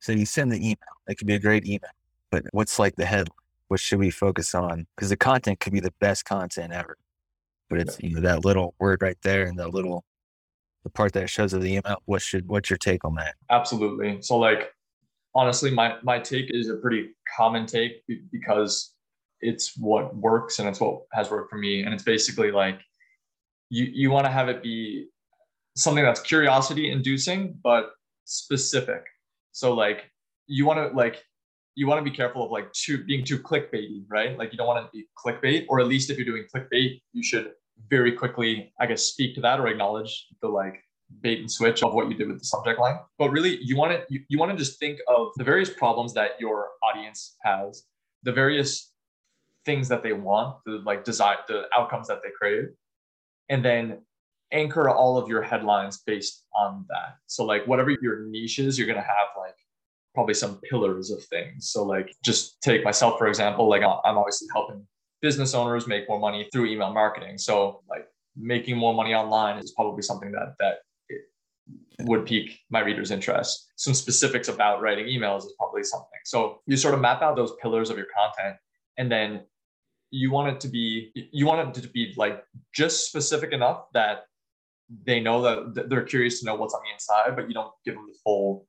so 0.00 0.12
you 0.12 0.26
send 0.26 0.52
the 0.52 0.56
email? 0.56 0.76
It 1.06 1.16
could 1.16 1.26
be 1.26 1.34
a 1.34 1.40
great 1.40 1.66
email, 1.66 1.90
but 2.30 2.44
what's 2.52 2.78
like 2.78 2.96
the 2.96 3.06
headline? 3.06 3.36
What 3.68 3.80
should 3.80 3.98
we 3.98 4.10
focus 4.10 4.54
on? 4.54 4.86
Because 4.94 5.08
the 5.08 5.16
content 5.16 5.60
could 5.60 5.72
be 5.72 5.80
the 5.80 5.94
best 6.00 6.24
content 6.24 6.72
ever, 6.72 6.96
but 7.70 7.78
it's 7.78 7.98
you 8.00 8.14
know 8.14 8.20
that 8.20 8.44
little 8.44 8.74
word 8.78 9.02
right 9.02 9.16
there 9.22 9.44
and 9.44 9.58
that 9.58 9.72
little 9.72 10.04
the 10.84 10.90
part 10.90 11.12
that 11.12 11.30
shows 11.30 11.52
of 11.52 11.62
the 11.62 11.74
email. 11.74 12.02
What 12.06 12.22
should 12.22 12.48
what's 12.48 12.70
your 12.70 12.76
take 12.76 13.04
on 13.04 13.14
that? 13.14 13.34
Absolutely. 13.50 14.20
So 14.20 14.36
like 14.36 14.72
honestly, 15.34 15.70
my 15.70 15.96
my 16.02 16.18
take 16.18 16.46
is 16.50 16.68
a 16.68 16.76
pretty 16.76 17.10
common 17.36 17.66
take 17.66 18.02
because 18.30 18.92
it's 19.40 19.76
what 19.76 20.14
works 20.16 20.58
and 20.58 20.68
it's 20.68 20.80
what 20.80 21.02
has 21.12 21.30
worked 21.30 21.50
for 21.50 21.58
me. 21.58 21.82
And 21.82 21.94
it's 21.94 22.04
basically 22.04 22.50
like 22.50 22.80
you 23.70 23.84
you 23.84 24.10
want 24.10 24.26
to 24.26 24.32
have 24.32 24.48
it 24.48 24.62
be 24.62 25.08
something 25.76 26.04
that's 26.04 26.20
curiosity 26.20 26.90
inducing 26.90 27.58
but 27.62 27.92
specific. 28.24 29.04
So 29.52 29.74
like 29.74 30.10
you 30.46 30.66
want 30.66 30.78
to 30.78 30.96
like 30.96 31.22
you 31.74 31.86
want 31.86 32.04
to 32.04 32.10
be 32.10 32.14
careful 32.14 32.44
of 32.44 32.50
like 32.50 32.70
too 32.72 33.04
being 33.04 33.24
too 33.24 33.38
clickbaity, 33.38 34.04
right? 34.08 34.36
Like 34.36 34.52
you 34.52 34.58
don't 34.58 34.66
want 34.66 34.84
to 34.84 34.90
be 34.92 35.06
clickbait, 35.16 35.66
or 35.68 35.80
at 35.80 35.86
least 35.86 36.10
if 36.10 36.18
you're 36.18 36.26
doing 36.26 36.44
clickbait, 36.54 37.00
you 37.12 37.22
should 37.22 37.52
very 37.88 38.12
quickly, 38.12 38.72
I 38.78 38.86
guess, 38.86 39.02
speak 39.02 39.34
to 39.36 39.40
that 39.42 39.58
or 39.58 39.68
acknowledge 39.68 40.26
the 40.42 40.48
like 40.48 40.82
bait 41.20 41.40
and 41.40 41.50
switch 41.50 41.82
of 41.82 41.94
what 41.94 42.08
you 42.08 42.14
did 42.14 42.28
with 42.28 42.38
the 42.38 42.44
subject 42.44 42.78
line. 42.78 42.98
But 43.18 43.30
really, 43.30 43.58
you 43.62 43.76
want 43.76 43.92
to 43.92 44.04
you, 44.08 44.20
you 44.28 44.38
want 44.38 44.50
to 44.52 44.56
just 44.56 44.78
think 44.78 44.98
of 45.08 45.28
the 45.36 45.44
various 45.44 45.70
problems 45.70 46.12
that 46.14 46.32
your 46.38 46.68
audience 46.82 47.36
has, 47.42 47.84
the 48.22 48.32
various 48.32 48.92
things 49.64 49.88
that 49.88 50.02
they 50.02 50.12
want, 50.12 50.56
the 50.66 50.82
like 50.84 51.04
design, 51.04 51.36
the 51.48 51.64
outcomes 51.76 52.08
that 52.08 52.20
they 52.22 52.30
crave, 52.38 52.68
and 53.48 53.64
then 53.64 53.98
anchor 54.52 54.88
all 54.88 55.18
of 55.18 55.28
your 55.28 55.42
headlines 55.42 56.02
based 56.06 56.44
on 56.54 56.84
that. 56.88 57.16
So 57.26 57.44
like 57.44 57.66
whatever 57.66 57.90
your 57.90 58.26
niche 58.26 58.58
is, 58.58 58.78
you're 58.78 58.86
gonna 58.86 59.00
have 59.00 59.28
like 59.38 59.56
probably 60.14 60.34
some 60.34 60.60
pillars 60.68 61.10
of 61.10 61.22
things. 61.24 61.70
So 61.70 61.84
like 61.84 62.14
just 62.24 62.60
take 62.62 62.84
myself 62.84 63.18
for 63.18 63.26
example, 63.26 63.68
like 63.68 63.82
I'm 63.82 64.18
obviously 64.18 64.48
helping 64.52 64.86
business 65.20 65.54
owners 65.54 65.86
make 65.86 66.08
more 66.08 66.18
money 66.18 66.48
through 66.52 66.66
email 66.66 66.92
marketing. 66.92 67.38
So 67.38 67.82
like 67.88 68.06
making 68.36 68.76
more 68.76 68.94
money 68.94 69.14
online 69.14 69.58
is 69.58 69.72
probably 69.72 70.02
something 70.02 70.32
that 70.32 70.54
that 70.58 70.78
would 72.00 72.26
pique 72.26 72.58
my 72.70 72.80
readers' 72.80 73.10
interest. 73.10 73.70
Some 73.76 73.94
specifics 73.94 74.48
about 74.48 74.80
writing 74.80 75.06
emails 75.06 75.38
is 75.38 75.54
probably 75.58 75.84
something. 75.84 76.18
So 76.24 76.60
you 76.66 76.76
sort 76.76 76.94
of 76.94 77.00
map 77.00 77.22
out 77.22 77.36
those 77.36 77.52
pillars 77.62 77.90
of 77.90 77.96
your 77.96 78.06
content 78.16 78.56
and 78.98 79.10
then 79.10 79.42
you 80.10 80.30
want 80.30 80.48
it 80.54 80.60
to 80.60 80.68
be 80.68 81.10
you 81.32 81.46
want 81.46 81.76
it 81.76 81.82
to 81.82 81.88
be 81.88 82.12
like 82.16 82.44
just 82.74 83.06
specific 83.06 83.52
enough 83.52 83.84
that 83.94 84.24
they 85.04 85.20
know 85.20 85.42
that 85.42 85.88
they're 85.88 86.02
curious 86.02 86.40
to 86.40 86.46
know 86.46 86.54
what's 86.54 86.74
on 86.74 86.80
the 86.84 86.92
inside, 86.92 87.36
but 87.36 87.48
you 87.48 87.54
don't 87.54 87.72
give 87.84 87.94
them 87.94 88.06
the 88.06 88.18
full 88.24 88.66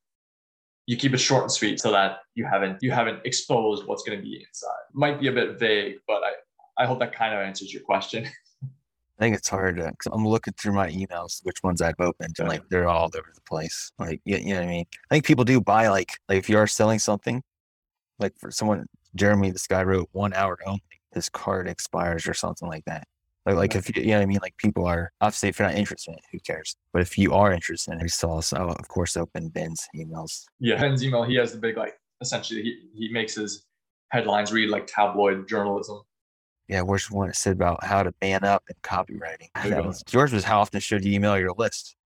you 0.86 0.98
keep 0.98 1.14
it 1.14 1.18
short 1.18 1.44
and 1.44 1.52
sweet 1.52 1.80
so 1.80 1.92
that 1.92 2.20
you 2.36 2.46
haven't 2.46 2.78
you 2.82 2.92
haven't 2.92 3.20
exposed 3.26 3.86
what's 3.88 4.04
going 4.04 4.18
to 4.18 4.24
be 4.24 4.46
inside. 4.46 4.70
Might 4.94 5.20
be 5.20 5.28
a 5.28 5.32
bit 5.32 5.60
vague, 5.60 5.96
but 6.08 6.22
I 6.24 6.34
I 6.78 6.86
hope 6.86 7.00
that 7.00 7.16
kind 7.16 7.34
of 7.34 7.40
answers 7.40 7.74
your 7.74 7.84
question. 7.84 8.26
I 9.20 9.26
think 9.26 9.36
it's 9.36 9.48
hard 9.48 9.78
to, 9.78 9.94
I'm 10.12 10.28
looking 10.28 10.56
through 10.60 10.74
my 10.74 10.90
emails, 10.90 11.40
which 11.44 11.62
ones 11.64 11.82
I've 11.82 12.00
opened, 12.00 12.36
and 12.40 12.48
like 12.48 12.68
they're 12.70 12.90
all 12.90 13.06
over 13.06 13.32
the 13.34 13.42
place. 13.42 13.92
Like, 14.00 14.20
you, 14.26 14.38
you 14.38 14.56
know 14.56 14.62
what 14.62 14.64
I 14.64 14.72
mean? 14.72 14.86
I 15.12 15.16
think 15.16 15.26
people 15.26 15.46
do 15.46 15.62
buy 15.62 15.88
like, 15.90 16.18
like 16.28 16.40
if 16.40 16.50
you 16.50 16.58
are 16.58 16.66
selling 16.66 16.98
something, 16.98 17.44
like 18.18 18.34
for 18.40 18.50
someone, 18.50 18.88
Jeremy, 19.16 19.52
this 19.52 19.68
guy 19.68 19.84
wrote 19.84 20.10
one 20.14 20.34
hour 20.34 20.58
only, 20.66 20.82
his 21.14 21.30
card 21.30 21.68
expires 21.68 22.28
or 22.28 22.34
something 22.34 22.68
like 22.68 22.86
that. 22.86 23.08
Like, 23.46 23.56
like 23.56 23.76
if 23.76 23.96
you, 23.96 24.02
you 24.02 24.12
know 24.12 24.18
what 24.18 24.24
I 24.24 24.26
mean? 24.26 24.40
Like 24.42 24.56
people 24.58 24.86
are 24.86 25.12
obviously 25.20 25.50
if 25.50 25.60
you're 25.60 25.68
not 25.68 25.78
interested 25.78 26.12
in 26.12 26.18
it, 26.18 26.24
who 26.32 26.40
cares? 26.40 26.76
But 26.94 27.02
if 27.02 27.18
you 27.18 27.34
are 27.34 27.52
interested 27.52 27.92
in 27.92 28.00
it, 28.00 28.04
we 28.04 28.10
saw, 28.10 28.40
so 28.40 28.58
of 28.58 28.88
course, 28.88 29.18
open 29.18 29.50
Ben's 29.50 29.88
emails. 29.96 30.46
Yeah, 30.60 30.80
Ben's 30.80 31.04
email, 31.04 31.24
he 31.24 31.36
has 31.36 31.52
the 31.52 31.58
big, 31.58 31.76
like, 31.78 31.96
essentially, 32.22 32.62
he, 32.62 32.90
he 32.94 33.12
makes 33.12 33.36
his 33.36 33.66
headlines 34.10 34.54
read 34.54 34.70
like 34.70 34.88
tabloid 34.88 35.48
journalism. 35.48 36.02
Yeah, 36.70 36.82
where's 36.82 37.12
one 37.12 37.28
that 37.28 37.36
said 37.36 37.54
about 37.54 37.84
how 37.84 38.04
to 38.04 38.14
ban 38.22 38.46
up 38.46 38.64
in 38.70 38.76
copywriting? 38.82 39.50
Was, 39.86 40.02
yours 40.12 40.32
was 40.32 40.46
how 40.46 40.62
often 40.62 40.80
should 40.80 41.04
you 41.04 41.14
email 41.14 41.38
your 41.38 41.52
list? 41.58 41.98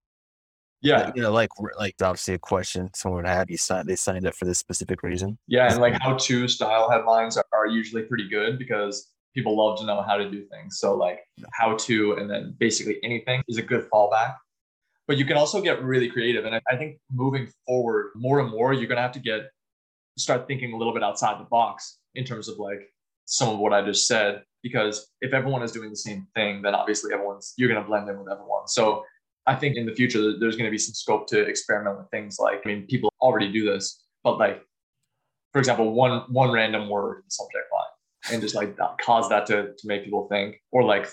Yeah, 0.80 1.04
like, 1.06 1.16
you 1.16 1.22
know, 1.22 1.32
like 1.32 1.50
like 1.78 1.94
obviously 2.00 2.34
a 2.34 2.38
question 2.38 2.90
someone 2.94 3.22
would 3.22 3.28
have 3.28 3.50
you 3.50 3.56
sign. 3.56 3.86
They 3.86 3.96
signed 3.96 4.26
up 4.26 4.34
for 4.34 4.44
this 4.44 4.58
specific 4.58 5.02
reason. 5.02 5.38
Yeah, 5.46 5.70
and 5.70 5.80
like 5.80 6.00
how 6.00 6.14
to 6.14 6.48
style 6.48 6.90
headlines 6.90 7.36
are 7.36 7.66
usually 7.66 8.02
pretty 8.02 8.28
good 8.28 8.58
because 8.58 9.08
people 9.38 9.56
love 9.56 9.78
to 9.78 9.86
know 9.86 10.02
how 10.02 10.16
to 10.16 10.28
do 10.28 10.44
things. 10.46 10.80
So 10.80 10.96
like 10.96 11.20
how 11.52 11.76
to 11.76 12.14
and 12.14 12.28
then 12.28 12.56
basically 12.58 12.96
anything 13.04 13.40
is 13.46 13.56
a 13.56 13.62
good 13.62 13.88
fallback. 13.88 14.34
But 15.06 15.16
you 15.16 15.24
can 15.24 15.36
also 15.36 15.62
get 15.62 15.80
really 15.80 16.08
creative. 16.08 16.44
And 16.44 16.56
I, 16.56 16.76
think 16.76 16.98
moving 17.12 17.48
forward 17.64 18.10
more 18.16 18.40
and 18.40 18.50
more, 18.50 18.72
you're 18.72 18.88
gonna 18.88 19.00
have 19.00 19.12
to 19.12 19.20
get 19.20 19.42
start 20.18 20.48
thinking 20.48 20.72
a 20.72 20.76
little 20.76 20.92
bit 20.92 21.04
outside 21.04 21.40
the 21.40 21.44
box 21.44 21.98
in 22.16 22.24
terms 22.24 22.48
of 22.48 22.58
like 22.58 22.80
some 23.26 23.48
of 23.48 23.60
what 23.60 23.72
I 23.72 23.80
just 23.80 24.08
said. 24.08 24.42
Because 24.64 25.06
if 25.20 25.32
everyone 25.32 25.62
is 25.62 25.70
doing 25.70 25.88
the 25.88 25.96
same 25.96 26.26
thing, 26.34 26.60
then 26.62 26.74
obviously 26.74 27.14
everyone's 27.14 27.54
you're 27.56 27.72
gonna 27.72 27.86
blend 27.86 28.08
in 28.08 28.18
with 28.18 28.32
everyone. 28.32 28.66
So 28.66 29.04
I 29.46 29.54
think 29.54 29.76
in 29.76 29.86
the 29.86 29.94
future 29.94 30.36
there's 30.36 30.56
going 30.56 30.66
to 30.66 30.76
be 30.78 30.84
some 30.86 30.94
scope 30.94 31.26
to 31.28 31.40
experiment 31.40 31.96
with 31.96 32.10
things 32.10 32.38
like 32.38 32.60
I 32.64 32.68
mean 32.68 32.86
people 32.86 33.10
already 33.20 33.52
do 33.52 33.64
this, 33.64 34.04
but 34.24 34.36
like 34.36 34.62
for 35.52 35.60
example, 35.60 35.94
one 35.94 36.24
one 36.28 36.50
random 36.50 36.90
word 36.90 37.18
in 37.18 37.22
the 37.24 37.30
subject 37.30 37.68
line 37.72 37.94
and 38.32 38.40
just 38.42 38.54
like 38.54 38.76
that, 38.76 38.98
cause 39.04 39.28
that 39.28 39.46
to, 39.46 39.72
to 39.76 39.86
make 39.86 40.04
people 40.04 40.28
think. 40.28 40.56
Or 40.72 40.82
like 40.84 41.08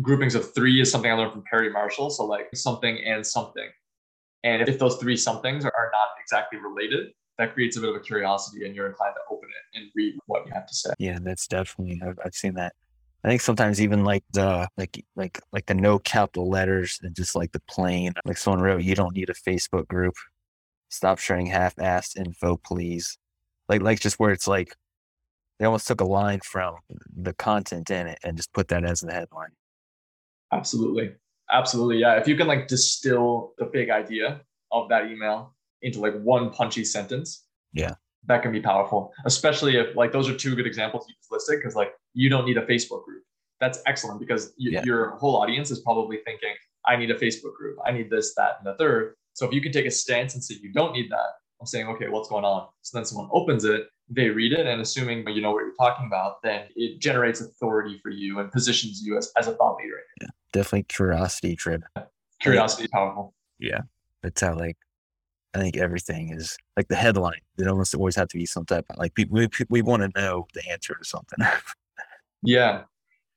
groupings 0.00 0.34
of 0.34 0.54
three 0.54 0.80
is 0.80 0.90
something 0.90 1.10
i 1.10 1.14
learned 1.14 1.32
from 1.32 1.44
perry 1.50 1.70
marshall. 1.70 2.10
So 2.10 2.24
like 2.24 2.48
something 2.54 2.98
and 3.04 3.26
something. 3.26 3.68
And 4.42 4.68
if 4.68 4.78
those 4.78 4.96
three 4.96 5.16
somethings 5.16 5.64
are 5.64 5.90
not 5.92 6.08
exactly 6.20 6.58
related 6.58 7.12
that 7.40 7.54
creates 7.54 7.78
a 7.78 7.80
bit 7.80 7.88
of 7.88 7.96
a 7.96 8.00
curiosity 8.00 8.66
and 8.66 8.76
you're 8.76 8.86
inclined 8.86 9.14
to 9.14 9.34
open 9.34 9.48
it 9.48 9.78
and 9.78 9.90
read 9.94 10.14
what 10.26 10.46
you 10.46 10.52
have 10.52 10.66
to 10.66 10.74
say. 10.74 10.90
Yeah 10.98 11.18
that's 11.22 11.46
definitely 11.46 12.00
i've, 12.06 12.18
I've 12.24 12.34
seen 12.34 12.54
that. 12.54 12.74
I 13.24 13.28
think 13.28 13.40
sometimes 13.40 13.80
even 13.80 14.04
like 14.04 14.24
the 14.32 14.68
like 14.76 15.04
like 15.16 15.40
like 15.52 15.66
the 15.66 15.74
no 15.74 15.98
capital 15.98 16.48
letters 16.48 16.98
and 17.02 17.14
just 17.14 17.34
like 17.34 17.52
the 17.52 17.62
plain 17.68 18.12
like 18.24 18.36
someone 18.36 18.62
wrote, 18.62 18.82
you 18.82 18.94
don't 18.94 19.14
need 19.14 19.30
a 19.30 19.34
Facebook 19.34 19.88
group. 19.88 20.14
Stop 20.90 21.18
sharing 21.18 21.46
half-assed 21.46 22.16
info, 22.16 22.56
please. 22.56 23.18
Like 23.68 23.82
like 23.82 24.00
just 24.00 24.18
where 24.18 24.32
it's 24.32 24.48
like 24.48 24.74
they 25.60 25.66
almost 25.66 25.86
took 25.86 26.00
a 26.00 26.04
line 26.04 26.40
from 26.42 26.76
the 27.14 27.34
content 27.34 27.90
in 27.90 28.06
it 28.06 28.18
and 28.24 28.34
just 28.34 28.50
put 28.54 28.68
that 28.68 28.82
as 28.82 29.00
the 29.02 29.12
headline. 29.12 29.50
Absolutely. 30.52 31.12
Absolutely. 31.52 31.98
Yeah. 31.98 32.14
If 32.14 32.26
you 32.26 32.34
can 32.34 32.46
like 32.46 32.66
distill 32.66 33.52
the 33.58 33.66
big 33.66 33.90
idea 33.90 34.40
of 34.72 34.88
that 34.88 35.10
email 35.10 35.54
into 35.82 36.00
like 36.00 36.18
one 36.22 36.50
punchy 36.50 36.82
sentence. 36.82 37.44
Yeah. 37.74 37.94
That 38.26 38.42
can 38.42 38.52
be 38.52 38.60
powerful, 38.60 39.12
especially 39.26 39.76
if 39.76 39.94
like 39.96 40.12
those 40.12 40.30
are 40.30 40.36
two 40.36 40.56
good 40.56 40.66
examples 40.66 41.06
you 41.08 41.14
just 41.14 41.30
listed 41.30 41.58
because 41.58 41.76
like 41.76 41.92
you 42.14 42.30
don't 42.30 42.46
need 42.46 42.56
a 42.56 42.66
Facebook 42.66 43.04
group. 43.04 43.22
That's 43.60 43.80
excellent 43.86 44.18
because 44.18 44.54
y- 44.58 44.70
yeah. 44.72 44.82
your 44.84 45.16
whole 45.16 45.36
audience 45.36 45.70
is 45.70 45.80
probably 45.80 46.20
thinking, 46.24 46.54
I 46.86 46.96
need 46.96 47.10
a 47.10 47.18
Facebook 47.18 47.54
group. 47.54 47.76
I 47.84 47.92
need 47.92 48.08
this, 48.08 48.34
that, 48.36 48.56
and 48.58 48.66
the 48.66 48.78
third. 48.78 49.14
So 49.34 49.46
if 49.46 49.52
you 49.52 49.60
can 49.60 49.72
take 49.72 49.86
a 49.86 49.90
stance 49.90 50.34
and 50.34 50.42
say 50.42 50.56
you 50.62 50.72
don't 50.72 50.92
need 50.92 51.10
that, 51.10 51.32
I'm 51.60 51.66
saying, 51.66 51.86
okay, 51.88 52.08
what's 52.08 52.28
going 52.28 52.44
on? 52.44 52.68
So 52.82 52.96
then 52.98 53.04
someone 53.04 53.28
opens 53.32 53.64
it, 53.64 53.88
they 54.08 54.30
read 54.30 54.52
it, 54.52 54.66
and 54.66 54.80
assuming 54.80 55.28
you 55.28 55.42
know 55.42 55.52
what 55.52 55.60
you're 55.60 55.74
talking 55.78 56.06
about, 56.06 56.42
then 56.42 56.66
it 56.74 57.00
generates 57.00 57.40
authority 57.40 57.98
for 58.02 58.10
you 58.10 58.38
and 58.40 58.50
positions 58.50 59.02
you 59.02 59.18
as, 59.18 59.30
as 59.38 59.46
a 59.46 59.54
thought 59.54 59.76
leader. 59.76 60.00
Yeah, 60.20 60.28
definitely 60.52 60.84
curiosity 60.84 61.56
trip. 61.56 61.82
Curiosity 62.40 62.84
is 62.84 62.90
powerful. 62.90 63.34
Yeah. 63.58 63.80
That's 64.22 64.40
how 64.40 64.54
like 64.54 64.76
I 65.54 65.58
think 65.58 65.76
everything 65.76 66.32
is 66.32 66.56
like 66.76 66.88
the 66.88 66.96
headline. 66.96 67.40
It 67.58 67.66
almost 67.66 67.94
always 67.94 68.16
have 68.16 68.28
to 68.28 68.38
be 68.38 68.46
some 68.46 68.64
type 68.64 68.86
of 68.90 68.96
like 68.98 69.12
we 69.16 69.24
we, 69.30 69.48
we 69.68 69.82
want 69.82 70.02
to 70.02 70.20
know 70.20 70.46
the 70.54 70.68
answer 70.70 70.94
to 70.94 71.04
something. 71.04 71.38
yeah, 72.42 72.82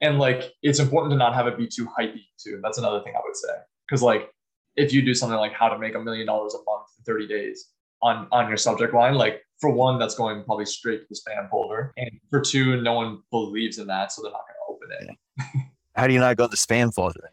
and 0.01 0.19
like 0.19 0.51
it's 0.61 0.79
important 0.79 1.11
to 1.11 1.17
not 1.17 1.33
have 1.33 1.47
it 1.47 1.57
be 1.57 1.67
too 1.67 1.87
hypey 1.97 2.25
too. 2.37 2.59
That's 2.61 2.77
another 2.77 3.01
thing 3.03 3.13
I 3.15 3.21
would 3.23 3.35
say 3.35 3.53
because 3.87 4.01
like 4.01 4.29
if 4.75 4.93
you 4.93 5.01
do 5.01 5.13
something 5.13 5.37
like 5.37 5.53
how 5.53 5.69
to 5.69 5.79
make 5.79 5.95
a 5.95 5.99
million 5.99 6.25
dollars 6.25 6.53
a 6.53 6.57
month 6.57 6.87
in 6.97 7.03
30 7.05 7.27
days 7.27 7.69
on 8.03 8.27
on 8.31 8.47
your 8.47 8.57
subject 8.57 8.93
line, 8.93 9.15
like 9.15 9.41
for 9.59 9.71
one, 9.71 9.97
that's 9.97 10.13
going 10.13 10.43
probably 10.43 10.65
straight 10.65 11.01
to 11.01 11.05
the 11.09 11.15
spam 11.15 11.49
folder, 11.49 11.93
and 11.97 12.11
for 12.29 12.41
two, 12.41 12.81
no 12.81 12.93
one 12.93 13.23
believes 13.31 13.79
in 13.79 13.87
that, 13.87 14.11
so 14.11 14.21
they're 14.21 14.31
not 14.31 14.41
going 14.47 14.77
to 14.91 15.05
open 15.07 15.09
it. 15.09 15.67
How 15.95 16.05
do 16.05 16.13
you 16.13 16.19
not 16.19 16.37
go 16.37 16.45
to 16.45 16.51
the 16.51 16.57
spam 16.57 16.93
folder? 16.93 17.31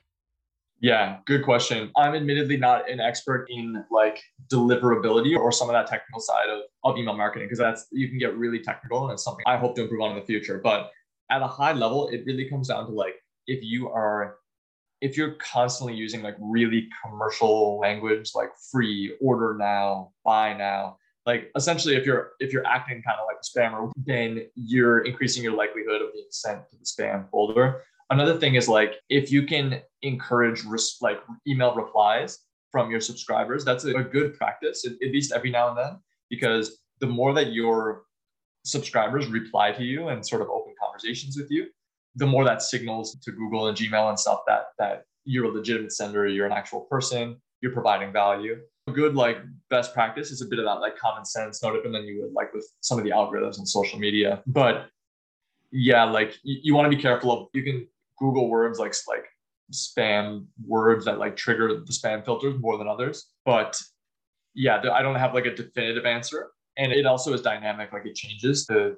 Yeah, 0.81 1.18
good 1.27 1.45
question. 1.45 1.91
I'm 1.97 2.14
admittedly 2.14 2.57
not 2.57 2.89
an 2.89 3.01
expert 3.01 3.47
in 3.51 3.85
like 3.91 4.23
deliverability 4.51 5.37
or 5.37 5.53
some 5.53 5.68
of 5.68 5.75
that 5.75 5.87
technical 5.87 6.21
side 6.21 6.49
of, 6.49 6.62
of 6.85 6.97
email 6.97 7.14
marketing 7.14 7.49
because 7.49 7.59
that's 7.59 7.87
you 7.91 8.09
can 8.09 8.18
get 8.18 8.35
really 8.37 8.61
technical 8.61 9.05
and 9.05 9.12
it's 9.12 9.23
something 9.23 9.45
I 9.47 9.59
hope 9.59 9.75
to 9.77 9.83
improve 9.83 10.01
on 10.01 10.12
in 10.12 10.18
the 10.18 10.25
future. 10.25 10.59
But 10.62 10.91
at 11.31 11.43
a 11.43 11.47
high 11.47 11.73
level, 11.73 12.09
it 12.09 12.23
really 12.25 12.49
comes 12.49 12.68
down 12.68 12.87
to 12.87 12.93
like 12.93 13.16
if 13.47 13.62
you 13.62 13.91
are 13.91 14.37
if 15.01 15.17
you're 15.17 15.35
constantly 15.35 15.95
using 15.95 16.23
like 16.23 16.37
really 16.39 16.89
commercial 17.03 17.79
language 17.79 18.33
like 18.35 18.51
free, 18.71 19.17
order 19.21 19.57
now, 19.59 20.13
buy 20.25 20.53
now, 20.53 20.97
like 21.27 21.51
essentially 21.57 21.97
if 21.97 22.05
you're 22.07 22.33
if 22.41 22.53
you're 22.53 22.67
acting 22.67 23.03
kind 23.03 23.19
of 23.19 23.27
like 23.27 23.39
a 23.39 23.59
spammer, 23.59 23.91
then 23.97 24.47
you're 24.55 25.01
increasing 25.01 25.43
your 25.43 25.53
likelihood 25.53 26.03
of 26.03 26.13
being 26.13 26.27
sent 26.31 26.61
to 26.71 26.77
the 26.77 26.85
spam 26.85 27.29
folder. 27.31 27.83
Another 28.11 28.37
thing 28.39 28.57
is 28.57 28.69
like 28.69 28.95
if 29.09 29.31
you 29.31 29.45
can 29.45 29.81
encourage 30.03 30.65
res- 30.65 30.97
like 31.01 31.21
email 31.47 31.75
replies 31.75 32.39
from 32.73 32.91
your 32.91 33.01
subscribers, 33.01 33.65
that's 33.65 33.85
a, 33.85 33.93
good 33.93 34.37
practice, 34.37 34.85
at 34.87 34.95
least 35.01 35.33
every 35.33 35.51
now 35.51 35.69
and 35.69 35.79
then, 35.79 35.99
because 36.29 36.79
the 37.01 37.07
more 37.07 37.35
that 37.35 37.53
your 37.53 38.05
subscribers 38.65 39.27
reply 39.27 39.73
to 39.73 39.83
you 39.83 40.09
and 40.09 40.27
sort 40.27 40.43
of 40.43 40.49
open 40.49 40.75
conversations 40.83 41.37
with 41.37 41.51
you, 41.51 41.67
the 42.17 42.27
more 42.27 42.45
that 42.45 42.63
signals 42.63 43.17
to 43.23 43.33
Google 43.33 43.69
and 43.69 43.77
Gmail 43.77 44.09
and 44.09 44.19
stuff 44.19 44.41
that 44.47 44.67
that 44.79 45.05
you're 45.25 45.45
a 45.45 45.49
legitimate 45.49 45.93
sender, 45.93 46.27
you're 46.27 46.47
an 46.47 46.53
actual 46.53 46.83
person, 46.83 47.41
you're 47.61 47.73
providing 47.73 48.13
value. 48.13 48.59
A 48.89 48.93
good 48.93 49.15
like 49.15 49.39
best 49.69 49.95
practice 49.95 50.31
is 50.31 50.43
a 50.43 50.47
bit 50.47 50.59
of 50.59 50.65
that 50.65 50.81
like 50.81 50.97
common 50.97 51.25
sense, 51.25 51.63
no 51.63 51.73
different 51.73 51.95
than 51.95 52.05
you 52.05 52.23
would 52.23 52.33
like 52.33 52.53
with 52.53 52.69
some 52.81 52.99
of 52.99 53.05
the 53.05 53.11
algorithms 53.11 53.59
and 53.59 53.69
social 53.69 53.99
media. 53.99 54.43
But 54.47 54.87
yeah, 55.71 56.05
like 56.05 56.35
you, 56.43 56.59
you 56.63 56.75
want 56.75 56.91
to 56.91 56.97
be 56.97 57.01
careful 57.01 57.31
of 57.33 57.49
you 57.53 57.63
can 57.63 57.87
Google 58.19 58.49
words 58.49 58.79
like 58.79 58.95
like 59.09 59.27
spam 59.73 60.47
words 60.67 61.05
that 61.05 61.19
like 61.19 61.37
trigger 61.37 61.69
the 61.69 61.93
spam 61.93 62.25
filters 62.25 62.59
more 62.59 62.79
than 62.79 62.89
others. 62.89 63.27
But 63.45 63.77
yeah, 64.55 64.83
I 64.93 65.03
don't 65.03 65.15
have 65.15 65.35
like 65.35 65.47
a 65.47 65.55
definitive 65.55 66.07
answer. 66.07 66.51
And 66.77 66.93
it 66.93 67.07
also 67.07 67.33
is 67.33 67.43
dynamic, 67.43 67.93
like 67.93 68.07
it 68.07 68.15
changes. 68.15 68.67
The 68.67 68.97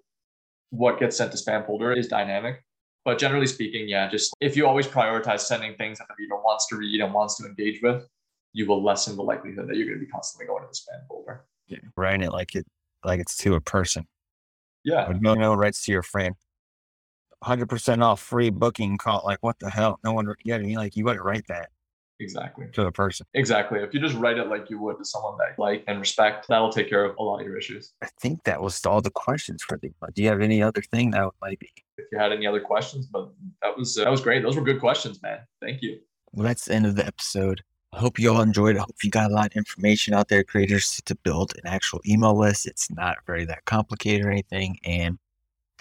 what 0.70 0.98
gets 0.98 1.16
sent 1.16 1.32
to 1.32 1.38
spam 1.38 1.66
folder 1.66 1.92
is 1.92 2.08
dynamic. 2.08 2.64
But 3.04 3.18
generally 3.18 3.46
speaking, 3.46 3.88
yeah, 3.88 4.08
just 4.08 4.34
if 4.40 4.56
you 4.56 4.66
always 4.66 4.86
prioritize 4.86 5.40
sending 5.40 5.74
things 5.74 5.98
that 5.98 6.06
the 6.08 6.14
reader 6.18 6.36
wants 6.36 6.68
to 6.68 6.76
read 6.76 7.00
and 7.00 7.12
wants 7.12 7.36
to 7.38 7.46
engage 7.46 7.82
with, 7.82 8.06
you 8.52 8.66
will 8.66 8.82
lessen 8.82 9.16
the 9.16 9.22
likelihood 9.22 9.68
that 9.68 9.76
you're 9.76 9.86
going 9.86 9.98
to 9.98 10.04
be 10.04 10.10
constantly 10.10 10.46
going 10.46 10.62
to 10.62 10.68
the 10.68 10.74
spam 10.74 11.06
folder. 11.08 11.44
Yeah, 11.66 11.78
writing 11.96 12.22
it 12.22 12.32
like 12.32 12.54
it 12.54 12.66
like 13.04 13.18
it's 13.18 13.36
to 13.38 13.54
a 13.54 13.60
person. 13.60 14.06
Yeah. 14.84 15.12
no, 15.20 15.34
no 15.34 15.54
writes 15.54 15.84
to 15.84 15.92
your 15.92 16.02
friend. 16.02 16.34
100% 17.44 18.02
off 18.02 18.20
free 18.20 18.50
booking 18.50 18.98
call. 18.98 19.22
Like, 19.24 19.38
what 19.42 19.58
the 19.58 19.68
hell? 19.68 19.98
No 20.04 20.12
one, 20.12 20.32
yeah, 20.44 20.56
I 20.56 20.58
mean, 20.58 20.76
like, 20.76 20.96
you 20.96 21.04
got 21.04 21.14
to 21.14 21.22
write 21.22 21.46
that 21.48 21.70
exactly 22.22 22.66
to 22.72 22.84
the 22.84 22.92
person. 22.92 23.26
Exactly. 23.34 23.80
If 23.80 23.92
you 23.92 24.00
just 24.00 24.14
write 24.16 24.38
it 24.38 24.48
like 24.48 24.70
you 24.70 24.78
would 24.80 24.98
to 24.98 25.04
someone 25.04 25.36
that 25.38 25.58
like 25.58 25.84
and 25.86 26.00
respect, 26.00 26.46
that'll 26.48 26.72
take 26.72 26.88
care 26.88 27.04
of 27.04 27.16
a 27.18 27.22
lot 27.22 27.40
of 27.40 27.46
your 27.46 27.58
issues. 27.58 27.92
I 28.02 28.08
think 28.20 28.44
that 28.44 28.62
was 28.62 28.84
all 28.86 29.00
the 29.00 29.10
questions 29.10 29.62
for 29.62 29.78
the. 29.78 29.92
Do 30.14 30.22
you 30.22 30.28
have 30.28 30.40
any 30.40 30.62
other 30.62 30.82
thing 30.82 31.10
that 31.10 31.30
might 31.40 31.58
be? 31.58 31.70
If 31.98 32.06
you 32.10 32.18
had 32.18 32.32
any 32.32 32.46
other 32.46 32.60
questions, 32.60 33.06
but 33.06 33.30
that 33.62 33.76
was 33.76 33.98
uh, 33.98 34.04
that 34.04 34.10
was 34.10 34.20
great. 34.20 34.42
Those 34.42 34.56
were 34.56 34.62
good 34.62 34.80
questions, 34.80 35.20
man. 35.22 35.40
Thank 35.60 35.82
you. 35.82 35.98
Well, 36.32 36.46
that's 36.46 36.66
the 36.66 36.74
end 36.74 36.86
of 36.86 36.96
the 36.96 37.06
episode. 37.06 37.62
I 37.92 37.98
hope 37.98 38.18
you 38.18 38.32
all 38.32 38.40
enjoyed. 38.40 38.76
I 38.76 38.80
hope 38.80 38.96
you 39.02 39.10
got 39.10 39.30
a 39.30 39.34
lot 39.34 39.46
of 39.46 39.52
information 39.52 40.14
out 40.14 40.28
there, 40.28 40.42
creators, 40.42 41.00
to 41.04 41.14
build 41.14 41.52
an 41.62 41.66
actual 41.66 42.00
email 42.08 42.38
list. 42.38 42.66
It's 42.66 42.90
not 42.90 43.18
very 43.26 43.44
that 43.44 43.66
complicated 43.66 44.24
or 44.24 44.30
anything, 44.30 44.78
and 44.84 45.18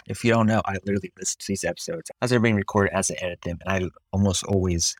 if 0.07 0.23
you 0.23 0.31
don't 0.31 0.47
know, 0.47 0.61
I 0.65 0.73
literally 0.85 1.11
listen 1.17 1.39
to 1.39 1.47
these 1.47 1.63
episodes 1.63 2.11
as 2.21 2.29
they're 2.29 2.39
being 2.39 2.55
recorded, 2.55 2.93
as 2.93 3.11
I 3.11 3.15
edit 3.15 3.41
them, 3.43 3.59
and 3.65 3.85
I 3.85 3.89
almost 4.11 4.43
always 4.45 4.95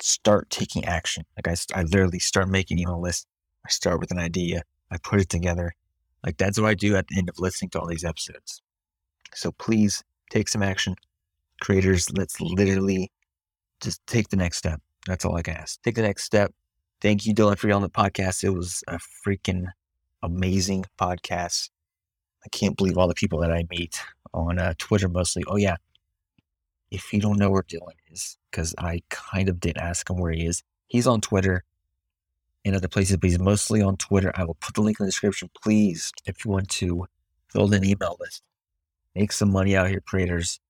start 0.00 0.50
taking 0.50 0.84
action. 0.84 1.24
Like 1.36 1.48
I, 1.48 1.78
I 1.78 1.82
literally 1.82 2.18
start 2.18 2.48
making 2.48 2.78
email 2.78 3.00
lists. 3.00 3.26
I 3.66 3.70
start 3.70 4.00
with 4.00 4.10
an 4.10 4.18
idea, 4.18 4.62
I 4.90 4.98
put 4.98 5.20
it 5.20 5.28
together. 5.28 5.74
Like 6.24 6.36
that's 6.36 6.58
what 6.58 6.68
I 6.68 6.74
do 6.74 6.96
at 6.96 7.06
the 7.08 7.18
end 7.18 7.28
of 7.28 7.38
listening 7.38 7.70
to 7.70 7.80
all 7.80 7.86
these 7.86 8.04
episodes. 8.04 8.62
So 9.34 9.52
please 9.52 10.02
take 10.30 10.48
some 10.48 10.62
action. 10.62 10.96
Creators, 11.60 12.10
let's 12.12 12.40
literally 12.40 13.10
just 13.80 14.04
take 14.06 14.28
the 14.28 14.36
next 14.36 14.58
step. 14.58 14.80
That's 15.06 15.24
all 15.24 15.36
I 15.36 15.42
can 15.42 15.56
ask. 15.56 15.80
Take 15.82 15.96
the 15.96 16.02
next 16.02 16.24
step. 16.24 16.52
Thank 17.00 17.26
you, 17.26 17.34
Dylan, 17.34 17.56
for 17.58 17.66
being 17.66 17.76
on 17.76 17.82
the 17.82 17.88
podcast. 17.88 18.42
It 18.42 18.50
was 18.50 18.82
a 18.88 18.98
freaking 18.98 19.66
amazing 20.22 20.84
podcast. 20.98 21.70
I 22.44 22.48
can't 22.50 22.76
believe 22.76 22.98
all 22.98 23.08
the 23.08 23.14
people 23.14 23.40
that 23.40 23.52
I 23.52 23.64
meet 23.70 24.00
on 24.34 24.58
uh, 24.58 24.74
Twitter 24.78 25.08
mostly. 25.08 25.44
Oh, 25.46 25.56
yeah. 25.56 25.76
If 26.90 27.12
you 27.12 27.20
don't 27.20 27.38
know 27.38 27.50
where 27.50 27.62
Dylan 27.62 27.97
is, 28.10 28.38
because 28.50 28.74
I 28.78 29.02
kind 29.10 29.48
of 29.48 29.60
did 29.60 29.78
ask 29.78 30.08
him 30.08 30.18
where 30.18 30.32
he 30.32 30.46
is, 30.46 30.62
he's 30.86 31.06
on 31.06 31.20
Twitter 31.20 31.64
and 32.64 32.74
other 32.74 32.88
places, 32.88 33.16
but 33.16 33.30
he's 33.30 33.38
mostly 33.38 33.80
on 33.82 33.96
Twitter. 33.96 34.32
I 34.34 34.44
will 34.44 34.54
put 34.54 34.74
the 34.74 34.82
link 34.82 35.00
in 35.00 35.06
the 35.06 35.10
description. 35.10 35.50
Please, 35.62 36.12
if 36.26 36.44
you 36.44 36.50
want 36.50 36.68
to 36.70 37.06
build 37.52 37.74
an 37.74 37.84
email 37.84 38.16
list, 38.20 38.42
make 39.14 39.32
some 39.32 39.50
money 39.50 39.76
out 39.76 39.88
here, 39.88 40.00
creators, 40.00 40.60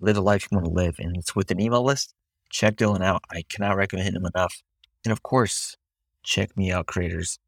live 0.00 0.14
the 0.14 0.22
life 0.22 0.48
you 0.50 0.56
want 0.56 0.66
to 0.66 0.72
live, 0.72 0.96
and 0.98 1.16
it's 1.16 1.34
with 1.36 1.50
an 1.50 1.60
email 1.60 1.82
list, 1.82 2.14
check 2.50 2.76
Dylan 2.76 3.02
out. 3.02 3.22
I 3.30 3.42
cannot 3.48 3.76
recommend 3.76 4.16
him 4.16 4.26
enough. 4.26 4.62
And 5.04 5.12
of 5.12 5.22
course, 5.22 5.76
check 6.22 6.56
me 6.56 6.72
out, 6.72 6.86
creators, 6.86 7.38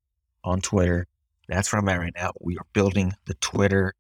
on 0.45 0.61
Twitter 0.61 1.07
that's 1.49 1.72
where 1.72 1.80
I'm 1.80 1.89
at 1.89 2.01
right 2.01 2.14
now. 2.16 2.32
We 2.41 2.57
are 2.59 2.66
building 2.72 3.12
the 3.26 3.34
Twitter 3.34 3.95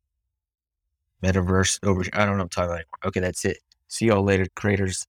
metaverse 1.22 1.78
over. 1.84 2.04
I 2.12 2.24
don't 2.24 2.36
know 2.36 2.38
what 2.38 2.42
I'm 2.42 2.48
talking 2.48 2.70
about. 2.70 2.74
Anymore. 2.74 3.06
Okay, 3.06 3.20
that's 3.20 3.44
it. 3.44 3.58
See 3.88 4.06
y'all 4.06 4.24
later, 4.24 4.46
creators. 4.54 5.06